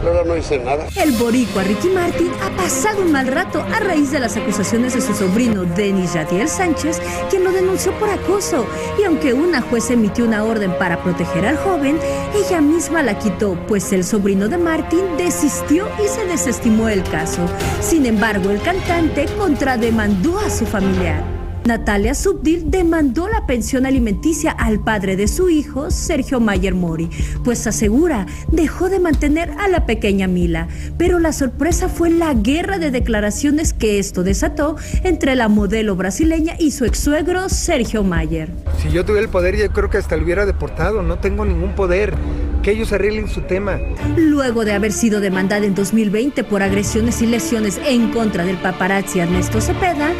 Ahora 0.04 0.24
no 0.24 0.38
hice 0.38 0.60
nada. 0.60 0.88
El 0.96 1.12
boricua 1.14 1.64
Ricky 1.64 1.90
Martin 1.90 2.32
ha 2.44 2.56
pasado 2.56 3.02
un 3.02 3.12
mal 3.12 3.28
rato 3.28 3.62
a 3.62 3.80
raíz 3.80 4.12
de 4.12 4.20
las 4.20 4.38
acusaciones 4.38 4.94
de 4.94 5.02
su 5.02 5.14
sobrino 5.14 5.64
Denis 5.64 6.14
Yadiel 6.14 6.48
Sánchez, 6.48 7.02
quien 7.30 7.44
lo 7.44 7.52
denunció 7.52 7.92
por 7.94 8.10
acoso. 8.10 8.66
Y 9.00 9.04
aunque 9.04 9.34
una 9.34 9.62
juez 9.62 9.90
emitió 9.90 10.26
una 10.26 10.44
orden 10.44 10.72
para 10.78 11.02
proteger 11.04 11.46
al 11.46 11.58
joven, 11.58 12.00
ella 12.36 12.62
misma 12.62 13.04
la 13.04 13.18
quitó, 13.20 13.56
pues 13.68 13.92
el 13.94 14.04
sobrino 14.04 14.48
de 14.48 14.58
Martin 14.58 15.18
desistió 15.18 15.88
y 16.04 16.08
se 16.08 16.26
desestimó 16.26 16.90
el 16.90 17.04
caso. 17.04 17.42
Sin 17.82 18.06
embargo, 18.06 18.50
el 18.50 18.62
cantante 18.62 19.26
contrademandó 19.38 20.40
a 20.40 20.50
su 20.50 20.66
familiar. 20.66 21.37
Natalia 21.68 22.16
Subdil 22.16 22.72
demandó 22.72 23.28
la 23.28 23.46
pensión 23.46 23.86
alimenticia 23.86 24.52
al 24.52 24.80
padre 24.80 25.18
de 25.18 25.28
su 25.28 25.50
hijo, 25.50 25.92
Sergio 25.92 26.40
Mayer 26.40 26.74
Mori, 26.74 27.10
pues 27.44 27.68
asegura 27.68 28.26
dejó 28.50 28.88
de 28.88 29.00
mantener 29.00 29.52
a 29.60 29.68
la 29.68 29.86
pequeña 29.86 30.28
Mila. 30.28 30.70
Pero 30.98 31.20
la 31.20 31.34
sorpresa 31.34 31.90
fue 31.90 32.10
la 32.10 32.34
guerra 32.34 32.80
de 32.80 32.90
declaraciones 32.90 33.74
que 33.74 34.00
esto 34.00 34.24
desató 34.24 34.78
entre 35.04 35.36
la 35.36 35.50
modelo 35.50 35.98
brasileña 35.98 36.56
y 36.58 36.72
su 36.72 36.86
ex 36.86 37.00
suegro, 37.00 37.50
Sergio 37.50 38.02
Mayer. 38.02 38.50
Si 38.82 38.90
yo 38.90 39.04
tuviera 39.04 39.26
el 39.26 39.30
poder, 39.30 39.58
yo 39.58 39.70
creo 39.74 39.90
que 39.90 39.98
hasta 39.98 40.16
lo 40.16 40.24
hubiera 40.24 40.46
deportado. 40.46 41.02
No 41.02 41.20
tengo 41.20 41.44
ningún 41.44 41.76
poder 41.76 42.14
que 42.62 42.72
ellos 42.72 42.92
arreglen 42.92 43.28
su 43.28 43.42
tema. 43.42 43.80
Luego 44.16 44.66
de 44.66 44.74
haber 44.74 44.92
sido 44.92 45.20
demandada 45.20 45.66
en 45.66 45.76
2020 45.76 46.44
por 46.44 46.64
agresiones 46.64 47.22
y 47.22 47.28
lesiones 47.28 47.80
en 47.86 48.12
contra 48.12 48.46
del 48.46 48.58
paparazzi 48.58 49.20
Ernesto 49.20 49.62
Cepeda, 49.62 50.12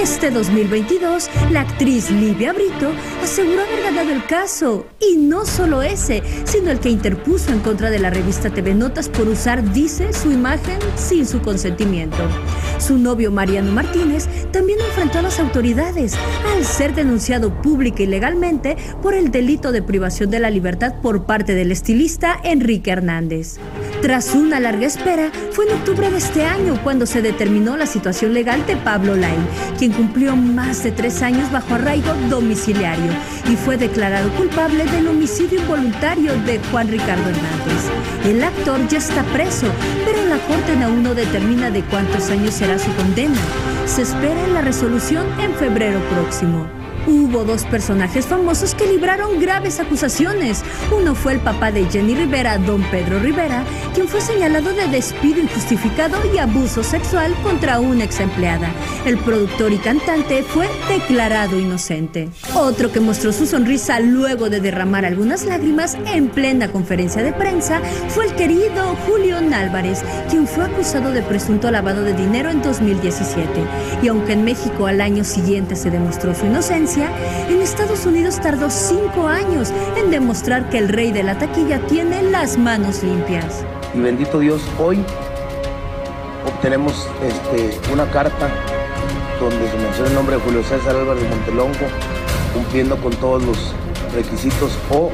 este 0.00 0.30
2022 0.30 1.30
la 1.50 1.62
actriz 1.62 2.10
Livia 2.10 2.52
Brito 2.52 2.90
aseguró 3.22 3.62
haber 3.62 3.82
ganado 3.82 4.10
el 4.10 4.24
caso. 4.26 4.86
Y 5.00 5.16
no 5.16 5.44
solo 5.44 5.82
ese, 5.82 6.22
sino 6.44 6.70
el 6.70 6.80
que 6.80 6.90
interpuso 6.90 7.52
en 7.52 7.60
contra 7.60 7.90
de 7.90 7.98
la 7.98 8.10
revista 8.10 8.50
TV 8.50 8.74
Notas 8.74 9.08
por 9.08 9.28
usar, 9.28 9.72
dice, 9.72 10.12
su 10.12 10.32
imagen 10.32 10.78
sin 10.96 11.26
su 11.26 11.40
consentimiento. 11.40 12.18
Su 12.78 12.98
novio 12.98 13.30
Mariano 13.30 13.72
Martínez 13.72 14.28
también 14.50 14.78
enfrentó 14.80 15.20
a 15.20 15.22
las 15.22 15.38
autoridades 15.40 16.14
al 16.54 16.64
ser 16.64 16.94
denunciado 16.94 17.62
pública 17.62 18.02
y 18.02 18.06
legalmente 18.06 18.76
por 19.02 19.14
el 19.14 19.30
delito 19.30 19.72
de 19.72 19.82
privación 19.82 20.30
de 20.30 20.40
la 20.40 20.50
libertad 20.50 20.94
por 21.00 21.24
parte 21.24 21.54
del 21.54 21.70
estilista 21.84 22.40
Enrique 22.44 22.92
Hernández. 22.92 23.58
Tras 24.00 24.34
una 24.34 24.58
larga 24.58 24.86
espera, 24.86 25.30
fue 25.50 25.66
en 25.66 25.74
octubre 25.74 26.10
de 26.10 26.16
este 26.16 26.46
año 26.46 26.80
cuando 26.82 27.04
se 27.04 27.20
determinó 27.20 27.76
la 27.76 27.84
situación 27.84 28.32
legal 28.32 28.64
de 28.66 28.74
Pablo 28.76 29.14
Lain, 29.14 29.46
quien 29.78 29.92
cumplió 29.92 30.34
más 30.34 30.82
de 30.82 30.92
tres 30.92 31.20
años 31.20 31.52
bajo 31.52 31.74
arraigo 31.74 32.14
domiciliario 32.30 33.12
y 33.50 33.56
fue 33.56 33.76
declarado 33.76 34.30
culpable 34.30 34.86
del 34.86 35.08
homicidio 35.08 35.60
involuntario 35.60 36.32
de 36.46 36.58
Juan 36.70 36.88
Ricardo 36.88 37.28
Hernández. 37.28 37.90
El 38.24 38.42
actor 38.42 38.80
ya 38.88 38.96
está 38.96 39.22
preso, 39.34 39.66
pero 40.06 40.24
la 40.24 40.38
corte 40.46 40.72
aún 40.82 41.02
no 41.02 41.14
determina 41.14 41.70
de 41.70 41.82
cuántos 41.82 42.30
años 42.30 42.54
será 42.54 42.78
su 42.78 42.90
condena. 42.94 43.36
Se 43.84 44.00
espera 44.00 44.46
la 44.54 44.62
resolución 44.62 45.26
en 45.38 45.52
febrero 45.52 46.00
próximo. 46.14 46.83
Hubo 47.06 47.44
dos 47.44 47.64
personajes 47.64 48.26
famosos 48.26 48.74
que 48.74 48.86
libraron 48.86 49.38
graves 49.40 49.80
acusaciones. 49.80 50.62
Uno 50.90 51.14
fue 51.14 51.34
el 51.34 51.40
papá 51.40 51.70
de 51.70 51.84
Jenny 51.86 52.14
Rivera, 52.14 52.58
don 52.58 52.82
Pedro 52.90 53.18
Rivera, 53.18 53.64
quien 53.94 54.08
fue 54.08 54.20
señalado 54.20 54.72
de 54.72 54.88
despido 54.88 55.40
injustificado 55.40 56.16
y 56.34 56.38
abuso 56.38 56.82
sexual 56.82 57.34
contra 57.42 57.80
una 57.80 58.04
ex 58.04 58.20
empleada. 58.20 58.70
El 59.04 59.18
productor 59.18 59.72
y 59.72 59.78
cantante 59.78 60.42
fue 60.42 60.68
declarado 60.88 61.58
inocente. 61.58 62.28
Otro 62.54 62.90
que 62.90 63.00
mostró 63.00 63.32
su 63.32 63.46
sonrisa 63.46 64.00
luego 64.00 64.50
de 64.50 64.60
derramar 64.60 65.04
algunas 65.04 65.44
lágrimas 65.44 65.96
en 66.06 66.28
plena 66.28 66.72
conferencia 66.72 67.22
de 67.22 67.32
prensa 67.32 67.80
fue 68.08 68.26
el 68.26 68.34
querido 68.34 68.96
Julio 69.06 69.34
Álvarez, 69.52 70.02
quien 70.30 70.46
fue 70.46 70.64
acusado 70.64 71.10
de 71.10 71.22
presunto 71.22 71.70
lavado 71.70 72.02
de 72.02 72.14
dinero 72.14 72.50
en 72.50 72.62
2017. 72.62 73.48
Y 74.02 74.08
aunque 74.08 74.32
en 74.32 74.44
México 74.44 74.86
al 74.86 75.00
año 75.00 75.24
siguiente 75.24 75.76
se 75.76 75.90
demostró 75.90 76.34
su 76.34 76.46
inocencia, 76.46 76.93
en 77.02 77.60
Estados 77.60 78.06
Unidos 78.06 78.40
tardó 78.40 78.70
cinco 78.70 79.26
años 79.26 79.72
en 79.96 80.12
demostrar 80.12 80.68
que 80.70 80.78
el 80.78 80.88
rey 80.88 81.10
de 81.10 81.24
la 81.24 81.36
taquilla 81.36 81.84
tiene 81.86 82.22
las 82.22 82.56
manos 82.56 83.02
limpias. 83.02 83.64
Y 83.94 83.98
bendito 83.98 84.38
Dios, 84.38 84.62
hoy 84.78 85.04
obtenemos 86.46 87.08
este, 87.22 87.92
una 87.92 88.08
carta 88.10 88.48
donde 89.40 89.68
se 89.68 89.76
menciona 89.76 90.08
el 90.08 90.14
nombre 90.14 90.36
de 90.36 90.42
Julio 90.42 90.62
César 90.62 90.94
Álvarez 90.94 91.28
Montelongo, 91.28 91.86
cumpliendo 92.54 92.96
con 92.98 93.12
todos 93.14 93.42
los 93.42 93.74
requisitos 94.14 94.78
o 94.90 95.10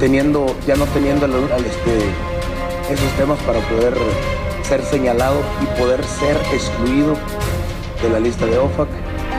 teniendo, 0.00 0.46
ya 0.66 0.76
no 0.76 0.86
teniendo 0.86 1.26
este, 1.26 2.92
esos 2.92 3.12
temas 3.18 3.38
para 3.40 3.60
poder 3.68 3.94
ser 4.62 4.82
señalado 4.82 5.40
y 5.62 5.78
poder 5.78 6.02
ser 6.04 6.36
excluido 6.54 7.16
de 8.02 8.10
la 8.10 8.18
lista 8.18 8.46
de 8.46 8.56
OFAC 8.56 8.88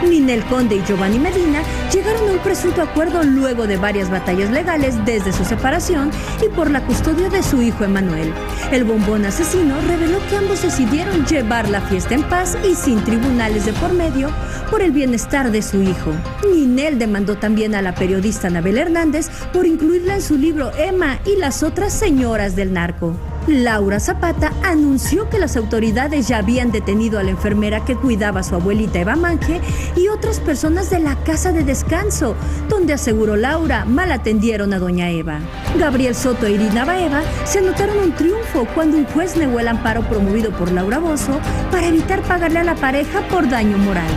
Ninel 0.02 0.44
Conde 0.44 0.76
y 0.76 0.82
Giovanni 0.84 1.18
Medina 1.18 1.62
llegaron 1.92 2.28
a 2.28 2.32
un 2.32 2.38
presunto 2.38 2.82
acuerdo 2.82 3.22
luego 3.22 3.66
de 3.66 3.76
varias 3.76 4.10
batallas 4.10 4.50
legales 4.50 4.94
desde 5.04 5.32
su 5.32 5.44
separación 5.44 6.10
y 6.44 6.48
por 6.48 6.70
la 6.70 6.84
custodia 6.84 7.28
de 7.28 7.42
su 7.42 7.62
hijo 7.62 7.84
Emanuel. 7.84 8.32
El 8.70 8.84
bombón 8.84 9.24
asesino 9.24 9.80
reveló 9.86 10.18
que 10.28 10.36
ambos 10.36 10.62
decidieron 10.62 11.24
llevar 11.26 11.68
la 11.68 11.80
fiesta 11.80 12.14
en 12.14 12.22
paz 12.24 12.56
y 12.68 12.74
sin 12.74 13.02
tribunales 13.04 13.66
de 13.66 13.72
por 13.74 13.92
medio 13.92 14.30
por 14.70 14.82
el 14.82 14.92
bienestar 14.92 15.50
de 15.50 15.62
su 15.62 15.82
hijo. 15.82 16.12
Ninel 16.52 16.98
demandó 16.98 17.36
también 17.36 17.74
a 17.74 17.82
la 17.82 17.94
periodista 17.94 18.48
Anabel 18.48 18.78
Hernández 18.78 19.28
por 19.52 19.66
incluirla 19.66 20.16
en 20.16 20.22
su 20.22 20.36
libro 20.36 20.70
Emma 20.76 21.18
y 21.24 21.36
las 21.36 21.62
otras 21.62 21.92
señoras 21.92 22.56
del 22.56 22.72
narco. 22.72 23.16
Laura 23.48 23.98
Zapata 23.98 24.52
anunció 24.62 25.30
que 25.30 25.38
las 25.38 25.56
autoridades 25.56 26.28
ya 26.28 26.38
habían 26.38 26.70
detenido 26.70 27.18
a 27.18 27.22
la 27.22 27.30
enfermera 27.30 27.82
que 27.82 27.96
cuidaba 27.96 28.40
a 28.40 28.42
su 28.42 28.54
abuelita 28.54 28.98
Eva 28.98 29.16
Manje 29.16 29.62
y 29.96 30.08
otras 30.08 30.38
personas 30.38 30.90
de 30.90 31.00
la 31.00 31.16
casa 31.24 31.50
de 31.50 31.64
descanso, 31.64 32.36
donde 32.68 32.92
aseguró 32.92 33.36
Laura 33.36 33.86
mal 33.86 34.12
atendieron 34.12 34.74
a 34.74 34.78
doña 34.78 35.10
Eva. 35.10 35.40
Gabriel 35.78 36.14
Soto 36.14 36.46
e 36.46 36.52
Irina 36.52 36.84
Baeva 36.84 37.22
se 37.44 37.60
anotaron 37.60 37.98
un 37.98 38.12
triunfo 38.12 38.66
cuando 38.74 38.98
un 38.98 39.06
juez 39.06 39.36
negó 39.36 39.60
el 39.60 39.68
amparo 39.68 40.02
promovido 40.02 40.50
por 40.50 40.70
Laura 40.70 40.98
Bozo 40.98 41.40
para 41.70 41.86
evitar 41.86 42.20
pagarle 42.22 42.58
a 42.58 42.64
la 42.64 42.74
pareja 42.74 43.26
por 43.28 43.48
daño 43.48 43.78
moral. 43.78 44.10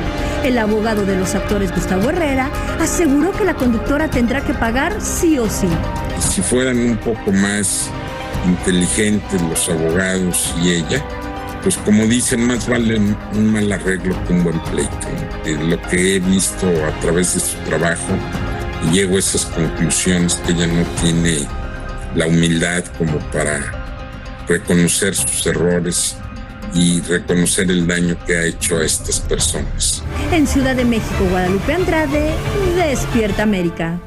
El 0.44 0.58
abogado 0.58 1.06
de 1.06 1.16
los 1.16 1.36
actores 1.36 1.74
Gustavo 1.74 2.10
Herrera 2.10 2.50
aseguró 2.82 3.32
que 3.32 3.46
la 3.46 3.54
conductora 3.54 4.10
tendrá 4.10 4.42
que 4.42 4.54
pagar 4.54 5.02
sí 5.02 5.40
o 5.40 5.50
sí. 5.50 5.70
Si 6.20 6.42
fueran 6.42 6.78
un 6.80 6.98
poco 6.98 7.32
más 7.32 7.90
inteligentes 8.46 9.42
los 9.42 9.70
abogados 9.70 10.54
y 10.62 10.72
ella, 10.72 11.04
pues 11.64 11.78
como 11.78 12.06
dicen, 12.06 12.48
más 12.48 12.68
vale 12.68 12.98
un 12.98 13.52
mal 13.52 13.72
arreglo 13.72 14.16
que 14.26 14.34
un 14.34 14.44
buen 14.44 14.60
pleito. 14.64 15.08
lo 15.68 15.82
que 15.84 16.16
he 16.16 16.20
visto 16.20 16.68
a 16.86 17.00
través 17.00 17.36
de 17.36 17.40
su 17.40 17.58
trabajo, 17.70 18.14
llego 18.92 19.16
a 19.16 19.20
esas 19.20 19.46
conclusiones 19.46 20.36
que 20.36 20.54
ella 20.54 20.68
no 20.68 20.84
tiene 21.02 21.48
la 22.16 22.28
humildad 22.28 22.84
como 22.98 23.18
para 23.32 23.60
reconocer 24.48 25.16
sus 25.16 25.46
errores 25.46 26.16
y 26.74 27.02
reconocer 27.02 27.70
el 27.70 27.86
daño 27.86 28.18
que 28.26 28.38
ha 28.38 28.44
hecho 28.46 28.78
a 28.78 28.86
estas 28.86 29.20
personas. 29.20 30.04
En 30.32 30.48
Ciudad 30.48 30.76
de 30.76 30.86
México, 30.86 31.26
Guadalupe 31.30 31.74
Andrade, 31.74 32.34
Despierta 32.76 33.44
América. 33.44 34.00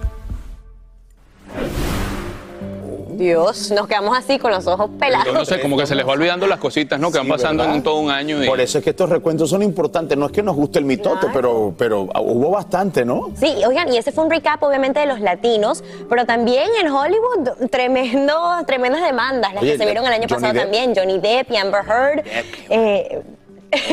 Dios, 3.25 3.71
nos 3.71 3.87
quedamos 3.87 4.17
así 4.17 4.39
con 4.39 4.51
los 4.51 4.67
ojos 4.67 4.91
pelados. 4.99 5.27
Yo 5.27 5.33
no 5.33 5.45
sé, 5.45 5.61
como 5.61 5.77
que 5.77 5.87
se 5.87 5.95
les 5.95 6.07
va 6.07 6.13
olvidando 6.13 6.47
las 6.47 6.59
cositas, 6.59 6.99
¿no? 7.01 7.11
Que 7.11 7.19
van 7.19 7.27
Sí, 7.27 7.33
pasando 7.33 7.63
¿verdad? 7.63 7.77
en 7.77 7.83
todo 7.83 7.97
un 7.99 8.11
año. 8.11 8.43
Y... 8.43 8.47
Por 8.47 8.61
eso 8.61 8.79
es 8.79 8.85
que 8.85 8.91
estos 8.91 9.09
recuentos 9.09 9.51
son 9.51 9.63
importantes. 9.63 10.17
No 10.19 10.27
es 10.27 10.33
que 10.33 10.43
nos 10.43 10.55
guste 10.57 10.79
el 10.79 10.85
mitote, 10.85 11.27
pero, 11.33 11.75
pero 11.79 12.03
hubo 12.21 12.51
bastante, 12.51 13.05
¿no? 13.05 13.31
Sí, 13.39 13.55
oigan, 13.67 13.93
y 13.93 13.97
ese 13.99 14.13
fue 14.13 14.25
un 14.25 14.31
recap 14.31 14.63
obviamente 14.63 15.01
de 15.01 15.07
los 15.07 15.21
latinos, 15.21 15.83
pero 16.09 16.25
también 16.27 16.69
en 16.81 16.89
Hollywood 16.91 17.69
tremendo, 17.71 18.35
tremendas 18.67 19.03
demandas, 19.03 19.55
las 19.55 19.63
Oye, 19.63 19.73
que 19.73 19.79
se 19.79 19.85
vieron 19.85 20.05
el 20.07 20.13
año 20.13 20.27
Johnny 20.29 20.35
pasado 20.43 20.53
Depp. 20.53 20.63
también, 20.63 20.95
Johnny 20.95 21.19
Depp 21.19 21.51
y 21.51 21.57
Amber 21.57 21.83
Heard. 21.89 22.25
Eh, 22.71 23.23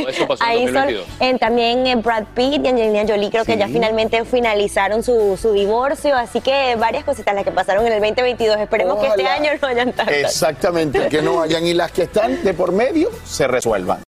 Eso 0.08 0.28
pasó 0.28 0.44
en 0.44 0.50
Ahí 0.50 0.66
son 0.66 0.74
2022. 0.74 1.08
en- 1.20 1.40
también 1.40 1.88
eh, 1.88 1.96
Brad 1.96 2.26
Pitt 2.36 2.64
y 2.64 2.68
Angelina 2.68 3.04
Jolie 3.08 3.30
creo 3.30 3.46
que 3.46 3.58
ya 3.58 3.68
finalmente 3.68 4.24
finalizaron 4.26 5.04
su, 5.04 5.38
su 5.42 5.52
divorcio, 5.54 6.16
así 6.16 6.42
que 6.42 6.76
varias 6.78 7.04
cositas 7.04 7.34
las 7.36 7.44
que 7.44 7.52
pasaron 7.52 7.86
en 7.88 7.94
el 7.94 8.00
2022. 8.00 8.58
Esperemos 8.60 8.98
que 9.00 9.08
este 9.08 9.28
año 9.28 9.52
no 9.62 9.68
hayan 9.68 9.94
tantas. 9.94 10.16
Exactamente, 10.16 11.08
que 11.10 11.22
no 11.22 11.38
vayan 11.38 11.66
y 11.66 11.74
las 11.74 11.92
que 11.92 12.04
están 12.04 12.44
de 12.44 12.54
por 12.54 12.72
medio 12.72 13.10
se 13.24 13.48
resuelvan. 13.48 14.04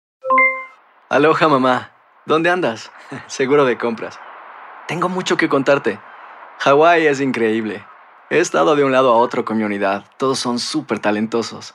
Aloha 1.09 1.49
mamá, 1.49 1.93
¿dónde 2.27 2.51
andas? 2.51 2.91
Seguro 3.27 3.65
de 3.65 3.79
compras. 3.79 4.19
Tengo 4.87 5.09
mucho 5.09 5.37
que 5.37 5.49
contarte. 5.49 5.99
Hawái 6.61 7.07
es 7.07 7.21
increíble. 7.21 7.85
He 8.31 8.39
estado 8.41 8.77
de 8.77 8.85
un 8.85 8.93
lado 8.93 9.13
a 9.13 9.17
otro 9.17 9.45
con 9.45 9.57
mi 9.57 9.65
unidad. 9.65 10.05
Todos 10.19 10.39
son 10.39 10.59
súper 10.59 10.99
talentosos. 10.99 11.75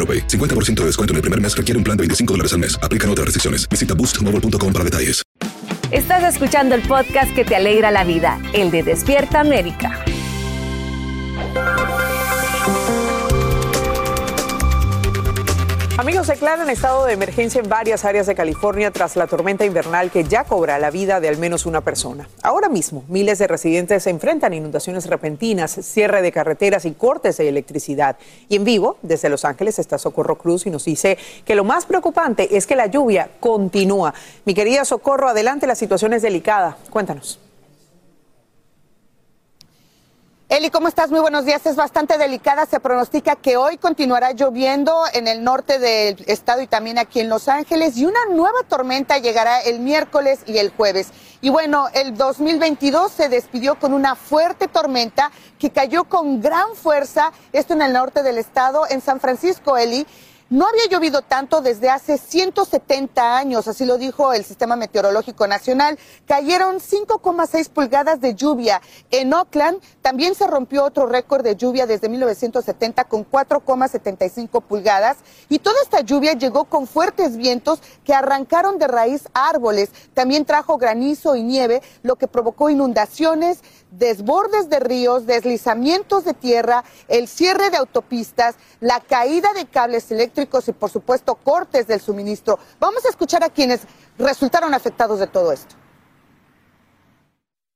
AroPay. 0.01 0.27
50% 0.27 0.81
de 0.81 0.85
descuento 0.87 1.13
en 1.13 1.17
el 1.17 1.21
primer 1.21 1.39
mes 1.39 1.55
requiere 1.55 1.77
un 1.77 1.83
plan 1.83 1.95
de 1.95 2.01
25 2.01 2.33
dólares 2.33 2.53
al 2.53 2.59
mes. 2.59 2.79
Aplican 2.81 3.09
otras 3.11 3.25
restricciones. 3.25 3.69
Visita 3.69 3.93
boostmobile.com 3.93 4.73
para 4.73 4.83
detalles. 4.83 5.21
Estás 5.91 6.23
escuchando 6.23 6.73
el 6.73 6.81
podcast 6.83 7.35
que 7.35 7.43
te 7.43 7.53
alegra 7.53 7.91
la 7.91 8.05
vida, 8.05 8.39
el 8.53 8.71
de 8.71 8.81
Despierta 8.81 9.41
América. 9.41 10.05
Amigos, 16.11 16.27
declaran 16.27 16.69
estado 16.69 17.05
de 17.05 17.13
emergencia 17.13 17.61
en 17.61 17.69
varias 17.69 18.03
áreas 18.03 18.27
de 18.27 18.35
California 18.35 18.91
tras 18.91 19.15
la 19.15 19.27
tormenta 19.27 19.63
invernal 19.63 20.11
que 20.11 20.25
ya 20.25 20.43
cobra 20.43 20.77
la 20.77 20.91
vida 20.91 21.21
de 21.21 21.29
al 21.29 21.37
menos 21.37 21.65
una 21.65 21.79
persona. 21.79 22.27
Ahora 22.43 22.67
mismo, 22.67 23.05
miles 23.07 23.39
de 23.39 23.47
residentes 23.47 24.03
se 24.03 24.09
enfrentan 24.09 24.51
a 24.51 24.57
inundaciones 24.57 25.05
repentinas, 25.05 25.71
cierre 25.71 26.21
de 26.21 26.33
carreteras 26.33 26.83
y 26.83 26.91
cortes 26.91 27.37
de 27.37 27.47
electricidad. 27.47 28.17
Y 28.49 28.57
en 28.57 28.65
vivo, 28.65 28.97
desde 29.01 29.29
Los 29.29 29.45
Ángeles, 29.45 29.79
está 29.79 29.97
Socorro 29.97 30.37
Cruz 30.37 30.65
y 30.65 30.69
nos 30.69 30.83
dice 30.83 31.17
que 31.45 31.55
lo 31.55 31.63
más 31.63 31.85
preocupante 31.85 32.57
es 32.57 32.67
que 32.67 32.75
la 32.75 32.87
lluvia 32.87 33.29
continúa. 33.39 34.13
Mi 34.43 34.53
querida 34.53 34.83
Socorro, 34.83 35.29
adelante, 35.29 35.65
la 35.65 35.75
situación 35.75 36.11
es 36.11 36.23
delicada. 36.23 36.75
Cuéntanos. 36.89 37.39
Eli, 40.51 40.69
¿cómo 40.69 40.89
estás? 40.89 41.09
Muy 41.11 41.21
buenos 41.21 41.45
días. 41.45 41.65
Es 41.65 41.77
bastante 41.77 42.17
delicada. 42.17 42.65
Se 42.65 42.81
pronostica 42.81 43.37
que 43.37 43.55
hoy 43.55 43.77
continuará 43.77 44.33
lloviendo 44.33 45.03
en 45.13 45.29
el 45.29 45.45
norte 45.45 45.79
del 45.79 46.21
estado 46.27 46.61
y 46.61 46.67
también 46.67 46.99
aquí 46.99 47.21
en 47.21 47.29
Los 47.29 47.47
Ángeles 47.47 47.95
y 47.95 48.03
una 48.03 48.19
nueva 48.29 48.59
tormenta 48.67 49.17
llegará 49.17 49.61
el 49.61 49.79
miércoles 49.79 50.41
y 50.45 50.57
el 50.57 50.69
jueves. 50.71 51.11
Y 51.39 51.49
bueno, 51.49 51.87
el 51.93 52.17
2022 52.17 53.13
se 53.13 53.29
despidió 53.29 53.79
con 53.79 53.93
una 53.93 54.15
fuerte 54.15 54.67
tormenta 54.67 55.31
que 55.57 55.69
cayó 55.69 56.03
con 56.03 56.41
gran 56.41 56.75
fuerza, 56.75 57.31
esto 57.53 57.71
en 57.73 57.83
el 57.83 57.93
norte 57.93 58.21
del 58.21 58.37
estado, 58.37 58.83
en 58.89 58.99
San 58.99 59.21
Francisco, 59.21 59.77
Eli. 59.77 60.05
No 60.51 60.67
había 60.67 60.85
llovido 60.89 61.21
tanto 61.21 61.61
desde 61.61 61.89
hace 61.89 62.17
170 62.17 63.37
años, 63.37 63.69
así 63.69 63.85
lo 63.85 63.97
dijo 63.97 64.33
el 64.33 64.43
Sistema 64.43 64.75
Meteorológico 64.75 65.47
Nacional. 65.47 65.97
Cayeron 66.27 66.81
5,6 66.81 67.69
pulgadas 67.69 68.19
de 68.19 68.35
lluvia. 68.35 68.81
En 69.11 69.33
Oakland 69.33 69.81
también 70.01 70.35
se 70.35 70.47
rompió 70.47 70.83
otro 70.83 71.05
récord 71.05 71.41
de 71.41 71.55
lluvia 71.55 71.87
desde 71.87 72.09
1970 72.09 73.05
con 73.05 73.25
4,75 73.25 74.61
pulgadas. 74.61 75.19
Y 75.47 75.59
toda 75.59 75.81
esta 75.83 76.01
lluvia 76.01 76.33
llegó 76.33 76.65
con 76.65 76.85
fuertes 76.85 77.37
vientos 77.37 77.79
que 78.03 78.13
arrancaron 78.13 78.77
de 78.77 78.89
raíz 78.89 79.29
árboles. 79.33 79.91
También 80.13 80.43
trajo 80.43 80.77
granizo 80.77 81.37
y 81.37 81.43
nieve, 81.43 81.81
lo 82.03 82.17
que 82.17 82.27
provocó 82.27 82.69
inundaciones, 82.69 83.61
desbordes 83.91 84.69
de 84.69 84.79
ríos, 84.79 85.27
deslizamientos 85.27 86.25
de 86.25 86.33
tierra, 86.33 86.83
el 87.07 87.27
cierre 87.27 87.69
de 87.69 87.77
autopistas, 87.77 88.55
la 88.79 88.99
caída 89.01 89.53
de 89.53 89.65
cables 89.65 90.11
eléctricos 90.11 90.67
y 90.67 90.71
por 90.71 90.89
supuesto 90.89 91.35
cortes 91.35 91.87
del 91.87 92.01
suministro. 92.01 92.57
Vamos 92.79 93.05
a 93.05 93.09
escuchar 93.09 93.43
a 93.43 93.49
quienes 93.49 93.81
resultaron 94.17 94.73
afectados 94.73 95.19
de 95.19 95.27
todo 95.27 95.51
esto. 95.51 95.75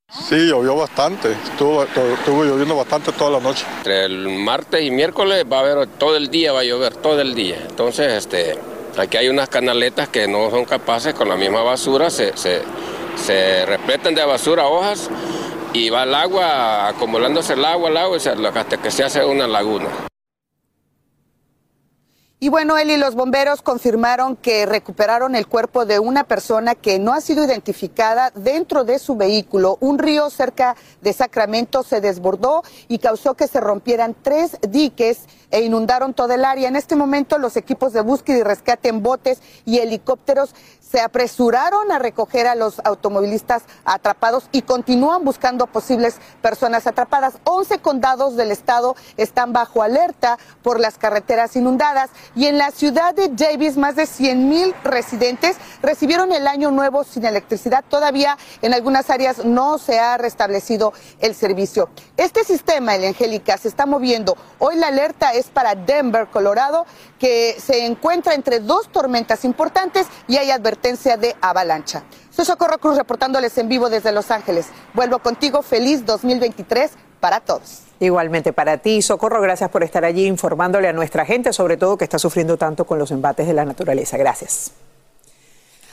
Sí, 0.07 0.47
llovió 0.47 0.76
bastante. 0.76 1.32
Estuvo, 1.32 1.84
estuvo 1.84 2.43
lloviendo 2.43 2.76
bastante 2.76 3.11
toda 3.11 3.32
la 3.32 3.39
noche. 3.39 3.66
Entre 3.78 4.05
el 4.05 4.30
martes 4.39 4.82
y 4.82 4.91
miércoles 4.91 5.45
va 5.51 5.57
a 5.57 5.59
haber, 5.61 5.88
todo 5.88 6.16
el 6.16 6.30
día 6.30 6.53
va 6.53 6.61
a 6.61 6.63
llover, 6.63 6.95
todo 6.95 7.20
el 7.20 7.36
día. 7.36 7.57
Entonces, 7.68 8.13
este, 8.13 8.57
aquí 8.97 9.18
hay 9.18 9.28
unas 9.28 9.49
canaletas 9.49 10.07
que 10.07 10.28
no 10.28 10.49
son 10.51 10.63
capaces 10.66 11.13
con 11.13 11.28
la 11.28 11.36
misma 11.36 11.63
basura, 11.63 12.09
se, 12.09 12.38
se, 12.38 12.61
se 13.18 13.66
repletan 13.66 14.16
de 14.16 14.24
basura 14.24 14.68
hojas 14.68 15.09
y 15.76 15.89
va 15.89 16.03
el 16.03 16.15
agua 16.15 16.88
acumulándose 16.88 17.53
el 17.53 17.65
agua 17.65 17.89
al 17.89 17.97
agua 17.97 18.17
hasta 18.17 18.78
que 18.78 18.89
se 18.89 19.03
hace 19.03 19.26
una 19.26 19.45
laguna. 19.45 19.89
Y 22.39 22.49
bueno, 22.49 22.80
y 22.80 22.97
los 22.97 23.15
bomberos 23.15 23.61
confirmaron 23.61 24.36
que 24.36 24.65
recuperaron 24.65 25.36
el 25.36 25.47
cuerpo 25.47 25.86
de 25.86 25.99
una 25.99 26.26
persona 26.26 26.76
que 26.76 26.99
no 26.99 27.11
ha 27.11 27.19
sido 27.19 27.43
identificada 27.43 28.30
dentro 28.36 28.84
de 28.84 28.99
su 28.99 29.15
vehículo. 29.15 29.78
Un 29.80 29.97
río 29.97 30.30
cerca 30.30 30.76
de 31.01 31.11
Sacramento 31.11 31.82
se 31.82 32.01
desbordó 32.01 32.61
y 32.88 32.99
causó 32.99 33.34
que 33.34 33.47
se 33.47 33.59
rompieran 33.61 34.15
tres 34.21 34.57
diques 34.69 35.21
e 35.49 35.61
inundaron 35.61 36.13
toda 36.13 36.36
el 36.36 36.45
área. 36.45 36.67
En 36.67 36.76
este 36.76 36.95
momento 36.95 37.38
los 37.38 37.57
equipos 37.57 37.93
de 37.93 38.01
búsqueda 38.01 38.38
y 38.38 38.43
rescate 38.43 38.89
en 38.89 39.01
botes 39.01 39.41
y 39.65 39.80
helicópteros 39.80 40.53
se 40.89 41.01
apresuraron 41.01 41.91
a 41.91 41.99
recoger 41.99 42.47
a 42.47 42.55
los 42.55 42.79
automovilistas 42.83 43.63
atrapados 43.86 44.47
y 44.51 44.61
continúan 44.61 45.25
buscando 45.25 45.67
posibles 45.67 46.17
personas 46.41 46.88
atrapadas. 46.88 47.36
11 47.43 47.79
condados 47.79 48.36
del 48.36 48.51
estado 48.51 48.95
están 49.17 49.51
bajo 49.51 49.81
alerta 49.81 50.38
por 50.61 50.79
las 50.79 50.97
carreteras 50.97 51.55
inundadas 51.55 52.09
y 52.36 52.45
en 52.45 52.57
la 52.57 52.71
ciudad 52.71 53.13
de 53.13 53.29
Davis 53.29 53.77
más 53.77 53.95
de 53.95 54.05
100 54.05 54.49
mil 54.49 54.75
residentes 54.83 55.57
recibieron 55.81 56.31
el 56.31 56.47
año 56.47 56.71
nuevo 56.71 57.03
sin 57.03 57.25
electricidad. 57.25 57.83
Todavía 57.88 58.38
en 58.61 58.73
algunas 58.73 59.09
áreas 59.09 59.43
no 59.43 59.77
se 59.77 59.99
ha 59.99 60.17
restablecido 60.17 60.93
el 61.19 61.33
servicio. 61.36 61.89
Este 62.17 62.43
sistema, 62.43 62.95
el 62.95 63.05
Angélica, 63.05 63.57
se 63.57 63.67
está 63.67 63.86
moviendo. 63.86 64.38
Hoy 64.59 64.75
la 64.75 64.88
alerta 64.88 65.31
es 65.31 65.47
para 65.47 65.75
Denver, 65.75 66.27
Colorado, 66.27 66.86
que 67.19 67.57
se 67.59 67.86
encuentra 67.86 68.33
entre 68.33 68.59
dos 68.59 68.89
tormentas 68.91 69.45
importantes 69.45 70.07
y 70.27 70.38
hay 70.38 70.51
advertencia 70.76 71.17
de 71.17 71.36
avalancha. 71.41 72.03
Soy 72.30 72.45
Socorro 72.45 72.78
Cruz 72.78 72.97
reportándoles 72.97 73.57
en 73.57 73.69
vivo 73.69 73.89
desde 73.89 74.11
Los 74.11 74.30
Ángeles. 74.30 74.67
Vuelvo 74.93 75.19
contigo. 75.19 75.61
Feliz 75.61 76.05
2023 76.05 76.91
para 77.19 77.39
todos. 77.39 77.84
Igualmente 77.99 78.51
para 78.51 78.78
ti, 78.78 79.01
Socorro, 79.01 79.41
gracias 79.41 79.69
por 79.69 79.84
estar 79.84 80.03
allí 80.03 80.26
informándole 80.26 80.89
a 80.89 80.93
nuestra 80.93 81.26
gente, 81.26 81.53
sobre 81.53 81.78
todo 81.78 81.97
que 81.97 82.03
está 82.03 82.19
sufriendo 82.19 82.57
tanto 82.57 82.86
con 82.86 82.99
los 82.99 83.09
embates 83.11 83.47
de 83.47 83.53
la 83.53 83.63
naturaleza. 83.63 84.17
Gracias. 84.17 84.73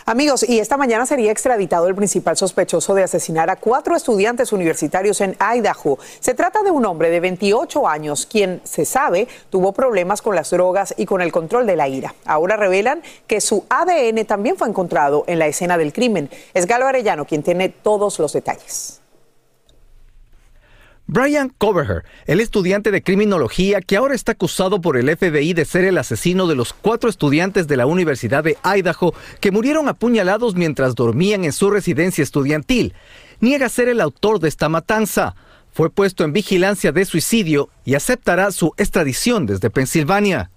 Amigos, 0.05 0.45
y 0.49 0.59
esta 0.59 0.77
mañana 0.77 1.07
sería 1.07 1.31
extraditado 1.31 1.87
el 1.87 1.95
principal 1.95 2.37
sospechoso 2.37 2.93
de 2.95 3.05
asesinar 3.05 3.51
a 3.51 3.57
cuatro 3.57 3.95
estudiantes 3.95 4.53
universitarios 4.53 5.21
en 5.21 5.37
Idaho. 5.39 5.97
Se 6.19 6.35
trata 6.35 6.63
de 6.65 6.73
un 6.73 6.85
hombre 6.87 7.09
de 7.09 7.21
28 7.21 7.87
años, 7.87 8.27
quien 8.27 8.61
se 8.65 8.85
sabe 8.85 9.29
tuvo 9.49 9.71
problemas 9.71 10.21
con 10.21 10.35
las 10.35 10.51
drogas 10.51 10.93
y 10.97 11.07
con 11.07 11.21
el 11.21 11.31
control 11.31 11.67
de 11.67 11.77
la 11.77 11.89
ira. 11.89 12.17
Ahora 12.25 12.57
revelan 12.57 13.01
que 13.29 13.41
su 13.41 13.65
ADN 13.69 14.25
también 14.25 14.57
fue 14.57 14.69
encontrado 14.69 15.23
en 15.29 15.39
la 15.39 15.47
escena 15.47 15.79
del 15.79 15.93
crimen. 15.93 16.29
Es 16.53 16.67
Galo 16.67 16.87
Arellano 16.87 17.25
quien 17.25 17.45
tiene 17.45 17.69
todos 17.69 18.19
los 18.19 18.33
detalles. 18.33 19.02
Brian 21.13 21.51
Coverher, 21.51 22.05
el 22.25 22.41
estudiante 22.41 22.91
de 22.91 23.03
criminología 23.03 23.83
que 23.83 23.99
ahora 23.99 24.15
está 24.15 24.33
acusado 24.33 24.81
por 24.81 24.97
el 24.97 25.15
FBI 25.15 25.53
de 25.53 25.67
ser 25.67 25.85
el 25.85 25.99
asesino 25.99 26.47
de 26.47 26.55
los 26.55 26.73
cuatro 26.73 27.11
estudiantes 27.11 27.69
de 27.69 27.77
la 27.77 27.85
Universidad 27.85 28.43
de 28.43 28.57
Idaho 28.65 29.13
que 29.39 29.51
murieron 29.51 29.91
apuñalados 29.91 30.55
mientras 30.55 30.95
dormían 30.95 31.45
en 31.45 31.53
su 31.53 31.71
residencia 31.71 32.23
estudiantil, 32.23 32.95
niega 33.41 33.69
ser 33.69 33.91
el 33.91 34.01
autor 34.01 34.41
de 34.41 34.49
esta 34.49 34.71
matanza. 34.71 35.35
Fue 35.71 35.91
puesto 35.91 36.25
en 36.25 36.33
vigilancia 36.33 36.93
de 36.93 37.05
suicidio 37.05 37.69
y 37.85 37.95
aceptará 37.95 38.51
su 38.51 38.73
extradición 38.79 39.45
desde 39.45 39.69
Pensilvania. 39.69 40.52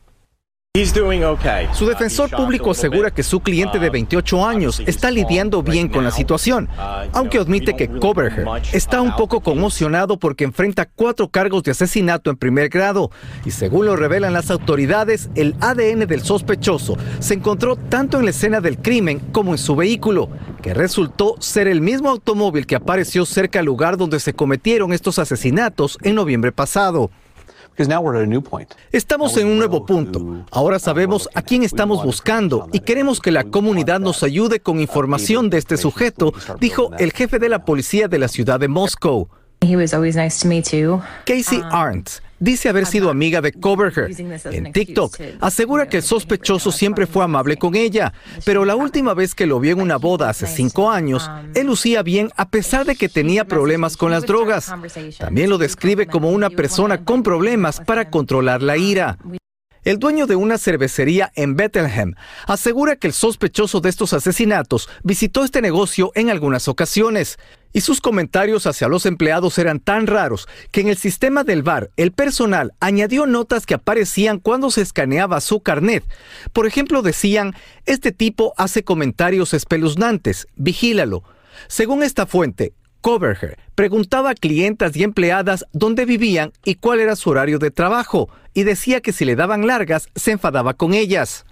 Su 1.73 1.85
defensor 1.87 2.29
público 2.29 2.71
asegura 2.71 3.09
que 3.09 3.23
su 3.23 3.39
cliente 3.39 3.79
de 3.79 3.89
28 3.89 4.45
años 4.45 4.83
está 4.85 5.09
lidiando 5.09 5.63
bien 5.63 5.87
con 5.87 6.03
la 6.03 6.11
situación, 6.11 6.67
aunque 7.13 7.37
admite 7.37 7.77
que 7.77 7.87
Coverher 7.87 8.45
está 8.73 8.99
un 8.99 9.15
poco 9.15 9.39
conmocionado 9.39 10.19
porque 10.19 10.43
enfrenta 10.43 10.85
cuatro 10.85 11.29
cargos 11.29 11.63
de 11.63 11.71
asesinato 11.71 12.29
en 12.29 12.35
primer 12.35 12.67
grado. 12.67 13.09
Y 13.45 13.51
según 13.51 13.85
lo 13.85 13.95
revelan 13.95 14.33
las 14.33 14.51
autoridades, 14.51 15.29
el 15.35 15.55
ADN 15.61 16.07
del 16.07 16.23
sospechoso 16.23 16.97
se 17.19 17.35
encontró 17.35 17.77
tanto 17.77 18.19
en 18.19 18.25
la 18.25 18.31
escena 18.31 18.59
del 18.59 18.77
crimen 18.77 19.19
como 19.31 19.53
en 19.53 19.57
su 19.57 19.77
vehículo, 19.77 20.27
que 20.61 20.73
resultó 20.73 21.35
ser 21.39 21.69
el 21.69 21.79
mismo 21.79 22.09
automóvil 22.09 22.67
que 22.67 22.75
apareció 22.75 23.25
cerca 23.25 23.59
al 23.59 23.65
lugar 23.65 23.95
donde 23.95 24.19
se 24.19 24.33
cometieron 24.33 24.91
estos 24.91 25.19
asesinatos 25.19 25.97
en 26.01 26.15
noviembre 26.15 26.51
pasado. 26.51 27.11
Estamos 28.91 29.37
en 29.37 29.47
un 29.47 29.57
nuevo 29.57 29.85
punto. 29.85 30.45
Ahora 30.51 30.79
sabemos 30.79 31.29
a 31.33 31.41
quién 31.41 31.63
estamos 31.63 32.03
buscando 32.03 32.69
y 32.71 32.79
queremos 32.79 33.19
que 33.19 33.31
la 33.31 33.43
comunidad 33.43 33.99
nos 33.99 34.23
ayude 34.23 34.59
con 34.59 34.79
información 34.79 35.49
de 35.49 35.57
este 35.57 35.77
sujeto, 35.77 36.33
dijo 36.59 36.91
el 36.97 37.11
jefe 37.11 37.39
de 37.39 37.49
la 37.49 37.65
policía 37.65 38.07
de 38.07 38.19
la 38.19 38.27
ciudad 38.27 38.59
de 38.59 38.67
Moscow. 38.67 39.29
Casey 41.25 41.61
Arndt 41.71 42.24
dice 42.39 42.69
haber 42.69 42.85
sido 42.85 43.09
amiga 43.09 43.41
de 43.41 43.53
Coverher. 43.53 44.09
En 44.51 44.71
TikTok 44.71 45.17
asegura 45.41 45.87
que 45.87 45.97
el 45.97 46.03
sospechoso 46.03 46.71
siempre 46.71 47.07
fue 47.07 47.23
amable 47.23 47.57
con 47.57 47.75
ella, 47.75 48.13
pero 48.45 48.65
la 48.65 48.75
última 48.75 49.13
vez 49.13 49.35
que 49.35 49.45
lo 49.45 49.59
vio 49.59 49.73
en 49.73 49.81
una 49.81 49.97
boda 49.97 50.29
hace 50.29 50.47
cinco 50.47 50.89
años, 50.91 51.29
él 51.53 51.67
lucía 51.67 52.03
bien 52.03 52.31
a 52.35 52.49
pesar 52.49 52.85
de 52.85 52.95
que 52.95 53.09
tenía 53.09 53.45
problemas 53.45 53.97
con 53.97 54.11
las 54.11 54.25
drogas. 54.25 54.73
También 55.17 55.49
lo 55.49 55.57
describe 55.57 56.07
como 56.07 56.29
una 56.31 56.49
persona 56.49 57.03
con 57.03 57.23
problemas 57.23 57.79
para 57.79 58.09
controlar 58.09 58.61
la 58.61 58.77
ira. 58.77 59.17
El 59.85 59.99
dueño 59.99 60.25
de 60.25 60.35
una 60.35 60.57
cervecería 60.57 61.31
en 61.35 61.55
Bethlehem 61.55 62.15
asegura 62.47 62.95
que 62.95 63.05
el 63.05 63.13
sospechoso 63.13 63.81
de 63.81 63.89
estos 63.89 64.13
asesinatos 64.13 64.89
visitó 65.03 65.43
este 65.43 65.61
negocio 65.61 66.11
en 66.15 66.31
algunas 66.31 66.67
ocasiones 66.67 67.37
y 67.75 67.81
sus 67.81 67.99
comentarios 67.99 68.67
hacia 68.67 68.87
los 68.87 69.05
empleados 69.05 69.59
eran 69.59 69.81
tan 69.81 70.07
raros 70.07 70.47
que 70.71 70.79
en 70.79 70.87
el 70.87 70.95
sistema 70.95 71.43
del 71.43 71.61
bar 71.61 71.91
el 71.97 72.13
personal 72.13 72.71
añadió 72.79 73.25
notas 73.25 73.65
que 73.65 73.73
aparecían 73.73 74.39
cuando 74.39 74.71
se 74.71 74.79
escaneaba 74.79 75.41
su 75.41 75.59
carnet. 75.59 76.05
Por 76.53 76.67
ejemplo, 76.67 77.01
decían, 77.01 77.53
este 77.85 78.13
tipo 78.13 78.53
hace 78.55 78.85
comentarios 78.85 79.53
espeluznantes, 79.53 80.47
vigílalo. 80.55 81.23
Según 81.67 82.01
esta 82.01 82.25
fuente, 82.25 82.71
Coverher 83.01 83.57
preguntaba 83.75 84.29
a 84.29 84.35
clientas 84.35 84.95
y 84.95 85.03
empleadas 85.03 85.65
dónde 85.73 86.05
vivían 86.05 86.53
y 86.63 86.75
cuál 86.75 87.01
era 87.01 87.17
su 87.17 87.29
horario 87.29 87.59
de 87.59 87.71
trabajo, 87.71 88.29
y 88.53 88.63
decía 88.63 89.01
que 89.01 89.11
si 89.11 89.25
le 89.25 89.35
daban 89.35 89.67
largas, 89.67 90.07
se 90.15 90.31
enfadaba 90.31 90.75
con 90.75 90.93
ellas. 90.93 91.45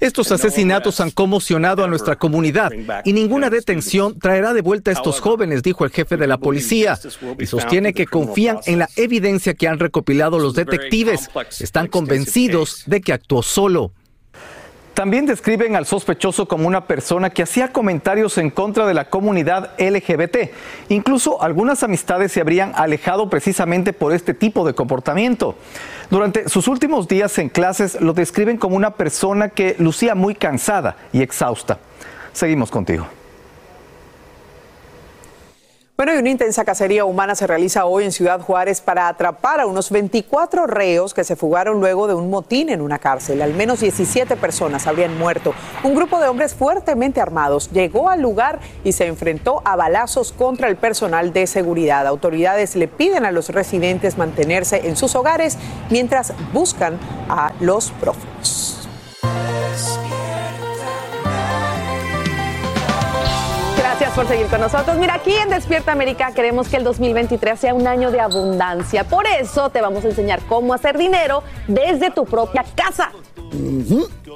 Estos 0.00 0.32
asesinatos 0.32 1.00
han 1.00 1.10
conmocionado 1.10 1.84
a 1.84 1.86
nuestra 1.86 2.16
comunidad 2.16 2.72
y 3.04 3.12
ninguna 3.12 3.50
detención 3.50 4.18
traerá 4.18 4.54
de 4.54 4.62
vuelta 4.62 4.90
a 4.90 4.94
estos 4.94 5.20
jóvenes, 5.20 5.62
dijo 5.62 5.84
el 5.84 5.90
jefe 5.90 6.16
de 6.16 6.26
la 6.26 6.38
policía, 6.38 6.98
y 7.38 7.46
sostiene 7.46 7.92
que 7.92 8.06
confían 8.06 8.58
en 8.66 8.78
la 8.78 8.88
evidencia 8.96 9.54
que 9.54 9.68
han 9.68 9.78
recopilado 9.78 10.38
los 10.38 10.54
detectives. 10.54 11.28
Están 11.60 11.86
convencidos 11.88 12.82
de 12.86 13.00
que 13.00 13.12
actuó 13.12 13.42
solo. 13.42 13.92
También 15.00 15.24
describen 15.24 15.76
al 15.76 15.86
sospechoso 15.86 16.46
como 16.46 16.68
una 16.68 16.84
persona 16.84 17.30
que 17.30 17.42
hacía 17.42 17.72
comentarios 17.72 18.36
en 18.36 18.50
contra 18.50 18.84
de 18.84 18.92
la 18.92 19.08
comunidad 19.08 19.70
LGBT. 19.78 20.50
Incluso 20.90 21.42
algunas 21.42 21.82
amistades 21.82 22.32
se 22.32 22.42
habrían 22.42 22.74
alejado 22.74 23.30
precisamente 23.30 23.94
por 23.94 24.12
este 24.12 24.34
tipo 24.34 24.66
de 24.66 24.74
comportamiento. 24.74 25.54
Durante 26.10 26.50
sus 26.50 26.68
últimos 26.68 27.08
días 27.08 27.38
en 27.38 27.48
clases 27.48 27.98
lo 27.98 28.12
describen 28.12 28.58
como 28.58 28.76
una 28.76 28.90
persona 28.90 29.48
que 29.48 29.74
lucía 29.78 30.14
muy 30.14 30.34
cansada 30.34 30.96
y 31.14 31.22
exhausta. 31.22 31.78
Seguimos 32.34 32.70
contigo. 32.70 33.06
Bueno, 36.00 36.14
y 36.14 36.16
una 36.16 36.30
intensa 36.30 36.64
cacería 36.64 37.04
humana 37.04 37.34
se 37.34 37.46
realiza 37.46 37.84
hoy 37.84 38.04
en 38.04 38.12
Ciudad 38.12 38.40
Juárez 38.40 38.80
para 38.80 39.06
atrapar 39.06 39.60
a 39.60 39.66
unos 39.66 39.90
24 39.90 40.66
reos 40.66 41.12
que 41.12 41.24
se 41.24 41.36
fugaron 41.36 41.78
luego 41.78 42.06
de 42.06 42.14
un 42.14 42.30
motín 42.30 42.70
en 42.70 42.80
una 42.80 42.98
cárcel. 42.98 43.42
Al 43.42 43.52
menos 43.52 43.80
17 43.80 44.34
personas 44.36 44.86
habrían 44.86 45.18
muerto. 45.18 45.52
Un 45.84 45.94
grupo 45.94 46.18
de 46.18 46.28
hombres 46.28 46.54
fuertemente 46.54 47.20
armados 47.20 47.70
llegó 47.70 48.08
al 48.08 48.22
lugar 48.22 48.60
y 48.82 48.92
se 48.92 49.08
enfrentó 49.08 49.60
a 49.66 49.76
balazos 49.76 50.32
contra 50.32 50.68
el 50.68 50.76
personal 50.76 51.34
de 51.34 51.46
seguridad. 51.46 52.06
Autoridades 52.06 52.76
le 52.76 52.88
piden 52.88 53.26
a 53.26 53.30
los 53.30 53.50
residentes 53.50 54.16
mantenerse 54.16 54.88
en 54.88 54.96
sus 54.96 55.14
hogares 55.14 55.58
mientras 55.90 56.32
buscan 56.54 56.98
a 57.28 57.52
los 57.60 57.90
prófugos. 57.90 58.88
Gracias 64.00 64.16
por 64.16 64.28
seguir 64.28 64.46
con 64.46 64.62
nosotros. 64.62 64.96
Mira, 64.96 65.12
aquí 65.12 65.34
en 65.34 65.50
Despierta 65.50 65.92
América 65.92 66.32
queremos 66.32 66.68
que 66.68 66.78
el 66.78 66.84
2023 66.84 67.60
sea 67.60 67.74
un 67.74 67.86
año 67.86 68.10
de 68.10 68.18
abundancia. 68.18 69.04
Por 69.04 69.26
eso 69.26 69.68
te 69.68 69.82
vamos 69.82 70.02
a 70.06 70.08
enseñar 70.08 70.40
cómo 70.48 70.72
hacer 70.72 70.96
dinero 70.96 71.42
desde 71.68 72.10
tu 72.10 72.24
propia 72.24 72.64
casa. 72.74 73.12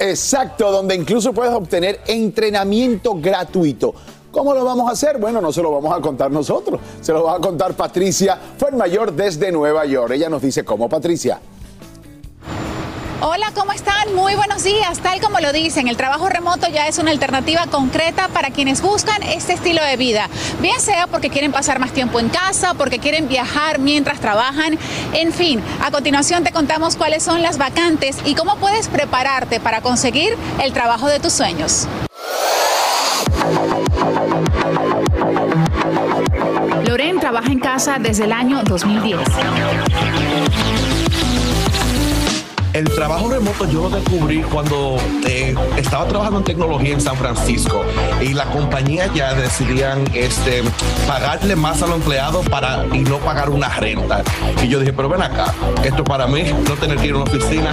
Exacto, 0.01 0.71
donde 0.71 0.95
incluso 0.95 1.33
puedes 1.33 1.55
obtener 1.55 1.99
entrenamiento 2.07 3.15
gratuito. 3.15 3.95
¿Cómo 4.31 4.53
lo 4.53 4.67
vamos 4.67 4.87
a 4.87 4.93
hacer? 4.93 5.17
Bueno, 5.17 5.41
no 5.41 5.51
se 5.51 5.63
lo 5.63 5.71
vamos 5.71 5.97
a 5.97 6.01
contar 6.03 6.31
nosotros, 6.31 6.79
se 7.01 7.15
lo 7.15 7.25
va 7.25 7.37
a 7.37 7.39
contar 7.39 7.73
Patricia 7.73 8.39
Fuenmayor 8.59 9.15
desde 9.15 9.51
Nueva 9.51 9.87
York. 9.87 10.13
Ella 10.13 10.29
nos 10.29 10.43
dice 10.43 10.63
cómo, 10.63 10.91
Patricia. 10.91 11.41
Hola, 13.27 13.53
¿cómo 13.55 13.73
están? 13.73 14.15
Muy 14.15 14.35
buenos 14.35 14.65
días. 14.65 14.99
Tal 14.99 15.19
como 15.19 15.41
lo 15.41 15.51
dicen, 15.51 15.89
el 15.89 15.97
trabajo 15.97 16.29
remoto 16.29 16.69
ya 16.69 16.89
es 16.89 16.99
una 16.99 17.11
alternativa 17.11 17.67
concreta 17.69 18.29
para 18.29 18.51
quienes 18.51 18.83
buscan 18.83 19.23
este 19.23 19.55
estilo 19.55 19.83
de 19.83 19.97
vida. 19.97 20.29
Bien 20.61 20.79
sea 20.79 21.07
porque 21.07 21.31
quieren 21.31 21.51
pasar 21.51 21.79
más 21.79 21.93
tiempo 21.93 22.21
en 22.21 22.29
casa, 22.29 22.75
porque 22.75 22.99
quieren 22.99 23.27
viajar 23.27 23.79
mientras 23.79 24.21
trabajan. 24.21 24.79
En 25.15 25.33
fin, 25.33 25.63
a 25.83 25.91
continuación 25.91 26.45
te 26.45 26.53
contamos 26.53 26.97
cuáles 26.97 27.23
son 27.23 27.41
las 27.41 27.57
vacantes 27.57 28.19
y 28.27 28.35
cómo 28.35 28.57
puedes 28.57 28.89
prepararte 28.89 29.59
para 29.59 29.81
conseguir 29.81 30.37
el 30.63 30.75
trabajo 30.75 31.09
de 31.09 31.19
tus 31.19 31.33
sueños. 31.33 31.89
Loren 36.87 37.21
trabaja 37.21 37.51
en 37.51 37.59
casa 37.59 37.97
desde 37.99 38.25
el 38.25 38.33
año 38.33 38.63
2010. 38.65 39.19
El 42.75 42.91
trabajo 42.91 43.29
remoto 43.29 43.71
yo 43.71 43.83
lo 43.83 43.91
descubrí 43.91 44.43
cuando 44.43 44.97
eh, 45.25 45.55
estaba 45.77 46.09
trabajando 46.09 46.41
en 46.41 46.45
tecnología 46.45 46.93
en 46.93 47.01
San 47.01 47.15
Francisco 47.15 47.85
y 48.21 48.35
la 48.35 48.47
compañía 48.47 49.09
ya 49.15 49.33
decidían 49.33 50.03
este, 50.13 50.65
pagarle 51.07 51.55
más 51.55 51.81
a 51.83 51.87
los 51.87 51.99
empleados 51.99 52.49
para, 52.49 52.85
y 52.93 53.05
no 53.05 53.19
pagar 53.19 53.51
una 53.51 53.69
renta. 53.69 54.25
Y 54.61 54.67
yo 54.67 54.81
dije, 54.81 54.93
pero 54.93 55.09
ven 55.09 55.23
acá, 55.23 55.55
esto 55.85 56.03
para 56.03 56.27
mí, 56.27 56.43
no 56.69 56.75
tener 56.75 56.99
que 56.99 57.07
ir 57.07 57.13
a 57.13 57.19
una 57.19 57.31
oficina. 57.31 57.71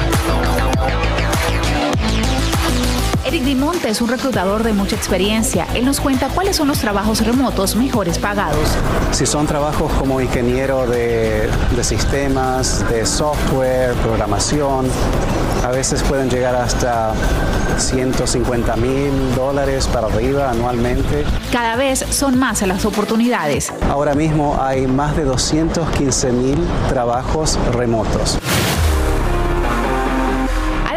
Eric 3.32 3.46
Dimonte 3.46 3.88
es 3.90 4.02
un 4.02 4.10
reclutador 4.10 4.62
de 4.62 4.74
mucha 4.74 4.98
experiencia. 4.98 5.66
Él 5.74 5.86
nos 5.86 6.02
cuenta 6.02 6.28
cuáles 6.28 6.58
son 6.58 6.68
los 6.68 6.80
trabajos 6.80 7.26
remotos 7.26 7.78
mejores 7.78 8.20
pagados. 8.20 8.68
Si 9.14 9.26
son 9.26 9.48
trabajos 9.48 9.90
como 9.94 10.20
ingeniero 10.20 10.86
de, 10.86 11.50
de 11.74 11.84
sistemas, 11.86 12.86
de 12.90 13.06
software, 13.06 13.94
programación, 14.04 14.86
a 15.64 15.70
veces 15.70 16.04
pueden 16.04 16.30
llegar 16.30 16.56
hasta 16.56 17.14
150 17.78 18.76
mil 18.76 19.34
dólares 19.34 19.88
para 19.88 20.08
arriba 20.08 20.50
anualmente. 20.50 21.24
Cada 21.54 21.78
vez 21.78 22.00
son 22.10 22.38
más 22.38 22.62
las 22.64 22.84
oportunidades. 22.84 23.72
Ahora 23.90 24.14
mismo 24.14 24.60
hay 24.62 24.88
más 24.88 25.16
de 25.16 25.24
215 25.24 26.34
mil 26.34 26.58
trabajos 26.90 27.58
remotos. 27.72 28.41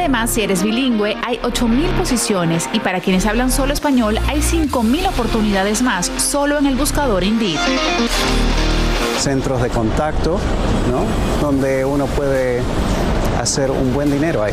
Además, 0.04 0.32
si 0.32 0.42
eres 0.42 0.62
bilingüe, 0.62 1.16
hay 1.24 1.38
8.000 1.38 1.96
posiciones 1.96 2.68
y 2.74 2.80
para 2.80 3.00
quienes 3.00 3.24
hablan 3.24 3.50
solo 3.50 3.72
español, 3.72 4.18
hay 4.28 4.40
5.000 4.40 5.08
oportunidades 5.08 5.80
más 5.80 6.12
solo 6.18 6.58
en 6.58 6.66
el 6.66 6.74
buscador 6.74 7.24
Indeed. 7.24 7.56
Centros 9.18 9.62
de 9.62 9.70
contacto, 9.70 10.38
¿no? 10.90 11.06
Donde 11.40 11.86
uno 11.86 12.04
puede 12.04 12.60
hacer 13.40 13.70
un 13.70 13.94
buen 13.94 14.12
dinero 14.12 14.42
ahí. 14.42 14.52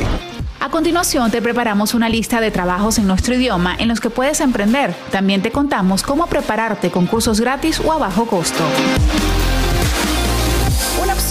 A 0.62 0.70
continuación 0.70 1.30
te 1.32 1.42
preparamos 1.42 1.94
una 1.96 2.08
lista 2.08 2.40
de 2.40 2.50
trabajos 2.50 2.98
en 2.98 3.08
nuestro 3.08 3.36
idioma 3.36 3.76
en 3.78 3.90
los 3.90 4.00
que 4.00 4.10
puedes 4.10 4.40
emprender. 4.40 4.96
También 5.12 5.42
te 5.42 5.52
contamos 5.52 6.02
cómo 6.02 6.28
prepararte 6.28 6.92
con 6.92 7.08
cursos 7.08 7.42
gratis 7.42 7.82
o 7.84 7.92
a 7.92 7.98
bajo 7.98 8.26
costo. 8.26 8.64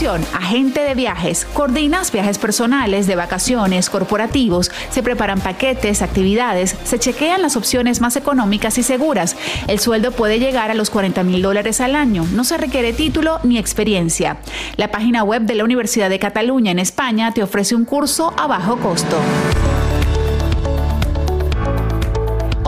Agente 0.00 0.80
de 0.80 0.94
viajes. 0.94 1.44
Coordinas 1.52 2.10
viajes 2.10 2.38
personales, 2.38 3.06
de 3.06 3.16
vacaciones, 3.16 3.90
corporativos, 3.90 4.70
se 4.90 5.02
preparan 5.02 5.40
paquetes, 5.40 6.00
actividades, 6.00 6.74
se 6.84 6.98
chequean 6.98 7.42
las 7.42 7.54
opciones 7.58 8.00
más 8.00 8.16
económicas 8.16 8.78
y 8.78 8.82
seguras. 8.82 9.36
El 9.68 9.78
sueldo 9.78 10.12
puede 10.12 10.38
llegar 10.38 10.70
a 10.70 10.74
los 10.74 10.88
40 10.88 11.22
mil 11.22 11.42
dólares 11.42 11.82
al 11.82 11.96
año. 11.96 12.24
No 12.32 12.44
se 12.44 12.56
requiere 12.56 12.94
título 12.94 13.40
ni 13.42 13.58
experiencia. 13.58 14.38
La 14.76 14.90
página 14.90 15.22
web 15.22 15.42
de 15.42 15.56
la 15.56 15.64
Universidad 15.64 16.08
de 16.08 16.18
Cataluña 16.18 16.70
en 16.70 16.78
España 16.78 17.32
te 17.34 17.42
ofrece 17.42 17.74
un 17.74 17.84
curso 17.84 18.32
a 18.38 18.46
bajo 18.46 18.78
costo. 18.78 19.18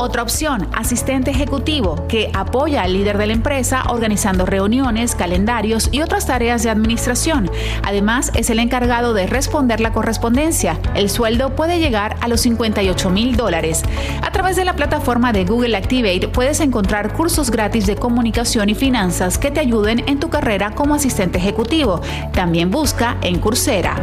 Otra 0.02 0.24
opción, 0.24 0.66
asistente 0.72 1.30
ejecutivo, 1.30 2.08
que 2.08 2.28
apoya 2.34 2.82
al 2.82 2.92
líder 2.92 3.18
de 3.18 3.28
la 3.28 3.34
empresa 3.34 3.84
organizando 3.88 4.44
reuniones, 4.44 5.14
calendarios 5.14 5.90
y 5.92 6.00
otras 6.00 6.26
tareas 6.26 6.64
de 6.64 6.70
administración. 6.70 7.48
Además, 7.84 8.32
es 8.34 8.50
el 8.50 8.58
encargado 8.58 9.14
de 9.14 9.28
responder 9.28 9.78
la 9.78 9.92
correspondencia. 9.92 10.76
El 10.96 11.08
sueldo 11.08 11.54
puede 11.54 11.78
llegar 11.78 12.16
a 12.20 12.26
los 12.26 12.40
58 12.40 13.10
mil 13.10 13.36
dólares. 13.36 13.84
A 14.22 14.32
través 14.32 14.56
de 14.56 14.64
la 14.64 14.74
plataforma 14.74 15.32
de 15.32 15.44
Google 15.44 15.76
Activate 15.76 16.26
puedes 16.26 16.58
encontrar 16.58 17.12
cursos 17.12 17.52
gratis 17.52 17.86
de 17.86 17.94
comunicación 17.94 18.70
y 18.70 18.74
finanzas 18.74 19.38
que 19.38 19.52
te 19.52 19.60
ayuden 19.60 20.02
en 20.08 20.18
tu 20.18 20.30
carrera 20.30 20.72
como 20.72 20.96
asistente 20.96 21.38
ejecutivo. 21.38 22.00
También 22.32 22.72
busca 22.72 23.18
en 23.22 23.38
Coursera. 23.38 23.94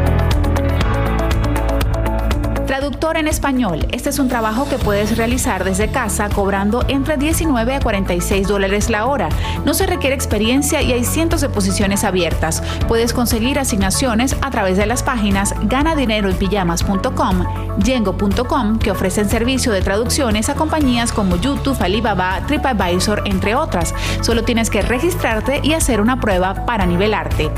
Traductor 2.69 3.17
en 3.17 3.27
español. 3.27 3.87
Este 3.91 4.09
es 4.09 4.19
un 4.19 4.27
trabajo 4.27 4.69
que 4.69 4.77
puedes 4.77 5.17
realizar 5.17 5.63
desde 5.63 5.89
casa 5.89 6.29
cobrando 6.29 6.85
entre 6.87 7.17
19 7.17 7.73
a 7.73 7.79
46 7.79 8.47
dólares 8.47 8.91
la 8.91 9.07
hora. 9.07 9.29
No 9.65 9.73
se 9.73 9.87
requiere 9.87 10.15
experiencia 10.15 10.83
y 10.83 10.93
hay 10.93 11.03
cientos 11.03 11.41
de 11.41 11.49
posiciones 11.49 12.03
abiertas. 12.03 12.61
Puedes 12.87 13.11
conseguir 13.11 13.57
asignaciones 13.57 14.35
a 14.43 14.51
través 14.51 14.77
de 14.77 14.85
las 14.85 15.01
páginas 15.01 15.55
ganadineroenpijamas.com, 15.63 17.43
yengo.com, 17.83 18.77
que 18.77 18.91
ofrecen 18.91 19.27
servicio 19.27 19.71
de 19.71 19.81
traducciones 19.81 20.49
a 20.49 20.53
compañías 20.53 21.11
como 21.11 21.37
YouTube, 21.37 21.81
Alibaba, 21.81 22.39
TripAdvisor, 22.45 23.23
entre 23.25 23.55
otras. 23.55 23.95
Solo 24.21 24.43
tienes 24.43 24.69
que 24.69 24.83
registrarte 24.83 25.59
y 25.63 25.73
hacer 25.73 26.01
una 26.01 26.19
prueba 26.19 26.67
para 26.67 26.85
nivelarte. 26.85 27.49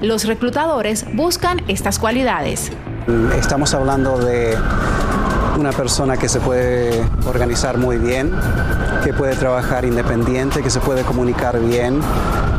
Los 0.00 0.24
reclutadores 0.24 1.04
buscan 1.12 1.60
estas 1.68 1.98
cualidades. 1.98 2.72
Estamos 3.38 3.74
hablando 3.74 4.16
de 4.16 4.56
una 5.58 5.72
persona 5.72 6.16
que 6.16 6.26
se 6.26 6.40
puede 6.40 7.04
organizar 7.26 7.76
muy 7.76 7.98
bien, 7.98 8.32
que 9.04 9.12
puede 9.12 9.36
trabajar 9.36 9.84
independiente, 9.84 10.62
que 10.62 10.70
se 10.70 10.80
puede 10.80 11.02
comunicar 11.02 11.60
bien, 11.60 12.00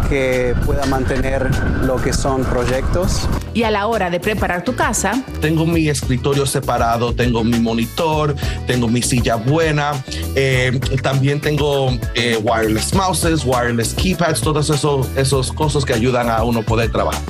que 0.08 0.56
pueda 0.68 0.86
mantener 0.86 1.50
lo 1.84 1.96
que 1.96 2.14
son 2.14 2.44
proyectos. 2.44 3.28
Y 3.54 3.64
a 3.64 3.72
la 3.72 3.88
hora 3.88 4.10
de 4.10 4.20
preparar 4.20 4.64
tu 4.64 4.76
casa, 4.76 5.24
Tengo 5.42 5.66
mi 5.66 5.90
escritorio 5.90 6.46
separado, 6.46 7.14
tengo 7.14 7.44
mi 7.44 7.60
monitor, 7.60 8.36
tengo 8.68 8.88
mi 8.88 9.02
silla 9.02 9.36
buena, 9.36 9.92
eh, 10.36 10.80
también 11.02 11.42
tengo 11.42 11.92
eh, 12.16 12.40
wireless 12.42 12.94
mouses, 12.94 13.44
wireless 13.46 13.94
keypads, 13.94 14.42
todas 14.42 14.70
esos, 14.70 15.08
esos 15.18 15.52
cosas 15.52 15.84
que 15.84 15.94
ayudan 15.94 16.30
a 16.30 16.44
uno 16.44 16.62
poder 16.64 16.92
trabajar. 16.92 17.22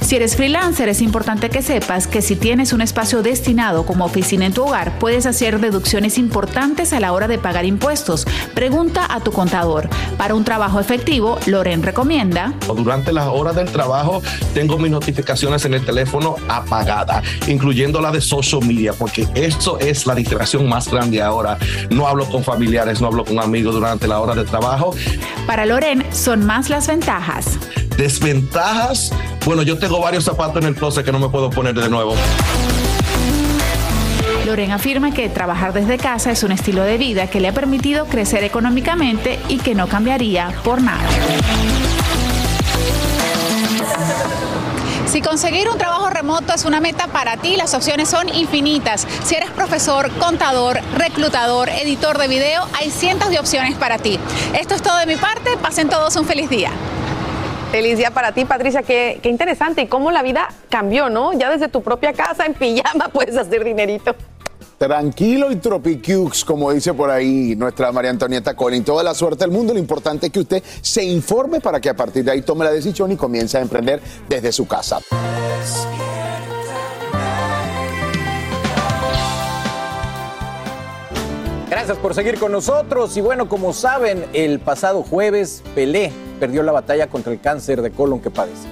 Si 0.00 0.16
eres 0.16 0.34
freelancer, 0.34 0.88
es 0.88 1.02
importante 1.02 1.50
que 1.50 1.62
sepas 1.62 2.06
que 2.06 2.20
si 2.22 2.34
tienes 2.34 2.72
un 2.72 2.80
espacio 2.80 3.22
destinado 3.22 3.86
como 3.86 4.04
oficina 4.04 4.46
en 4.46 4.52
tu 4.52 4.64
hogar, 4.64 4.98
puedes 4.98 5.26
hacer 5.26 5.60
deducciones 5.60 6.18
importantes 6.18 6.92
a 6.92 7.00
la 7.00 7.12
hora 7.12 7.28
de 7.28 7.38
pagar 7.38 7.64
impuestos. 7.64 8.26
Pregunta 8.54 9.06
a 9.08 9.20
tu 9.20 9.30
contador. 9.30 9.88
Para 10.16 10.34
un 10.34 10.44
trabajo 10.44 10.80
efectivo, 10.80 11.38
Loren 11.46 11.82
recomienda 11.82 12.54
Durante 12.66 13.12
las 13.12 13.28
horas 13.28 13.54
del 13.54 13.70
trabajo 13.70 14.22
tengo 14.54 14.78
mis 14.78 14.90
notificaciones 14.90 15.64
en 15.64 15.74
el 15.74 15.84
teléfono 15.84 16.36
apagadas, 16.48 17.24
incluyendo 17.46 18.00
la 18.00 18.10
de 18.10 18.20
social 18.20 18.64
media, 18.64 18.92
porque 18.92 19.28
esto 19.34 19.78
es 19.78 20.06
la 20.06 20.14
distracción 20.14 20.68
más 20.68 20.90
grande 20.90 21.22
ahora. 21.22 21.58
No 21.90 22.06
hablo 22.08 22.26
con 22.26 22.42
familiares, 22.42 23.00
no 23.00 23.08
hablo 23.08 23.24
con 23.24 23.38
amigos 23.38 23.74
durante 23.74 24.08
la 24.08 24.20
hora 24.20 24.34
de 24.34 24.44
trabajo. 24.44 24.94
Para 25.46 25.66
Loren 25.66 26.04
son 26.12 26.44
más 26.44 26.70
las 26.70 26.86
ventajas. 26.86 27.58
Desventajas, 27.96 29.12
bueno, 29.44 29.62
yo 29.62 29.78
tengo 29.78 30.00
varios 30.00 30.24
zapatos 30.24 30.62
en 30.62 30.68
el 30.68 30.74
closet 30.74 31.04
que 31.04 31.12
no 31.12 31.18
me 31.18 31.28
puedo 31.28 31.50
poner 31.50 31.74
de 31.74 31.88
nuevo. 31.88 32.14
Loren 34.46 34.72
afirma 34.72 35.12
que 35.12 35.28
trabajar 35.28 35.72
desde 35.72 35.98
casa 35.98 36.30
es 36.30 36.42
un 36.42 36.52
estilo 36.52 36.82
de 36.82 36.98
vida 36.98 37.28
que 37.28 37.40
le 37.40 37.48
ha 37.48 37.52
permitido 37.52 38.06
crecer 38.06 38.42
económicamente 38.42 39.38
y 39.48 39.58
que 39.58 39.74
no 39.74 39.86
cambiaría 39.86 40.52
por 40.64 40.82
nada. 40.82 41.08
Si 45.06 45.22
conseguir 45.22 45.68
un 45.68 45.76
trabajo 45.76 46.08
remoto 46.08 46.54
es 46.54 46.64
una 46.64 46.80
meta 46.80 47.08
para 47.08 47.36
ti, 47.36 47.56
las 47.56 47.74
opciones 47.74 48.08
son 48.08 48.28
infinitas. 48.28 49.08
Si 49.24 49.34
eres 49.34 49.50
profesor, 49.50 50.08
contador, 50.12 50.80
reclutador, 50.96 51.68
editor 51.68 52.16
de 52.16 52.28
video, 52.28 52.66
hay 52.78 52.90
cientos 52.90 53.28
de 53.30 53.40
opciones 53.40 53.76
para 53.76 53.98
ti. 53.98 54.20
Esto 54.58 54.76
es 54.76 54.82
todo 54.82 54.96
de 54.98 55.06
mi 55.06 55.16
parte, 55.16 55.56
pasen 55.60 55.88
todos 55.88 56.14
un 56.14 56.26
feliz 56.26 56.48
día. 56.48 56.70
Feliz 57.70 57.98
día 57.98 58.10
para 58.10 58.32
ti, 58.32 58.44
Patricia. 58.44 58.82
Qué, 58.82 59.20
qué 59.22 59.28
interesante 59.28 59.82
y 59.82 59.86
cómo 59.86 60.10
la 60.10 60.22
vida 60.22 60.48
cambió, 60.68 61.08
¿no? 61.08 61.32
Ya 61.32 61.50
desde 61.50 61.68
tu 61.68 61.82
propia 61.82 62.12
casa, 62.12 62.44
en 62.44 62.54
pijama, 62.54 63.08
puedes 63.12 63.36
hacer 63.36 63.62
dinerito. 63.62 64.14
Tranquilo 64.76 65.52
y 65.52 65.56
tropicux, 65.56 66.44
como 66.44 66.72
dice 66.72 66.94
por 66.94 67.10
ahí 67.10 67.54
nuestra 67.54 67.92
María 67.92 68.10
Antonieta 68.10 68.54
Colin. 68.56 68.82
Toda 68.82 69.04
la 69.04 69.14
suerte 69.14 69.44
del 69.44 69.52
mundo. 69.52 69.72
Lo 69.72 69.78
importante 69.78 70.26
es 70.26 70.32
que 70.32 70.40
usted 70.40 70.62
se 70.80 71.04
informe 71.04 71.60
para 71.60 71.80
que 71.80 71.90
a 71.90 71.94
partir 71.94 72.24
de 72.24 72.32
ahí 72.32 72.42
tome 72.42 72.64
la 72.64 72.72
decisión 72.72 73.12
y 73.12 73.16
comience 73.16 73.58
a 73.58 73.60
emprender 73.60 74.00
desde 74.28 74.50
su 74.50 74.66
casa. 74.66 74.98
Gracias 81.90 82.04
por 82.04 82.14
seguir 82.14 82.38
con 82.38 82.52
nosotros. 82.52 83.16
Y 83.16 83.20
bueno, 83.20 83.48
como 83.48 83.72
saben, 83.72 84.24
el 84.32 84.60
pasado 84.60 85.02
jueves 85.02 85.64
Pelé 85.74 86.12
perdió 86.38 86.62
la 86.62 86.70
batalla 86.70 87.08
contra 87.08 87.32
el 87.32 87.40
cáncer 87.40 87.82
de 87.82 87.90
colon 87.90 88.20
que 88.20 88.30
padece. 88.30 88.68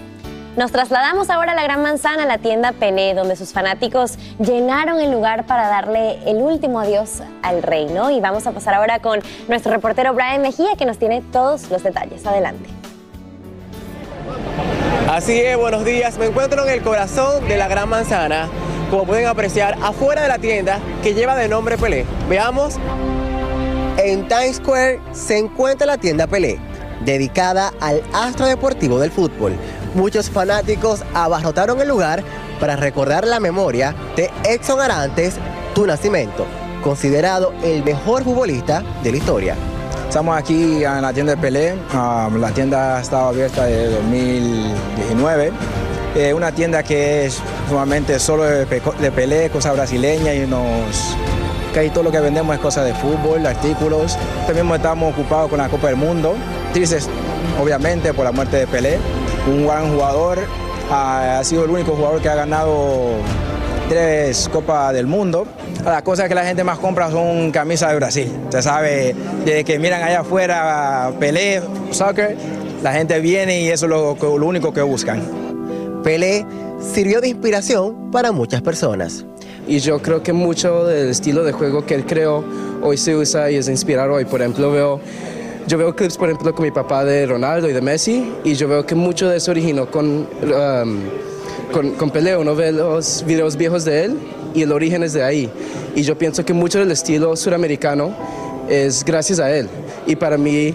Nos 0.56 0.70
trasladamos 0.70 1.28
ahora 1.28 1.50
a 1.50 1.54
la 1.56 1.64
Gran 1.64 1.82
Manzana, 1.82 2.22
a 2.22 2.26
la 2.26 2.38
tienda 2.38 2.70
Pelé, 2.70 3.14
donde 3.14 3.34
sus 3.34 3.52
fanáticos 3.52 4.16
llenaron 4.38 5.00
el 5.00 5.10
lugar 5.10 5.46
para 5.46 5.66
darle 5.66 6.30
el 6.30 6.36
último 6.36 6.78
adiós 6.78 7.14
al 7.42 7.64
rey, 7.64 7.86
¿no? 7.86 8.12
Y 8.12 8.20
vamos 8.20 8.46
a 8.46 8.52
pasar 8.52 8.74
ahora 8.74 9.00
con 9.00 9.18
nuestro 9.48 9.72
reportero 9.72 10.14
Brian 10.14 10.40
Mejía, 10.40 10.76
que 10.78 10.84
nos 10.84 10.98
tiene 10.98 11.20
todos 11.32 11.68
los 11.72 11.82
detalles. 11.82 12.24
Adelante. 12.24 12.70
Así 15.10 15.40
es, 15.40 15.56
buenos 15.56 15.84
días. 15.84 16.16
Me 16.18 16.26
encuentro 16.26 16.64
en 16.64 16.72
el 16.72 16.82
corazón 16.82 17.48
de 17.48 17.56
la 17.56 17.66
Gran 17.66 17.88
Manzana, 17.88 18.48
como 18.91 19.05
pueden 19.05 19.26
apreciar, 19.26 19.76
afuera 19.82 20.22
de 20.22 20.28
la 20.28 20.39
tienda 20.39 20.80
que 21.03 21.14
lleva 21.14 21.36
de 21.36 21.49
nombre 21.49 21.76
Pelé. 21.76 22.07
Veamos. 22.28 22.76
En 23.99 24.28
Times 24.28 24.57
Square 24.57 25.01
se 25.12 25.39
encuentra 25.39 25.86
la 25.86 25.99
tienda 25.99 26.26
Pelé, 26.26 26.59
dedicada 27.05 27.72
al 27.80 28.03
astro 28.12 28.47
deportivo 28.47 28.99
del 29.01 29.11
fútbol. 29.11 29.55
Muchos 29.95 30.30
fanáticos 30.30 31.03
abarrotaron 31.14 31.80
el 31.80 31.89
lugar 31.89 32.22
para 32.61 32.76
recordar 32.76 33.26
la 33.26 33.41
memoria 33.41 33.95
de 34.16 34.30
Edson 34.45 34.80
Arantes, 34.80 35.34
tu 35.74 35.86
nacimiento, 35.86 36.47
considerado 36.82 37.53
el 37.62 37.82
mejor 37.82 38.22
futbolista 38.24 38.82
de 39.03 39.11
la 39.11 39.16
historia. 39.16 39.57
Estamos 40.09 40.39
aquí 40.39 40.84
en 40.84 41.03
la 41.03 41.12
tienda 41.12 41.34
de 41.34 41.43
Pelé. 41.43 41.74
Ah, 41.93 42.30
la 42.34 42.51
tienda 42.51 42.97
ha 42.97 43.01
estado 43.01 43.28
abierta 43.28 43.66
desde 43.66 43.97
2019. 43.97 45.53
Eh, 46.18 46.34
una 46.34 46.50
tienda 46.50 46.82
que 46.82 47.26
es 47.26 47.40
sumamente 47.68 48.18
solo 48.18 48.42
de, 48.42 48.66
de 48.66 49.50
cosas 49.50 49.72
brasileñas 49.74 50.34
y 50.34 50.46
nos... 50.48 51.16
Casi 51.72 51.90
todo 51.90 52.02
lo 52.02 52.10
que 52.10 52.18
vendemos 52.18 52.56
es 52.56 52.60
cosas 52.60 52.86
de 52.86 52.94
fútbol, 52.94 53.46
artículos. 53.46 54.18
También 54.44 54.68
estamos 54.68 55.12
ocupados 55.12 55.48
con 55.48 55.58
la 55.58 55.68
Copa 55.68 55.86
del 55.86 55.96
Mundo. 55.96 56.34
Tristes, 56.72 57.08
obviamente, 57.62 58.12
por 58.12 58.24
la 58.24 58.32
muerte 58.32 58.56
de 58.56 58.66
Pelé. 58.66 58.98
Un 59.46 59.64
gran 59.64 59.92
jugador, 59.92 60.40
ha, 60.90 61.40
sido 61.44 61.64
el 61.64 61.70
único 61.70 61.92
jugador 61.92 62.20
que 62.20 62.28
ha 62.28 62.34
ganado 62.34 63.10
tres 63.88 64.48
Copas 64.52 64.92
del 64.92 65.06
Mundo. 65.06 65.46
Las 65.84 66.02
cosas 66.02 66.26
que 66.26 66.34
la 66.34 66.44
gente 66.44 66.64
más 66.64 66.78
compra 66.78 67.12
son 67.12 67.52
camisas 67.52 67.90
de 67.90 67.96
Brasil. 67.96 68.32
Se 68.48 68.60
sabe, 68.60 69.14
desde 69.44 69.62
que 69.62 69.78
miran 69.78 70.02
allá 70.02 70.20
afuera 70.20 71.12
Pelé, 71.20 71.62
soccer, 71.92 72.36
la 72.82 72.92
gente 72.92 73.20
viene 73.20 73.60
y 73.60 73.68
eso 73.68 73.86
es 73.86 73.90
lo 73.90 74.46
único 74.46 74.72
que 74.72 74.82
buscan. 74.82 75.47
Pelé 76.03 76.46
sirvió 76.80 77.20
de 77.20 77.28
inspiración 77.28 78.11
para 78.11 78.32
muchas 78.32 78.62
personas. 78.62 79.24
Y 79.66 79.80
yo 79.80 80.01
creo 80.01 80.22
que 80.22 80.32
mucho 80.32 80.84
del 80.84 81.11
estilo 81.11 81.44
de 81.44 81.53
juego 81.53 81.84
que 81.84 81.94
él 81.94 82.07
creó 82.07 82.42
hoy 82.82 82.96
se 82.96 83.14
usa 83.14 83.51
y 83.51 83.57
es 83.57 83.68
inspirado 83.68 84.14
hoy. 84.14 84.24
Por 84.24 84.40
ejemplo, 84.40 84.70
veo, 84.70 85.01
yo 85.66 85.76
veo 85.76 85.94
clips, 85.94 86.16
por 86.16 86.30
ejemplo, 86.30 86.55
con 86.55 86.64
mi 86.64 86.70
papá 86.70 87.05
de 87.05 87.26
Ronaldo 87.26 87.68
y 87.68 87.72
de 87.72 87.80
Messi, 87.82 88.32
y 88.44 88.55
yo 88.55 88.68
veo 88.68 88.86
que 88.86 88.94
mucho 88.94 89.28
de 89.28 89.36
eso 89.36 89.51
originó 89.51 89.90
con, 89.90 90.07
um, 90.07 90.99
con, 91.72 91.90
con 91.92 92.11
Pelé. 92.11 92.36
Uno 92.36 92.55
ve 92.55 92.72
los 92.72 93.24
videos 93.26 93.57
viejos 93.57 93.84
de 93.84 94.05
él 94.05 94.18
y 94.55 94.62
el 94.62 94.72
origen 94.72 95.03
es 95.03 95.12
de 95.12 95.22
ahí. 95.22 95.51
Y 95.94 96.03
yo 96.03 96.16
pienso 96.16 96.44
que 96.44 96.55
mucho 96.55 96.78
del 96.78 96.90
estilo 96.90 97.36
suramericano 97.36 98.14
es 98.68 99.05
gracias 99.05 99.38
a 99.38 99.55
él. 99.55 99.68
Y 100.07 100.16
para 100.16 100.38
mí 100.38 100.74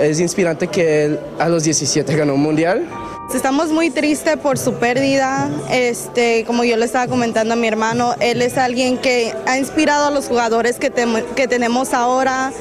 es 0.00 0.20
inspirante 0.20 0.68
que 0.68 1.04
él 1.04 1.20
a 1.38 1.48
los 1.48 1.64
17 1.64 2.16
ganó 2.16 2.34
un 2.34 2.42
mundial. 2.42 2.86
Estamos 3.34 3.68
muy 3.70 3.90
tristes 3.90 4.36
por 4.36 4.58
su 4.58 4.74
pérdida. 4.74 5.48
Este, 5.70 6.44
como 6.44 6.64
yo 6.64 6.76
le 6.76 6.84
estaba 6.84 7.06
comentando 7.06 7.54
a 7.54 7.56
mi 7.56 7.68
hermano, 7.68 8.14
él 8.20 8.42
es 8.42 8.58
alguien 8.58 8.98
que 8.98 9.34
ha 9.46 9.56
inspirado 9.56 10.06
a 10.06 10.10
los 10.10 10.26
jugadores 10.26 10.78
que, 10.78 10.92
tem- 10.92 11.24
que 11.34 11.48
tenemos 11.48 11.94
ahora, 11.94 12.52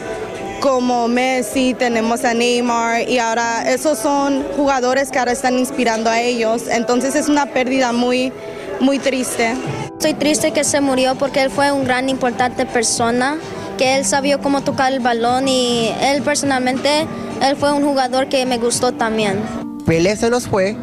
como 0.61 1.07
Messi, 1.07 1.73
tenemos 1.73 2.23
a 2.23 2.33
Neymar, 2.33 3.09
y 3.09 3.17
ahora 3.19 3.69
esos 3.69 3.97
son 3.97 4.45
jugadores 4.55 5.09
que 5.11 5.19
ahora 5.19 5.31
están 5.31 5.57
inspirando 5.57 6.09
a 6.09 6.21
ellos. 6.21 6.63
Entonces 6.69 7.15
es 7.15 7.27
una 7.29 7.47
pérdida 7.47 7.91
muy, 7.91 8.31
muy 8.79 8.99
triste. 8.99 9.55
Estoy 9.91 10.13
triste 10.13 10.51
que 10.51 10.63
se 10.63 10.81
murió 10.81 11.15
porque 11.15 11.41
él 11.41 11.49
fue 11.49 11.71
un 11.71 11.83
gran 11.83 12.09
importante 12.09 12.65
persona, 12.65 13.37
que 13.77 13.95
él 13.95 14.05
sabía 14.05 14.37
cómo 14.37 14.61
tocar 14.61 14.93
el 14.93 14.99
balón 14.99 15.47
y 15.47 15.91
él 16.01 16.21
personalmente, 16.21 17.05
él 17.41 17.55
fue 17.57 17.73
un 17.73 17.83
jugador 17.83 18.29
que 18.29 18.45
me 18.45 18.57
gustó 18.57 18.93
también. 18.93 19.68
Pelé 19.89 20.15
se 20.15 20.29
nos 20.29 20.47
fue, 20.47 20.75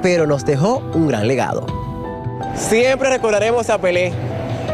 pero 0.00 0.26
nos 0.26 0.46
dejó 0.46 0.78
un 0.94 1.06
gran 1.06 1.28
legado. 1.28 1.66
Siempre 2.56 3.10
recordaremos 3.10 3.68
a 3.68 3.76
Pelé. 3.78 4.10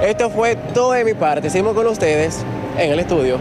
Esto 0.00 0.30
fue 0.30 0.54
todo 0.54 0.92
de 0.92 1.04
mi 1.04 1.12
parte. 1.12 1.50
Seguimos 1.50 1.74
con 1.74 1.88
ustedes 1.88 2.44
en 2.78 2.92
el 2.92 3.00
estudio. 3.00 3.38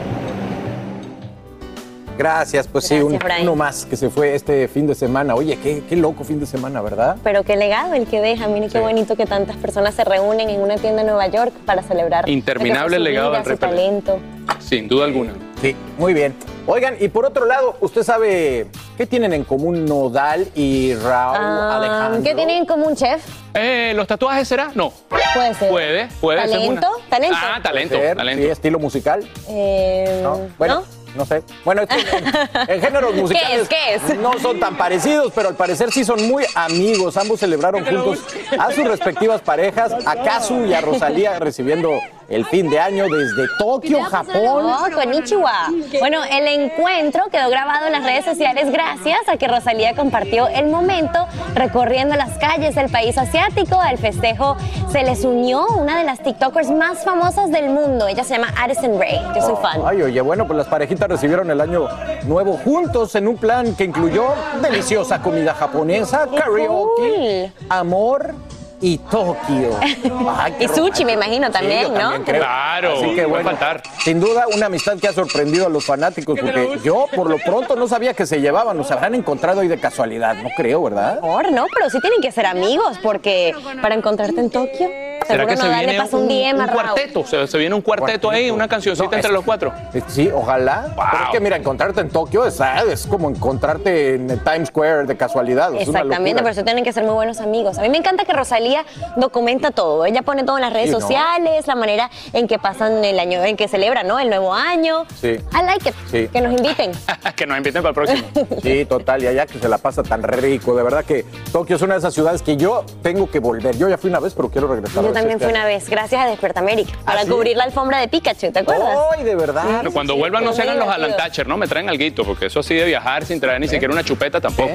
Gracias, 2.17 2.67
pues 2.67 2.85
sí, 2.85 2.95
un- 2.95 3.19
uno 3.43 3.55
más 3.55 3.85
que 3.85 3.95
se 3.95 4.09
fue 4.09 4.33
este 4.33 4.67
fin 4.67 4.87
de 4.87 4.95
semana. 4.95 5.35
Oye, 5.35 5.55
qué, 5.61 5.83
qué 5.87 5.95
loco 5.95 6.23
fin 6.23 6.39
de 6.39 6.47
semana, 6.47 6.81
¿verdad? 6.81 7.17
Pero 7.23 7.43
qué 7.43 7.55
legado 7.55 7.93
el 7.93 8.07
que 8.07 8.19
deja. 8.19 8.47
Mire 8.47 8.69
qué 8.69 8.79
bonito 8.79 9.15
que 9.15 9.27
tantas 9.27 9.55
personas 9.57 9.93
se 9.93 10.03
reúnen 10.03 10.49
en 10.49 10.61
una 10.61 10.77
tienda 10.77 11.01
en 11.01 11.07
Nueva 11.09 11.27
York 11.27 11.53
para 11.67 11.83
celebrar. 11.83 12.27
Interminable 12.27 12.97
su 12.97 13.03
legado 13.03 13.29
vida, 13.33 13.43
del 13.43 13.53
su 13.53 13.57
talento. 13.59 14.19
Sin 14.57 14.87
duda 14.87 15.05
alguna. 15.05 15.31
Sí, 15.61 15.75
muy 15.99 16.15
bien. 16.15 16.33
Oigan, 16.67 16.97
y 16.99 17.07
por 17.07 17.25
otro 17.25 17.45
lado, 17.45 17.77
¿usted 17.79 18.03
sabe 18.03 18.67
qué 18.95 19.07
tienen 19.07 19.33
en 19.33 19.43
común 19.43 19.85
Nodal 19.85 20.47
y 20.55 20.93
Raúl 20.93 21.37
Ah, 21.39 21.77
Alejandro? 21.77 22.23
¿Qué 22.23 22.35
tienen 22.35 22.57
en 22.57 22.65
común, 22.65 22.95
chef? 22.95 23.23
Eh, 23.55 23.93
¿Los 23.95 24.05
tatuajes 24.07 24.47
será? 24.47 24.71
No. 24.75 24.93
Puede 25.33 25.53
ser. 25.55 25.69
Puede, 25.69 26.07
puede 26.21 26.41
ser 26.41 26.49
¿Talento? 26.51 26.87
una. 26.95 27.09
¿Talento? 27.09 27.37
Ah, 27.41 27.59
talento, 27.63 27.95
ser, 27.95 28.17
talento. 28.17 28.43
Sí, 28.43 28.49
estilo 28.51 28.77
musical. 28.77 29.27
Eh, 29.49 30.23
Bueno, 30.59 30.83
no, 31.15 31.25
sé. 31.25 31.41
Bueno, 31.65 31.81
es 31.81 31.87
que 31.89 32.01
en, 32.17 32.69
en 32.75 32.81
géneros 32.81 33.15
musicales 33.15 33.67
¿Qué 33.67 33.95
es? 33.95 34.01
¿Qué 34.03 34.13
es? 34.13 34.19
no 34.19 34.37
son 34.39 34.59
tan 34.59 34.77
parecidos, 34.77 35.31
pero 35.33 35.49
al 35.49 35.55
parecer 35.55 35.91
sí 35.91 36.03
son 36.03 36.27
muy 36.27 36.45
amigos. 36.53 37.17
Ambos 37.17 37.39
celebraron 37.39 37.83
juntos 37.83 38.19
a 38.59 38.71
sus 38.71 38.85
respectivas 38.87 39.41
parejas, 39.41 39.91
a 40.05 40.15
Kazu 40.23 40.65
y 40.65 40.73
a 40.75 40.81
Rosalía 40.81 41.39
recibiendo 41.39 41.99
el 42.29 42.45
fin 42.45 42.69
de 42.69 42.79
año 42.79 43.05
desde 43.09 43.47
Tokio, 43.57 44.01
Japón. 44.03 44.65
Oh, 44.65 44.85
konnichiwa. 44.93 45.51
Bueno, 45.99 46.19
el 46.23 46.47
encuentro 46.47 47.23
quedó 47.31 47.49
grabado 47.49 47.87
en 47.87 47.93
las 47.93 48.03
redes 48.03 48.25
sociales 48.25 48.71
gracias 48.71 49.19
a 49.27 49.37
que 49.37 49.47
Rosalía 49.47 49.95
compartió 49.95 50.47
el 50.47 50.67
momento 50.67 51.27
recorriendo 51.55 52.15
las 52.15 52.37
calles 52.37 52.75
del 52.75 52.89
país 52.89 53.17
asiático. 53.17 53.79
Al 53.79 53.97
festejo 53.97 54.57
se 54.91 55.03
les 55.03 55.23
unió 55.23 55.65
una 55.67 55.97
de 55.97 56.03
las 56.03 56.21
TikTokers 56.21 56.71
más 56.71 57.03
famosas 57.03 57.51
del 57.51 57.69
mundo. 57.69 58.07
Ella 58.07 58.23
se 58.23 58.35
llama 58.35 58.53
Addison 58.57 58.99
Ray. 58.99 59.19
Yo 59.35 59.41
soy 59.41 59.55
fan. 59.61 59.81
Ay, 59.85 60.01
oye, 60.01 60.21
bueno, 60.21 60.45
pues 60.45 60.57
las 60.57 60.67
parejitas 60.67 61.09
recibieron 61.09 61.49
el 61.49 61.61
año 61.61 61.87
nuevo 62.25 62.53
juntos 62.57 63.15
en 63.15 63.27
un 63.27 63.37
plan 63.37 63.75
que 63.75 63.85
incluyó 63.85 64.33
deliciosa 64.61 65.21
comida 65.21 65.53
japonesa, 65.53 66.27
karaoke, 66.35 67.51
amor 67.69 68.35
y 68.81 68.97
Tokio. 68.97 69.77
Ay, 70.37 70.55
Y 70.59 70.67
sushi, 70.67 71.03
me 71.05 71.13
imagino, 71.13 71.47
Sí, 71.47 71.53
también, 71.53 71.83
yo 71.83 71.89
¿no? 71.89 71.99
también 71.99 72.23
creo. 72.23 72.41
Claro, 72.41 72.93
Así 72.97 73.15
que 73.15 73.25
bueno, 73.25 73.49
faltar. 73.49 73.83
sin 74.03 74.19
duda 74.19 74.45
una 74.55 74.67
amistad 74.67 74.97
que 74.97 75.07
ha 75.07 75.13
sorprendido 75.13 75.65
a 75.65 75.69
los 75.69 75.85
fanáticos, 75.85 76.39
porque 76.39 76.79
yo 76.83 77.05
por 77.15 77.29
lo 77.29 77.37
pronto 77.37 77.75
no 77.75 77.87
sabía 77.87 78.13
que 78.13 78.25
se 78.25 78.39
llevaban, 78.39 78.77
los 78.77 78.89
habrán 78.91 79.15
encontrado 79.15 79.59
hoy 79.61 79.67
de 79.67 79.79
casualidad, 79.79 80.35
no 80.35 80.49
creo, 80.55 80.83
¿verdad? 80.83 81.19
Por, 81.19 81.51
no, 81.51 81.65
pero 81.73 81.89
sí 81.89 81.99
tienen 81.99 82.21
que 82.21 82.31
ser 82.31 82.45
amigos 82.45 82.97
porque 83.03 83.53
para 83.81 83.95
encontrarte 83.95 84.39
en 84.39 84.49
Tokio, 84.49 84.89
¿Será 85.27 85.45
que 85.45 85.57
se 85.57 85.67
viene 85.69 85.99
un, 86.11 86.59
un 86.61 86.67
Raúl. 86.67 86.71
cuarteto? 86.73 87.25
Se, 87.25 87.47
se 87.47 87.57
viene 87.57 87.75
un 87.75 87.81
cuarteto 87.81 88.29
ahí, 88.29 88.49
una 88.51 88.67
cancioncita 88.67 89.07
No, 89.07 89.13
entre 89.15 89.29
es- 89.29 89.33
los 89.33 89.43
cuatro. 89.43 89.73
Sí, 90.07 90.29
ojalá. 90.33 90.93
Pero 90.95 91.23
es 91.25 91.29
que 91.31 91.39
mira, 91.39 91.55
encontrarte 91.57 92.01
en 92.01 92.09
Tokio 92.09 92.45
es, 92.45 92.59
ah, 92.61 92.83
es 92.89 93.05
como 93.07 93.29
encontrarte 93.29 94.15
en 94.15 94.29
el 94.29 94.39
Times 94.43 94.69
Square 94.69 95.05
de 95.05 95.17
casualidad. 95.17 95.73
Exactamente, 95.75 96.41
por 96.41 96.51
eso 96.51 96.63
tienen 96.63 96.83
que 96.83 96.93
ser 96.93 97.03
muy 97.03 97.13
buenos 97.13 97.39
amigos. 97.39 97.77
A 97.77 97.81
mí 97.81 97.89
me 97.89 97.97
encanta 97.97 98.25
que 98.25 98.33
Rosalía 98.33 98.85
documenta 99.15 99.71
todo. 99.71 100.05
Ella 100.05 100.21
pone 100.21 100.43
todo 100.43 100.57
en 100.57 100.61
las 100.61 100.73
redes 100.73 100.87
Sí, 100.87 100.91
¿no? 100.93 101.01
sociales, 101.01 101.67
la 101.67 101.75
manera 101.75 102.09
en 102.33 102.47
que 102.47 102.59
pasan 102.59 103.03
el 103.03 103.19
año, 103.19 103.43
en 103.43 103.57
que 103.57 103.67
celebran, 103.67 104.07
¿no? 104.07 104.19
El 104.19 104.29
nuevo 104.29 104.53
año. 104.53 105.05
Sí. 105.19 105.27
I 105.29 105.65
like 105.65 105.89
it. 105.89 105.95
Sí. 106.11 106.27
Que 106.31 106.41
nos 106.41 106.53
inviten. 106.53 106.91
que 107.35 107.45
nos 107.45 107.57
inviten 107.57 107.81
para 107.83 107.89
el 107.89 107.95
próximo. 107.95 108.27
Sí, 108.61 108.85
total, 108.85 109.23
y 109.23 109.27
allá 109.27 109.45
que 109.45 109.57
se 109.59 109.69
la 109.69 109.77
pasa 109.77 110.03
tan 110.03 110.21
rico. 110.23 110.75
De 110.75 110.83
verdad 110.83 111.03
que 111.05 111.25
Tokio 111.51 111.75
es 111.75 111.81
una 111.81 111.93
de 111.95 111.99
esas 111.99 112.13
ciudades 112.13 112.41
que 112.41 112.57
yo 112.57 112.83
tengo 113.01 113.29
que 113.29 113.39
volver. 113.39 113.77
Yo 113.77 113.87
ya 113.89 113.97
fui 113.97 114.09
una 114.09 114.19
vez, 114.19 114.33
pero 114.33 114.49
quiero 114.49 114.67
regresar. 114.67 115.03
Yo 115.09 115.13
también 115.13 115.39
fui 115.39 115.49
una 115.49 115.65
vez, 115.65 115.89
gracias 115.89 116.21
a 116.21 116.27
Despierta 116.27 116.59
América, 116.59 116.93
para 117.03 117.21
¿Ah, 117.21 117.23
sí? 117.23 117.29
cubrir 117.29 117.57
la 117.57 117.63
alfombra 117.63 117.99
de 117.99 118.07
Pikachu, 118.07 118.51
¿te 118.51 118.59
acuerdas? 118.59 118.97
¡Ay, 119.11 119.23
de 119.23 119.35
verdad! 119.35 119.83
Cuando 119.91 120.15
vuelvan 120.15 120.43
no 120.43 120.53
se 120.53 120.61
hagan 120.61 120.79
los 120.79 120.87
Alan 120.87 121.17
Thatcher, 121.17 121.47
¿no? 121.47 121.57
Me 121.57 121.67
traen 121.67 121.89
alguito, 121.89 122.23
porque 122.23 122.45
eso 122.45 122.59
así 122.59 122.75
de 122.75 122.85
viajar 122.85 123.25
sin 123.25 123.39
traer 123.39 123.59
ni 123.59 123.67
siquiera 123.67 123.91
una 123.93 124.03
chupeta 124.03 124.39
tampoco. 124.39 124.69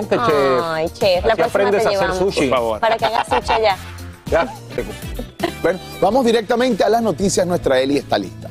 Ay, 0.63 0.89
chef, 0.91 1.25
la 1.25 1.37
próxima 1.37 1.47
aprendes 1.47 1.83
te 1.83 1.95
a 1.95 1.99
hacer 2.01 2.15
sushi. 2.15 2.41
Por 2.49 2.49
favor. 2.49 2.81
Para 2.81 2.97
que 2.97 3.05
hagas 3.05 3.27
sushi 3.29 3.53
allá. 3.53 3.77
Ya. 4.31 4.55
Bueno, 5.63 5.79
vamos 6.01 6.25
directamente 6.25 6.83
a 6.83 6.89
las 6.89 7.03
noticias. 7.03 7.47
Nuestra 7.47 7.79
Eli 7.79 7.99
está 7.99 8.19
lista. 8.19 8.49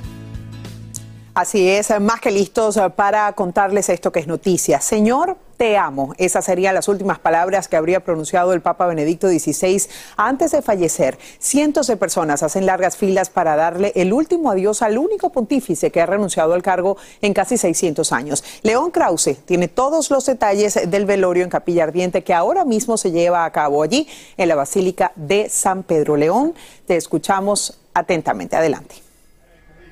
Así 1.35 1.67
es, 1.67 1.99
más 1.99 2.21
que 2.21 2.29
listos 2.29 2.79
para 2.95 3.31
contarles 3.33 3.89
esto 3.89 4.11
que 4.11 4.19
es 4.19 4.27
noticia. 4.27 4.79
Señor, 4.79 5.35
te 5.63 5.77
amo. 5.77 6.13
Esas 6.17 6.43
serían 6.43 6.75
las 6.75 6.89
últimas 6.89 7.19
palabras 7.19 7.69
que 7.69 7.77
habría 7.77 8.01
pronunciado 8.01 8.51
el 8.51 8.59
Papa 8.59 8.85
Benedicto 8.85 9.29
XVI 9.29 9.83
antes 10.17 10.51
de 10.51 10.61
fallecer. 10.61 11.17
Cientos 11.39 11.87
de 11.87 11.95
personas 11.95 12.43
hacen 12.43 12.65
largas 12.65 12.97
filas 12.97 13.29
para 13.29 13.55
darle 13.55 13.93
el 13.95 14.11
último 14.11 14.51
adiós 14.51 14.81
al 14.81 14.97
único 14.97 15.29
pontífice 15.29 15.89
que 15.89 16.01
ha 16.01 16.05
renunciado 16.05 16.53
al 16.53 16.61
cargo 16.61 16.97
en 17.21 17.33
casi 17.33 17.57
600 17.57 18.11
años. 18.11 18.43
León 18.61 18.91
Krause 18.91 19.37
tiene 19.45 19.69
todos 19.69 20.11
los 20.11 20.25
detalles 20.25 20.77
del 20.91 21.05
velorio 21.05 21.45
en 21.45 21.49
Capilla 21.49 21.85
Ardiente 21.85 22.25
que 22.25 22.33
ahora 22.33 22.65
mismo 22.65 22.97
se 22.97 23.11
lleva 23.11 23.45
a 23.45 23.51
cabo 23.53 23.83
allí 23.83 24.05
en 24.35 24.49
la 24.49 24.55
Basílica 24.55 25.13
de 25.15 25.47
San 25.47 25.83
Pedro 25.83 26.17
León. 26.17 26.55
Te 26.85 26.97
escuchamos 26.97 27.79
atentamente. 27.93 28.57
Adelante. 28.57 29.02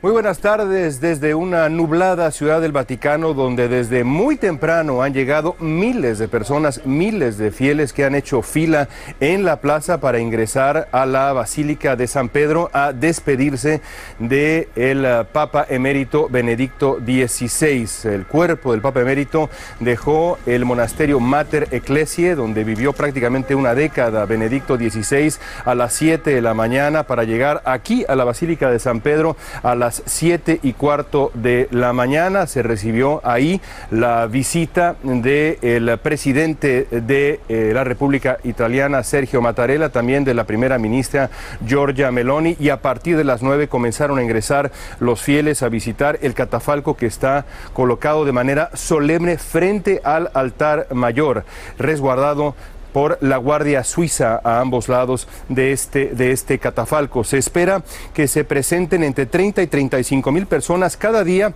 Muy 0.04 0.14
buenas 0.14 0.40
tardes 0.40 1.00
desde 1.00 1.36
una 1.36 1.70
nublada 1.70 2.32
ciudad 2.32 2.60
del 2.60 2.72
Vaticano 2.72 3.36
donde 3.36 3.68
desde 3.68 4.04
muy 4.04 4.36
temprano 4.36 5.04
han 5.04 5.14
llegado 5.14 5.56
miles 5.60 6.18
de 6.18 6.28
personas, 6.28 6.88
miles 6.88 7.38
de 7.38 7.52
fieles 7.52 7.94
que 7.94 8.04
han 8.04 8.16
hecho 8.16 8.42
fila 8.42 8.90
en 9.20 9.46
la 9.46 9.62
plaza 9.62 10.00
para 10.00 10.18
ingresar 10.18 10.88
a 10.92 11.06
la 11.06 11.34
Basílica 11.34 11.96
de 11.96 12.08
San 12.08 12.30
Pedro 12.30 12.72
a 12.74 12.94
despedirse 12.94 13.82
del 14.18 14.70
el 14.76 15.06
Papa 15.32 15.68
emérito 15.70 16.28
Benedicto 16.30 16.98
XVI. 16.98 17.88
El 18.12 18.26
cuerpo 18.26 18.72
del 18.72 18.82
Papa 18.82 19.02
emérito 19.02 19.52
dejó 19.80 20.40
el 20.48 20.66
monasterio 20.66 21.20
Mater 21.20 21.68
Ecclesiae 21.70 22.34
donde 22.34 22.64
vivió 22.64 22.94
prácticamente 22.94 23.54
una 23.54 23.76
década 23.76 24.26
Benedicto 24.26 24.78
XVI 24.78 25.36
a 25.64 25.76
las 25.76 25.94
7 25.94 26.32
de 26.32 26.42
la 26.42 26.56
mañana 26.56 27.04
para 27.04 27.24
llegar 27.24 27.62
aquí 27.66 28.04
a 28.08 28.16
la 28.16 28.24
Basílica 28.24 28.72
de 28.72 28.80
San 28.80 29.02
Pedro 29.02 29.38
a 29.62 29.76
las 29.76 29.91
las 29.92 30.04
7 30.06 30.62
y 30.64 30.72
cuarto 30.72 31.32
de 31.34 31.68
la 31.72 31.92
mañana. 31.92 32.48
Se 32.48 32.64
recibió 32.64 33.20
ahí 33.26 33.60
la 33.90 34.26
visita 34.28 34.96
del 35.04 35.98
presidente 35.98 36.88
de 36.90 37.42
eh, 37.50 37.72
la 37.74 37.84
República 37.84 38.38
Italiana, 38.46 39.04
Sergio 39.04 39.42
Mattarella, 39.42 39.90
también 39.90 40.24
de 40.24 40.34
la 40.34 40.46
primera 40.46 40.78
ministra 40.78 41.30
Giorgia 41.68 42.10
Meloni, 42.10 42.56
y 42.58 42.70
a 42.70 42.82
partir 42.82 43.18
de 43.18 43.26
las 43.26 43.42
9 43.42 43.68
comenzaron 43.68 44.18
a 44.18 44.24
ingresar 44.24 44.72
los 45.02 45.22
fieles 45.22 45.62
a 45.62 45.68
visitar 45.68 46.20
el 46.22 46.36
catafalco 46.36 46.96
que 46.96 47.08
está 47.08 47.46
colocado 47.74 48.24
de 48.24 48.32
manera 48.32 48.70
solemne 48.74 49.38
frente 49.38 50.00
al 50.06 50.32
altar 50.34 50.88
mayor, 50.94 51.44
resguardado 51.78 52.56
por 52.94 53.18
la 53.22 53.38
Guardia 53.38 53.84
Suiza 53.84 54.42
a 54.44 54.60
ambos 54.60 54.90
lados 54.90 55.28
de 55.50 55.72
este, 55.72 56.08
de 56.08 56.32
este 56.32 56.60
catafalco. 56.60 57.24
Se 57.24 57.38
espera 57.38 57.84
que 58.14 58.28
se 58.28 58.44
presenten 58.44 59.04
entre 59.04 59.26
30 59.26 59.62
y 59.62 59.68
35 59.68 60.32
mil 60.32 60.46
personas 60.46 60.98
cada 60.98 61.24
día 61.24 61.54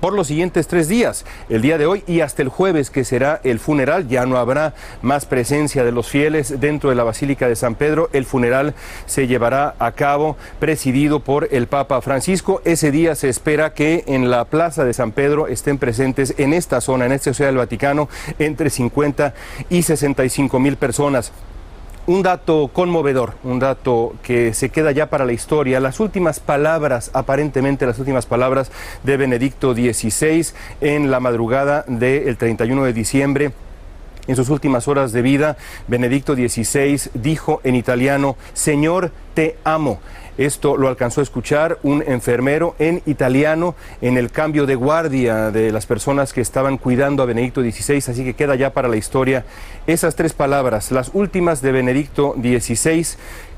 por 0.00 0.12
los 0.12 0.26
siguientes 0.26 0.66
tres 0.66 0.88
días, 0.88 1.24
el 1.48 1.62
día 1.62 1.78
de 1.78 1.86
hoy 1.86 2.04
y 2.06 2.20
hasta 2.20 2.42
el 2.42 2.48
jueves 2.48 2.90
que 2.90 3.04
será 3.04 3.40
el 3.44 3.58
funeral. 3.58 4.08
Ya 4.08 4.26
no 4.26 4.36
habrá 4.36 4.74
más 5.02 5.26
presencia 5.26 5.84
de 5.84 5.92
los 5.92 6.08
fieles 6.08 6.60
dentro 6.60 6.90
de 6.90 6.96
la 6.96 7.04
Basílica 7.04 7.48
de 7.48 7.56
San 7.56 7.74
Pedro. 7.74 8.08
El 8.12 8.24
funeral 8.24 8.74
se 9.06 9.26
llevará 9.26 9.74
a 9.78 9.92
cabo 9.92 10.36
presidido 10.58 11.20
por 11.20 11.48
el 11.50 11.66
Papa 11.66 12.00
Francisco. 12.00 12.60
Ese 12.64 12.90
día 12.90 13.14
se 13.14 13.28
espera 13.28 13.74
que 13.74 14.04
en 14.06 14.30
la 14.30 14.44
Plaza 14.44 14.84
de 14.84 14.94
San 14.94 15.12
Pedro 15.12 15.48
estén 15.48 15.78
presentes 15.78 16.34
en 16.38 16.52
esta 16.52 16.80
zona, 16.80 17.06
en 17.06 17.12
esta 17.12 17.32
ciudad 17.32 17.50
del 17.50 17.58
Vaticano, 17.58 18.08
entre 18.38 18.70
50 18.70 19.34
y 19.70 19.82
65 19.82 20.58
mil 20.58 20.76
personas. 20.76 21.32
Un 22.08 22.22
dato 22.22 22.70
conmovedor, 22.72 23.34
un 23.42 23.58
dato 23.58 24.14
que 24.22 24.54
se 24.54 24.68
queda 24.68 24.92
ya 24.92 25.10
para 25.10 25.24
la 25.24 25.32
historia. 25.32 25.80
Las 25.80 25.98
últimas 25.98 26.38
palabras, 26.38 27.10
aparentemente 27.14 27.84
las 27.84 27.98
últimas 27.98 28.26
palabras 28.26 28.70
de 29.02 29.16
Benedicto 29.16 29.74
XVI 29.74 30.46
en 30.80 31.10
la 31.10 31.18
madrugada 31.18 31.84
del 31.88 32.36
31 32.36 32.84
de 32.84 32.92
diciembre. 32.92 33.52
En 34.28 34.36
sus 34.36 34.50
últimas 34.50 34.86
horas 34.86 35.10
de 35.10 35.22
vida, 35.22 35.56
Benedicto 35.88 36.36
XVI 36.36 37.10
dijo 37.14 37.60
en 37.64 37.74
italiano, 37.74 38.36
Señor, 38.54 39.10
te 39.34 39.56
amo. 39.64 39.98
Esto 40.38 40.76
lo 40.76 40.88
alcanzó 40.88 41.20
a 41.20 41.24
escuchar 41.24 41.78
un 41.82 42.02
enfermero 42.06 42.74
en 42.78 43.02
italiano 43.06 43.74
en 44.00 44.18
el 44.18 44.30
cambio 44.30 44.66
de 44.66 44.74
guardia 44.74 45.50
de 45.50 45.72
las 45.72 45.86
personas 45.86 46.32
que 46.32 46.40
estaban 46.40 46.76
cuidando 46.76 47.22
a 47.22 47.26
Benedicto 47.26 47.62
XVI, 47.62 47.96
así 47.96 48.24
que 48.24 48.34
queda 48.34 48.54
ya 48.54 48.72
para 48.72 48.88
la 48.88 48.96
historia 48.96 49.44
esas 49.86 50.14
tres 50.14 50.32
palabras, 50.32 50.90
las 50.90 51.10
últimas 51.14 51.62
de 51.62 51.72
Benedicto 51.72 52.34
XVI, 52.38 53.06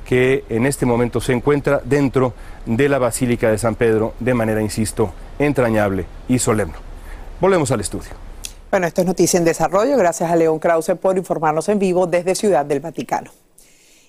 que 0.05 0.44
en 0.48 0.66
este 0.66 0.86
momento 0.86 1.20
se 1.20 1.32
encuentra 1.32 1.82
dentro 1.84 2.32
de 2.64 2.88
la 2.88 2.98
Basílica 2.98 3.50
de 3.50 3.59
San 3.59 3.74
Pedro 3.74 4.14
de 4.20 4.34
manera, 4.34 4.62
insisto, 4.62 5.12
entrañable 5.38 6.06
y 6.28 6.38
solemne. 6.38 6.74
Volvemos 7.40 7.70
al 7.72 7.80
estudio. 7.80 8.10
Bueno, 8.70 8.86
esto 8.86 9.00
es 9.00 9.06
noticia 9.06 9.38
en 9.38 9.44
desarrollo. 9.44 9.96
Gracias 9.96 10.30
a 10.30 10.36
León 10.36 10.59
Krause 10.59 10.92
por 11.00 11.16
informarnos 11.16 11.68
en 11.68 11.78
vivo 11.78 12.06
desde 12.06 12.34
Ciudad 12.34 12.64
del 12.64 12.80
Vaticano. 12.80 13.30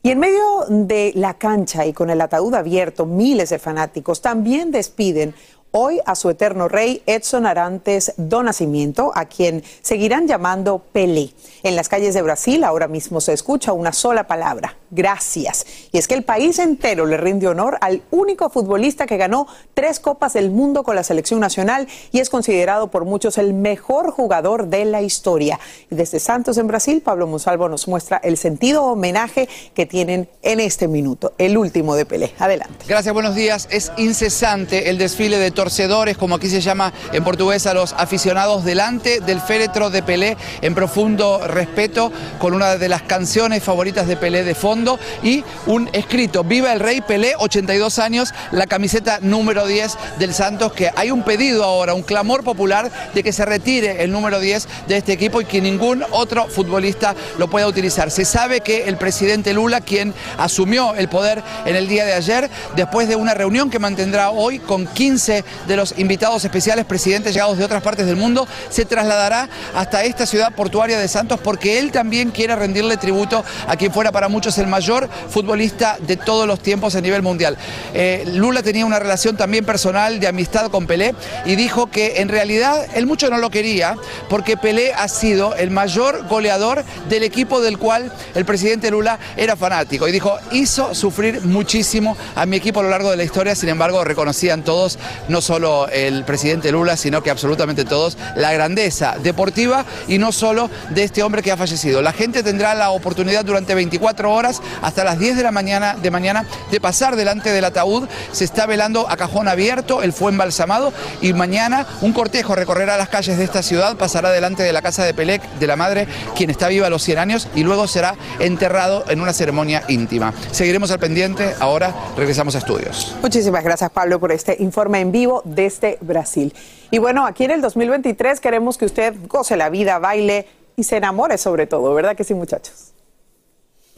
Y 0.02 0.12
en 0.12 0.20
medio 0.20 0.66
de 0.70 1.12
la 1.16 1.34
cancha 1.34 1.86
y 1.86 1.92
con 1.92 2.10
el 2.10 2.22
ataúd 2.22 2.56
abierto, 2.56 3.06
miles 3.06 3.50
de 3.50 3.60
fanáticos 3.60 4.22
también 4.22 4.72
despiden 4.72 5.34
hoy 5.72 6.00
a 6.06 6.16
su 6.16 6.30
eterno 6.30 6.68
rey 6.68 7.04
Edson 7.06 7.46
Arantes 7.46 8.14
do 8.18 8.44
Nascimento, 8.44 9.12
a 9.16 9.26
quien 9.26 9.64
seguirán 9.82 10.28
llamando 10.28 10.80
Pelé. 10.91 11.32
En 11.64 11.76
las 11.76 11.90
calles 11.90 12.14
de 12.14 12.22
Brasil 12.22 12.64
ahora 12.64 12.88
mismo 12.88 13.22
se 13.22 13.34
escucha 13.34 13.74
una 13.74 13.94
sola 13.94 14.28
palabra, 14.28 14.78
gracias. 14.90 15.66
Y 15.91 15.98
es 15.98 16.08
que 16.08 16.16
el 16.16 16.24
país 16.24 16.60
entero 16.60 17.06
le 17.06 17.18
rinde 17.18 17.48
honor 17.48 17.78
al 17.82 18.02
único 18.12 18.50
futbolista 18.50 19.06
que 19.06 19.18
ganó 19.18 19.48
tres 19.74 20.00
copas 20.00 20.34
del 20.34 20.52
mundo 20.52 20.84
con 20.84 20.96
la 20.96 21.04
selección 21.04 21.40
nacional 21.40 21.88
y 22.12 22.20
es 22.20 22.30
considerado 22.30 22.90
por 22.90 23.06
muchos 23.06 23.38
el 23.38 23.54
mejor 23.54 24.12
jugador 24.12 24.68
de 24.68 24.86
la 24.86 25.02
historia. 25.02 25.60
Y 25.90 25.96
desde 25.96 26.20
Santos 26.20 26.58
en 26.58 26.68
Brasil, 26.68 27.02
Pablo 27.02 27.28
Monsalvo 27.28 27.70
nos 27.70 27.88
muestra 27.88 28.18
el 28.24 28.38
sentido 28.38 28.84
homenaje 28.86 29.50
que 29.74 29.86
tienen 29.86 30.30
en 30.41 30.60
este 30.60 30.88
minuto, 30.88 31.34
el 31.38 31.58
último 31.58 31.96
de 31.96 32.06
Pelé. 32.06 32.32
Adelante. 32.40 32.86
Gracias, 32.88 33.14
buenos 33.14 33.36
días. 33.36 33.68
Es 33.72 33.91
incesante 33.98 34.90
el 34.90 34.98
desfile 34.98 35.38
de 35.38 35.52
torcedores, 35.60 36.18
como 36.18 36.36
aquí 36.36 36.48
se 36.48 36.61
llama 36.61 36.94
en 37.11 37.22
portugués 37.22 37.68
a 37.68 37.73
los 37.73 37.91
aficionados, 37.91 38.64
delante 38.64 39.19
del 39.19 39.41
féretro 39.41 39.90
de 39.90 40.02
Pelé 40.02 40.38
en 40.61 40.73
profundo 40.73 41.45
respeto, 41.45 42.14
con 42.38 42.53
una 42.53 42.77
de 42.77 42.88
las 42.88 43.02
canciones 43.02 43.61
favoritas 43.61 44.07
de 44.07 44.15
Pelé 44.15 44.45
de 44.45 44.56
fondo 44.56 44.98
y 45.22 45.44
un 45.65 45.90
escrito, 45.91 46.45
Viva 46.45 46.72
el 46.72 46.80
Rey 46.80 47.02
Pelé, 47.02 47.34
82 47.38 47.99
años, 47.99 48.34
la 48.52 48.68
camiseta 48.68 49.19
número 49.22 49.68
10 49.68 49.98
del 50.18 50.34
Santos, 50.34 50.72
que 50.72 50.91
hay 50.95 51.11
un 51.11 51.23
pedido 51.23 51.65
ahora, 51.65 51.94
un 51.94 52.03
clamor 52.03 52.45
popular 52.45 52.90
de 53.14 53.22
que 53.22 53.34
se 53.34 53.44
retire 53.44 54.02
el 54.02 54.14
número 54.14 54.40
10 54.40 54.65
de 54.88 54.95
este 54.95 55.11
equipo 55.11 55.41
y 55.41 55.45
que 55.45 55.60
ningún 55.60 56.06
otro 56.11 56.48
futbolista 56.48 57.15
lo 57.38 57.49
pueda 57.49 57.68
utilizar. 57.68 58.11
Se 58.11 58.23
sabe 58.23 58.61
que 58.61 58.86
el 58.86 58.95
presidente 58.95 59.52
Lula, 59.52 59.81
quien 59.81 60.14
asumió 60.38 60.95
el 60.95 61.10
poder 61.10 61.44
en 61.65 61.76
el 61.76 61.90
día 61.90 62.06
de 62.06 62.14
ayer, 62.14 62.49
después 62.77 63.10
de 63.10 63.18
una 63.18 63.34
reunión 63.34 63.69
que 63.69 63.80
mantendrá 63.80 64.30
hoy 64.31 64.60
con 64.60 64.88
15 64.88 65.49
de 65.68 65.76
los 65.76 65.94
invitados 65.98 66.44
especiales, 66.46 66.86
presidentes 66.86 67.34
llegados 67.34 67.58
de 67.58 67.64
otras 67.64 67.82
partes 67.82 68.06
del 68.06 68.16
mundo, 68.16 68.48
se 68.70 68.86
trasladará 68.86 69.50
hasta 69.76 70.04
esta 70.04 70.26
ciudad 70.26 70.54
portuaria 70.54 71.00
de 71.00 71.08
Santos 71.08 71.40
porque 71.44 71.80
él 71.80 71.92
también 71.92 72.32
quiere 72.32 72.56
rendirle 72.56 72.98
tributo 72.98 73.44
a 73.68 73.76
quien 73.76 73.92
fuera 73.92 74.12
para 74.12 74.30
muchos 74.30 74.58
el 74.58 74.68
mayor 74.68 75.10
futbolista 75.30 75.98
de 76.00 76.18
todos 76.18 76.48
los 76.48 76.60
tiempos 76.60 76.96
a 76.96 77.02
nivel 77.02 77.22
mundial. 77.22 77.58
Eh, 77.94 78.24
Lula 78.34 78.64
tenía 78.64 78.86
una 78.86 79.00
relación 79.00 79.38
también 79.38 79.66
personal 79.66 80.20
de 80.20 80.28
amistad 80.28 80.70
con 80.70 80.88
Pelé 80.88 81.16
y 81.46 81.56
dijo 81.56 81.88
que 81.88 82.22
en 82.22 82.30
realidad 82.30 82.86
él 82.94 83.06
mucho 83.06 83.30
no 83.30 83.38
lo 83.38 83.50
quería 83.50 83.96
porque 84.30 84.58
Pelé 84.58 84.94
ha 84.94 85.08
sido 85.08 85.56
el 85.56 85.72
mayor 85.72 86.28
goleador 86.28 86.84
del 87.10 87.24
equipo 87.24 87.62
del 87.62 87.78
cual 87.78 88.12
el 88.36 88.46
presidente 88.46 88.92
Lula 88.92 89.20
era 89.38 89.56
fanático 89.56 90.08
y 90.08 90.12
dijo, 90.12 90.38
hizo 90.52 90.94
sufrir 90.96 91.42
muchísimo 91.42 92.18
a 92.36 92.46
mi 92.46 92.58
equipo 92.58 92.80
a 92.80 92.84
lo 92.84 92.90
largo 92.90 93.12
de 93.12 93.18
la 93.18 93.24
historia, 93.24 93.56
sin 93.56 93.70
embargo 93.70 94.04
reconocían 94.04 94.64
todos, 94.64 95.00
no 95.28 95.39
solo 95.41 95.88
el 95.90 96.24
presidente 96.24 96.72
Lula, 96.72 96.98
sino 96.98 97.24
que 97.24 97.30
absolutamente 97.30 97.86
todos, 97.86 98.18
la 98.36 98.52
grandeza 98.53 99.16
deportiva 99.22 99.86
y 100.07 100.18
no 100.18 100.32
solo 100.32 100.70
de 100.90 101.03
este 101.03 101.24
hombre 101.24 101.41
que 101.41 101.52
ha 101.52 101.57
fallecido. 101.57 102.02
La 102.02 102.14
gente 102.14 102.44
tendrá 102.44 102.76
la 102.76 102.91
oportunidad 102.91 103.45
durante 103.45 103.76
24 103.76 104.32
horas 104.32 104.61
hasta 104.82 105.03
las 105.03 105.20
10 105.20 105.38
de 105.38 105.44
la 105.44 105.52
mañana 105.52 105.95
de 106.02 106.11
mañana 106.11 106.45
de 106.72 106.82
pasar 106.82 107.16
delante 107.16 107.52
del 107.52 107.66
ataúd. 107.66 108.07
Se 108.32 108.44
está 108.44 108.66
velando 108.66 109.10
a 109.10 109.18
cajón 109.18 109.48
abierto, 109.48 110.02
él 110.02 110.14
fue 110.14 110.32
embalsamado 110.32 110.94
y 111.22 111.34
mañana 111.34 111.86
un 112.02 112.14
cortejo 112.14 112.56
recorrerá 112.56 112.98
las 112.98 113.10
calles 113.10 113.38
de 113.38 113.44
esta 113.44 113.64
ciudad, 113.64 113.95
pasará 113.98 114.32
delante 114.32 114.64
de 114.64 114.74
la 114.74 114.82
casa 114.82 115.03
de 115.03 115.14
Pelec, 115.14 115.41
de 115.60 115.68
la 115.68 115.76
madre, 115.76 116.07
quien 116.36 116.49
está 116.49 116.68
viva 116.68 116.88
a 116.88 116.90
los 116.90 117.03
100 117.03 117.18
años 117.20 117.48
y 117.56 117.64
luego 117.64 117.88
será 117.88 118.16
enterrado 118.40 119.06
en 119.10 119.22
una 119.22 119.34
ceremonia 119.34 119.84
íntima. 119.88 120.34
Seguiremos 120.52 120.91
al 120.91 120.99
pendiente, 120.99 121.53
ahora 121.60 121.94
regresamos 122.18 122.56
a 122.56 122.60
estudios. 122.60 123.16
Muchísimas 123.22 123.64
gracias 123.64 123.90
Pablo 123.91 124.20
por 124.20 124.32
este 124.32 124.56
informe 124.60 124.99
en 124.99 125.11
vivo 125.11 125.29
desde 125.46 125.98
Brasil. 126.02 126.54
Y 126.92 126.98
bueno, 126.98 127.26
aquí 127.26 127.46
en 127.46 127.52
el 127.52 127.62
2023 127.62 128.40
queremos 128.40 128.78
que 128.78 128.86
usted 128.86 129.16
goce 129.28 129.56
la 129.56 129.70
vida, 129.70 130.00
baile 130.00 130.48
y 130.76 130.84
se 130.84 130.98
enamore 130.98 131.38
sobre 131.38 131.68
todo, 131.68 131.94
¿verdad 131.94 132.16
que 132.16 132.24
sí 132.24 132.34
muchachos? 132.34 132.94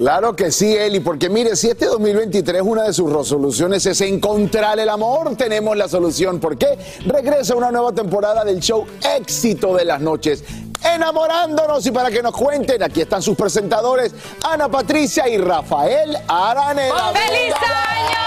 Claro 0.02 0.36
que 0.36 0.52
sí, 0.52 0.76
Eli, 0.76 0.99
porque 0.99 1.30
mire, 1.30 1.56
si 1.56 1.70
este 1.70 1.86
2023 1.86 2.64
una 2.64 2.86
de 2.86 2.94
sus 2.94 3.14
resoluciones 3.14 3.86
es 3.86 4.02
encontrar 4.02 4.80
el 4.80 4.90
amor, 4.90 5.36
tenemos 5.36 5.78
la 5.78 5.88
solución. 5.88 6.40
¿Por 6.40 6.58
qué? 6.58 6.76
Regresa 7.06 7.53
una 7.53 7.70
nueva 7.70 7.91
temporada 7.91 8.44
del 8.44 8.60
show 8.60 8.88
Éxito 9.16 9.76
de 9.76 9.86
las 9.86 10.02
Noches. 10.02 10.44
Enamorándonos 10.84 11.86
y 11.86 11.91
para 11.91 12.10
que 12.10 12.24
nos 12.24 12.34
cuenten, 12.34 12.82
aquí 12.82 13.02
están 13.02 13.22
sus 13.22 13.38
presentadores, 13.38 14.16
Ana 14.44 14.68
Patricia 14.70 15.30
y 15.30 15.38
Rafael 15.38 16.18
Araneda. 16.28 17.14
¡Feliz 17.14 17.53
año! 17.53 18.22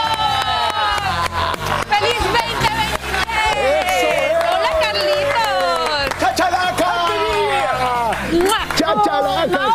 ¡Feliz 1.89 2.34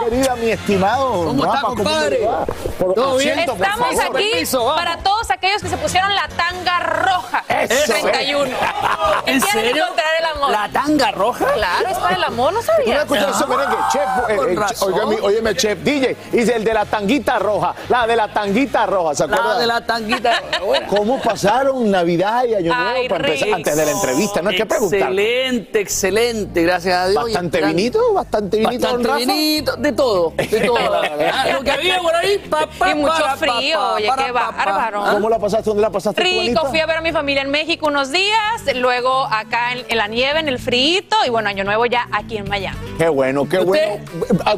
¡Chachalaca, 0.10 0.36
querida, 0.36 0.36
mi 0.36 0.50
estimado! 0.52 1.26
¿Cómo 1.26 1.44
está, 1.46 1.56
Rafa, 1.56 1.68
compadre? 1.68 2.18
te 2.18 2.26
va? 2.26 2.46
Por- 2.80 2.94
¿Todo 2.94 3.18
bien? 3.18 3.40
Estamos 3.40 3.68
favor. 3.78 4.18
aquí 4.18 4.30
Permiso, 4.32 4.76
para 4.76 4.98
todos 4.98 5.30
aquellos 5.32 5.62
que 5.62 5.70
se 5.70 5.78
pusieron 5.78 6.14
la 6.16 6.28
tanga 6.30 6.80
roja 6.80 7.44
Eso. 7.48 7.94
31. 7.94 8.46
Que 8.46 8.79
¿En 9.26 9.40
quieren 9.40 9.42
serio? 9.66 9.84
encontrar 9.84 10.08
el 10.20 10.26
amor. 10.26 10.52
¿La 10.52 10.70
tanga 10.70 11.12
roja? 11.12 11.46
Claro, 11.54 11.88
es 11.90 11.98
para 11.98 12.16
el 12.16 12.24
amor, 12.24 12.54
¿no 12.54 12.60
¿Tú 12.60 12.66
no 12.66 12.74
sabías? 12.74 13.02
escuchas 13.04 13.36
ese 13.36 13.48
merengue? 13.48 13.76
Chef, 13.92 14.02
eh, 14.30 15.16
eh, 15.16 15.20
óyeme, 15.22 15.56
chef, 15.56 15.80
DJ, 15.80 16.18
dice 16.32 16.56
el 16.56 16.64
de 16.64 16.74
la 16.74 16.86
tanguita 16.86 17.40
roja, 17.40 17.74
la 17.88 18.08
de 18.08 18.16
la 18.16 18.28
tanguita 18.34 18.86
roja, 18.86 19.16
¿se 19.16 19.24
acuerdan? 19.24 19.48
La 19.50 19.60
de 19.60 19.68
la 19.68 19.86
tanguita 19.86 20.42
roja. 20.60 20.86
¿Cómo 20.88 21.22
pasaron 21.22 21.90
Navidad 21.90 22.44
y 22.46 22.56
Año 22.56 22.74
Nuevo 22.74 23.08
para 23.10 23.26
empezar? 23.28 23.46
rico. 23.48 23.56
Antes 23.58 23.76
de 23.78 23.86
la 23.86 23.92
entrevista, 23.92 24.42
no 24.42 24.50
hay 24.50 24.58
que 24.58 24.66
preguntar. 24.66 25.00
Excelente, 25.00 25.80
excelente, 25.80 26.64
gracias 26.64 26.96
a 26.98 27.08
Dios. 27.10 27.24
Bastante 27.24 27.62
vinito, 27.66 28.14
bastante 28.14 28.58
vinito, 28.58 28.88
don 28.88 29.04
Bastante 29.04 29.08
Rafa. 29.08 29.20
vinito, 29.20 29.76
de 29.78 29.92
todo, 29.94 30.34
de 30.36 30.62
todo. 30.62 30.80
la 30.80 31.00
verdad. 31.18 31.52
Lo 31.54 31.64
que 31.64 31.72
había 31.72 32.00
por 32.00 32.16
ahí, 32.16 32.38
pa, 32.50 32.68
pa, 32.78 32.90
Y 32.92 32.96
mucho 32.96 33.24
frío, 33.38 33.94
oye, 33.94 34.08
para, 34.08 34.26
qué 34.26 34.32
bárbaro. 34.32 35.04
¿Cómo 35.12 35.30
la 35.30 35.40
pasaste? 35.40 35.70
¿Dónde 35.70 35.82
la 35.82 35.90
pasaste, 35.90 36.22
Rico, 36.22 36.66
fui 36.68 36.80
a 36.80 36.86
ver 36.86 36.98
a 36.98 37.02
mi 37.02 37.12
familia 37.12 37.42
en 37.44 37.52
México 37.52 37.88
unos 37.88 38.12
días, 38.12 38.36
luego 38.76 38.99
acá 39.30 39.74
en, 39.74 39.86
en 39.88 39.98
la 39.98 40.08
nieve, 40.08 40.40
en 40.40 40.48
el 40.50 40.60
frío, 40.60 41.02
y 41.26 41.30
bueno, 41.30 41.50
Año 41.50 41.64
Nuevo 41.64 41.86
ya 41.86 42.08
aquí 42.12 42.38
en 42.38 42.48
Miami. 42.50 42.78
Qué 42.98 43.10
bueno, 43.10 43.48
qué 43.48 43.60
bueno. 43.60 44.04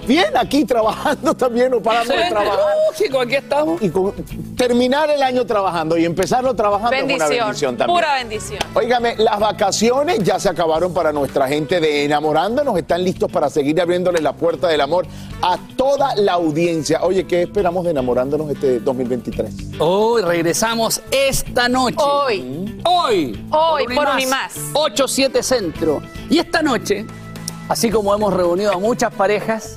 Bien, 0.08 0.36
aquí 0.38 0.66
trabajando 0.66 1.34
también, 1.38 1.72
no 1.72 1.82
paramos 1.82 2.08
de 2.10 2.24
trabajar. 2.30 2.60
lógico, 2.90 3.20
aquí 3.22 3.36
estamos. 3.36 3.82
Y 3.82 3.90
con- 3.90 4.14
terminar 4.56 5.10
el 5.10 5.22
año 5.24 5.46
trabajando 5.46 5.98
y 5.98 6.06
empezarlo 6.06 6.54
trabajando 6.56 6.96
es 6.96 7.04
una 7.04 7.28
Bendición, 7.28 7.78
también. 7.78 7.98
pura 8.00 8.14
bendición. 8.16 8.60
Óigame, 8.74 9.16
las 9.18 9.40
vacaciones 9.40 10.20
ya 10.24 10.40
se 10.40 10.50
acabaron 10.50 10.94
para 10.94 11.12
nuestra 11.12 11.48
gente 11.48 11.80
de 11.80 12.06
Enamorándonos. 12.06 12.78
Están 12.78 13.04
listos 13.04 13.32
para 13.32 13.50
seguir 13.50 13.80
abriéndole 13.82 14.22
la 14.22 14.34
puerta 14.34 14.68
del 14.68 14.82
amor 14.82 15.06
a 15.42 15.58
toda 15.76 16.16
la 16.16 16.34
audiencia. 16.34 17.00
Oye, 17.04 17.26
¿qué 17.26 17.44
esperamos 17.44 17.84
de 17.86 17.92
Enamorándonos 17.92 18.50
este 18.52 18.80
2023? 18.80 19.54
Hoy 19.80 20.22
regresamos 20.22 21.02
esta 21.12 21.68
noche. 21.70 21.98
Hoy. 22.00 22.82
Hoy. 22.86 23.48
Hoy, 23.52 23.86
por 23.96 24.16
Unimás. 24.32 24.54
8-7 24.74 25.42
Centro. 25.44 26.02
Y 26.30 26.40
esta 26.40 26.62
noche, 26.62 27.06
así 27.68 27.90
como 27.90 28.14
hemos 28.16 28.34
reunido 28.34 28.72
a 28.72 28.78
muchas 28.78 29.14
parejas, 29.14 29.76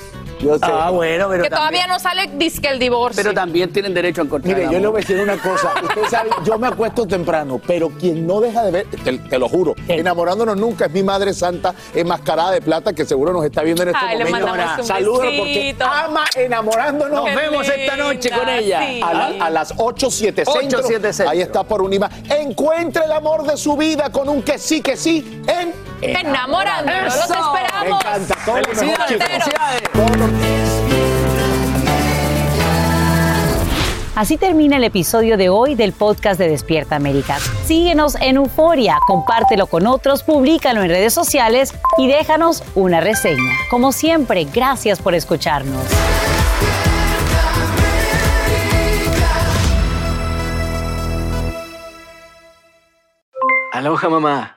Yo 0.44 0.54
sé. 0.58 0.64
Ah, 0.66 0.90
bueno, 0.90 1.28
pero 1.30 1.42
que 1.44 1.50
también, 1.50 1.50
todavía 1.50 1.86
no 1.86 1.98
sale 1.98 2.30
disque 2.36 2.68
el 2.68 2.78
divorcio 2.78 3.22
pero 3.22 3.34
también 3.34 3.72
tienen 3.72 3.94
derecho 3.94 4.20
a 4.20 4.24
encontrar 4.24 4.54
Mire, 4.54 4.66
el 4.66 4.72
yo 4.72 4.78
le 4.80 4.86
voy 4.88 4.96
a 4.98 5.00
decir 5.00 5.18
una 5.20 5.36
cosa. 5.38 5.72
Usted 5.82 6.02
sabe, 6.10 6.30
yo 6.44 6.58
me 6.58 6.66
acuesto 6.68 7.06
temprano, 7.06 7.60
pero 7.66 7.88
quien 7.90 8.26
no 8.26 8.40
deja 8.40 8.62
de 8.64 8.70
ver, 8.70 8.86
te, 9.02 9.18
te 9.18 9.38
lo 9.38 9.48
juro, 9.48 9.74
enamorándonos 9.88 10.56
nunca 10.56 10.86
es 10.86 10.90
mi 10.92 11.02
madre 11.02 11.32
santa 11.34 11.74
enmascarada 11.94 12.50
de 12.52 12.60
plata 12.60 12.92
que 12.92 13.04
seguro 13.04 13.32
nos 13.32 13.44
está 13.44 13.62
viendo 13.62 13.82
en 13.82 13.88
este 13.90 14.00
Ay, 14.04 14.18
momento. 14.18 14.82
Saludos 14.84 15.26
porque 15.38 15.74
ama 15.80 16.24
enamorándonos. 16.36 17.24
Nos 17.24 17.34
vemos 17.34 17.68
esta 17.68 17.96
noche 17.96 18.30
con 18.30 18.48
ella. 18.48 18.80
sí. 18.86 19.00
A, 19.02 19.14
la- 19.14 19.46
a 19.46 19.50
las 19.50 19.74
8-7 19.76 20.44
centro. 20.44 20.80
8-7 20.82 21.12
centro. 21.12 21.30
Ahí 21.30 21.40
está 21.40 21.62
por 21.64 21.82
Unima. 21.82 22.10
Encuentre 22.28 23.04
el 23.04 23.12
amor 23.12 23.44
de 23.46 23.56
su 23.56 23.76
vida 23.76 24.10
con 24.10 24.28
un 24.28 24.42
que 24.42 24.58
sí, 24.58 24.80
que 24.82 24.96
sí 24.96 25.42
en 25.46 25.72
enamorándonos 26.05 27.05
los 27.05 27.24
Eso. 27.24 27.52
Me 27.52 27.60
esperamos 27.60 28.01
encanta. 28.05 28.36
Todo 28.44 28.60
lo 28.60 28.68
mejor, 28.68 29.06
Felicidades, 29.06 29.82
Así 34.16 34.36
termina 34.36 34.76
el 34.76 34.85
episodio 34.85 35.36
de 35.36 35.48
hoy 35.48 35.74
del 35.74 35.93
podcast 35.93 36.39
de 36.39 36.48
Despierta 36.48 36.94
América. 36.94 37.39
Síguenos 37.64 38.14
en 38.20 38.36
Euforia, 38.36 38.98
compártelo 39.09 39.66
con 39.66 39.89
otros, 39.89 40.22
públicalo 40.22 40.82
en 40.82 40.89
redes 40.89 41.12
sociales 41.12 41.74
y 41.98 42.06
déjanos 42.06 42.62
una 42.76 43.01
reseña. 43.01 43.52
Como 43.70 43.90
siempre, 43.90 44.44
gracias 44.44 45.01
por 45.01 45.14
escucharnos. 45.14 45.82
Aloha 53.72 54.09
mamá. 54.09 54.56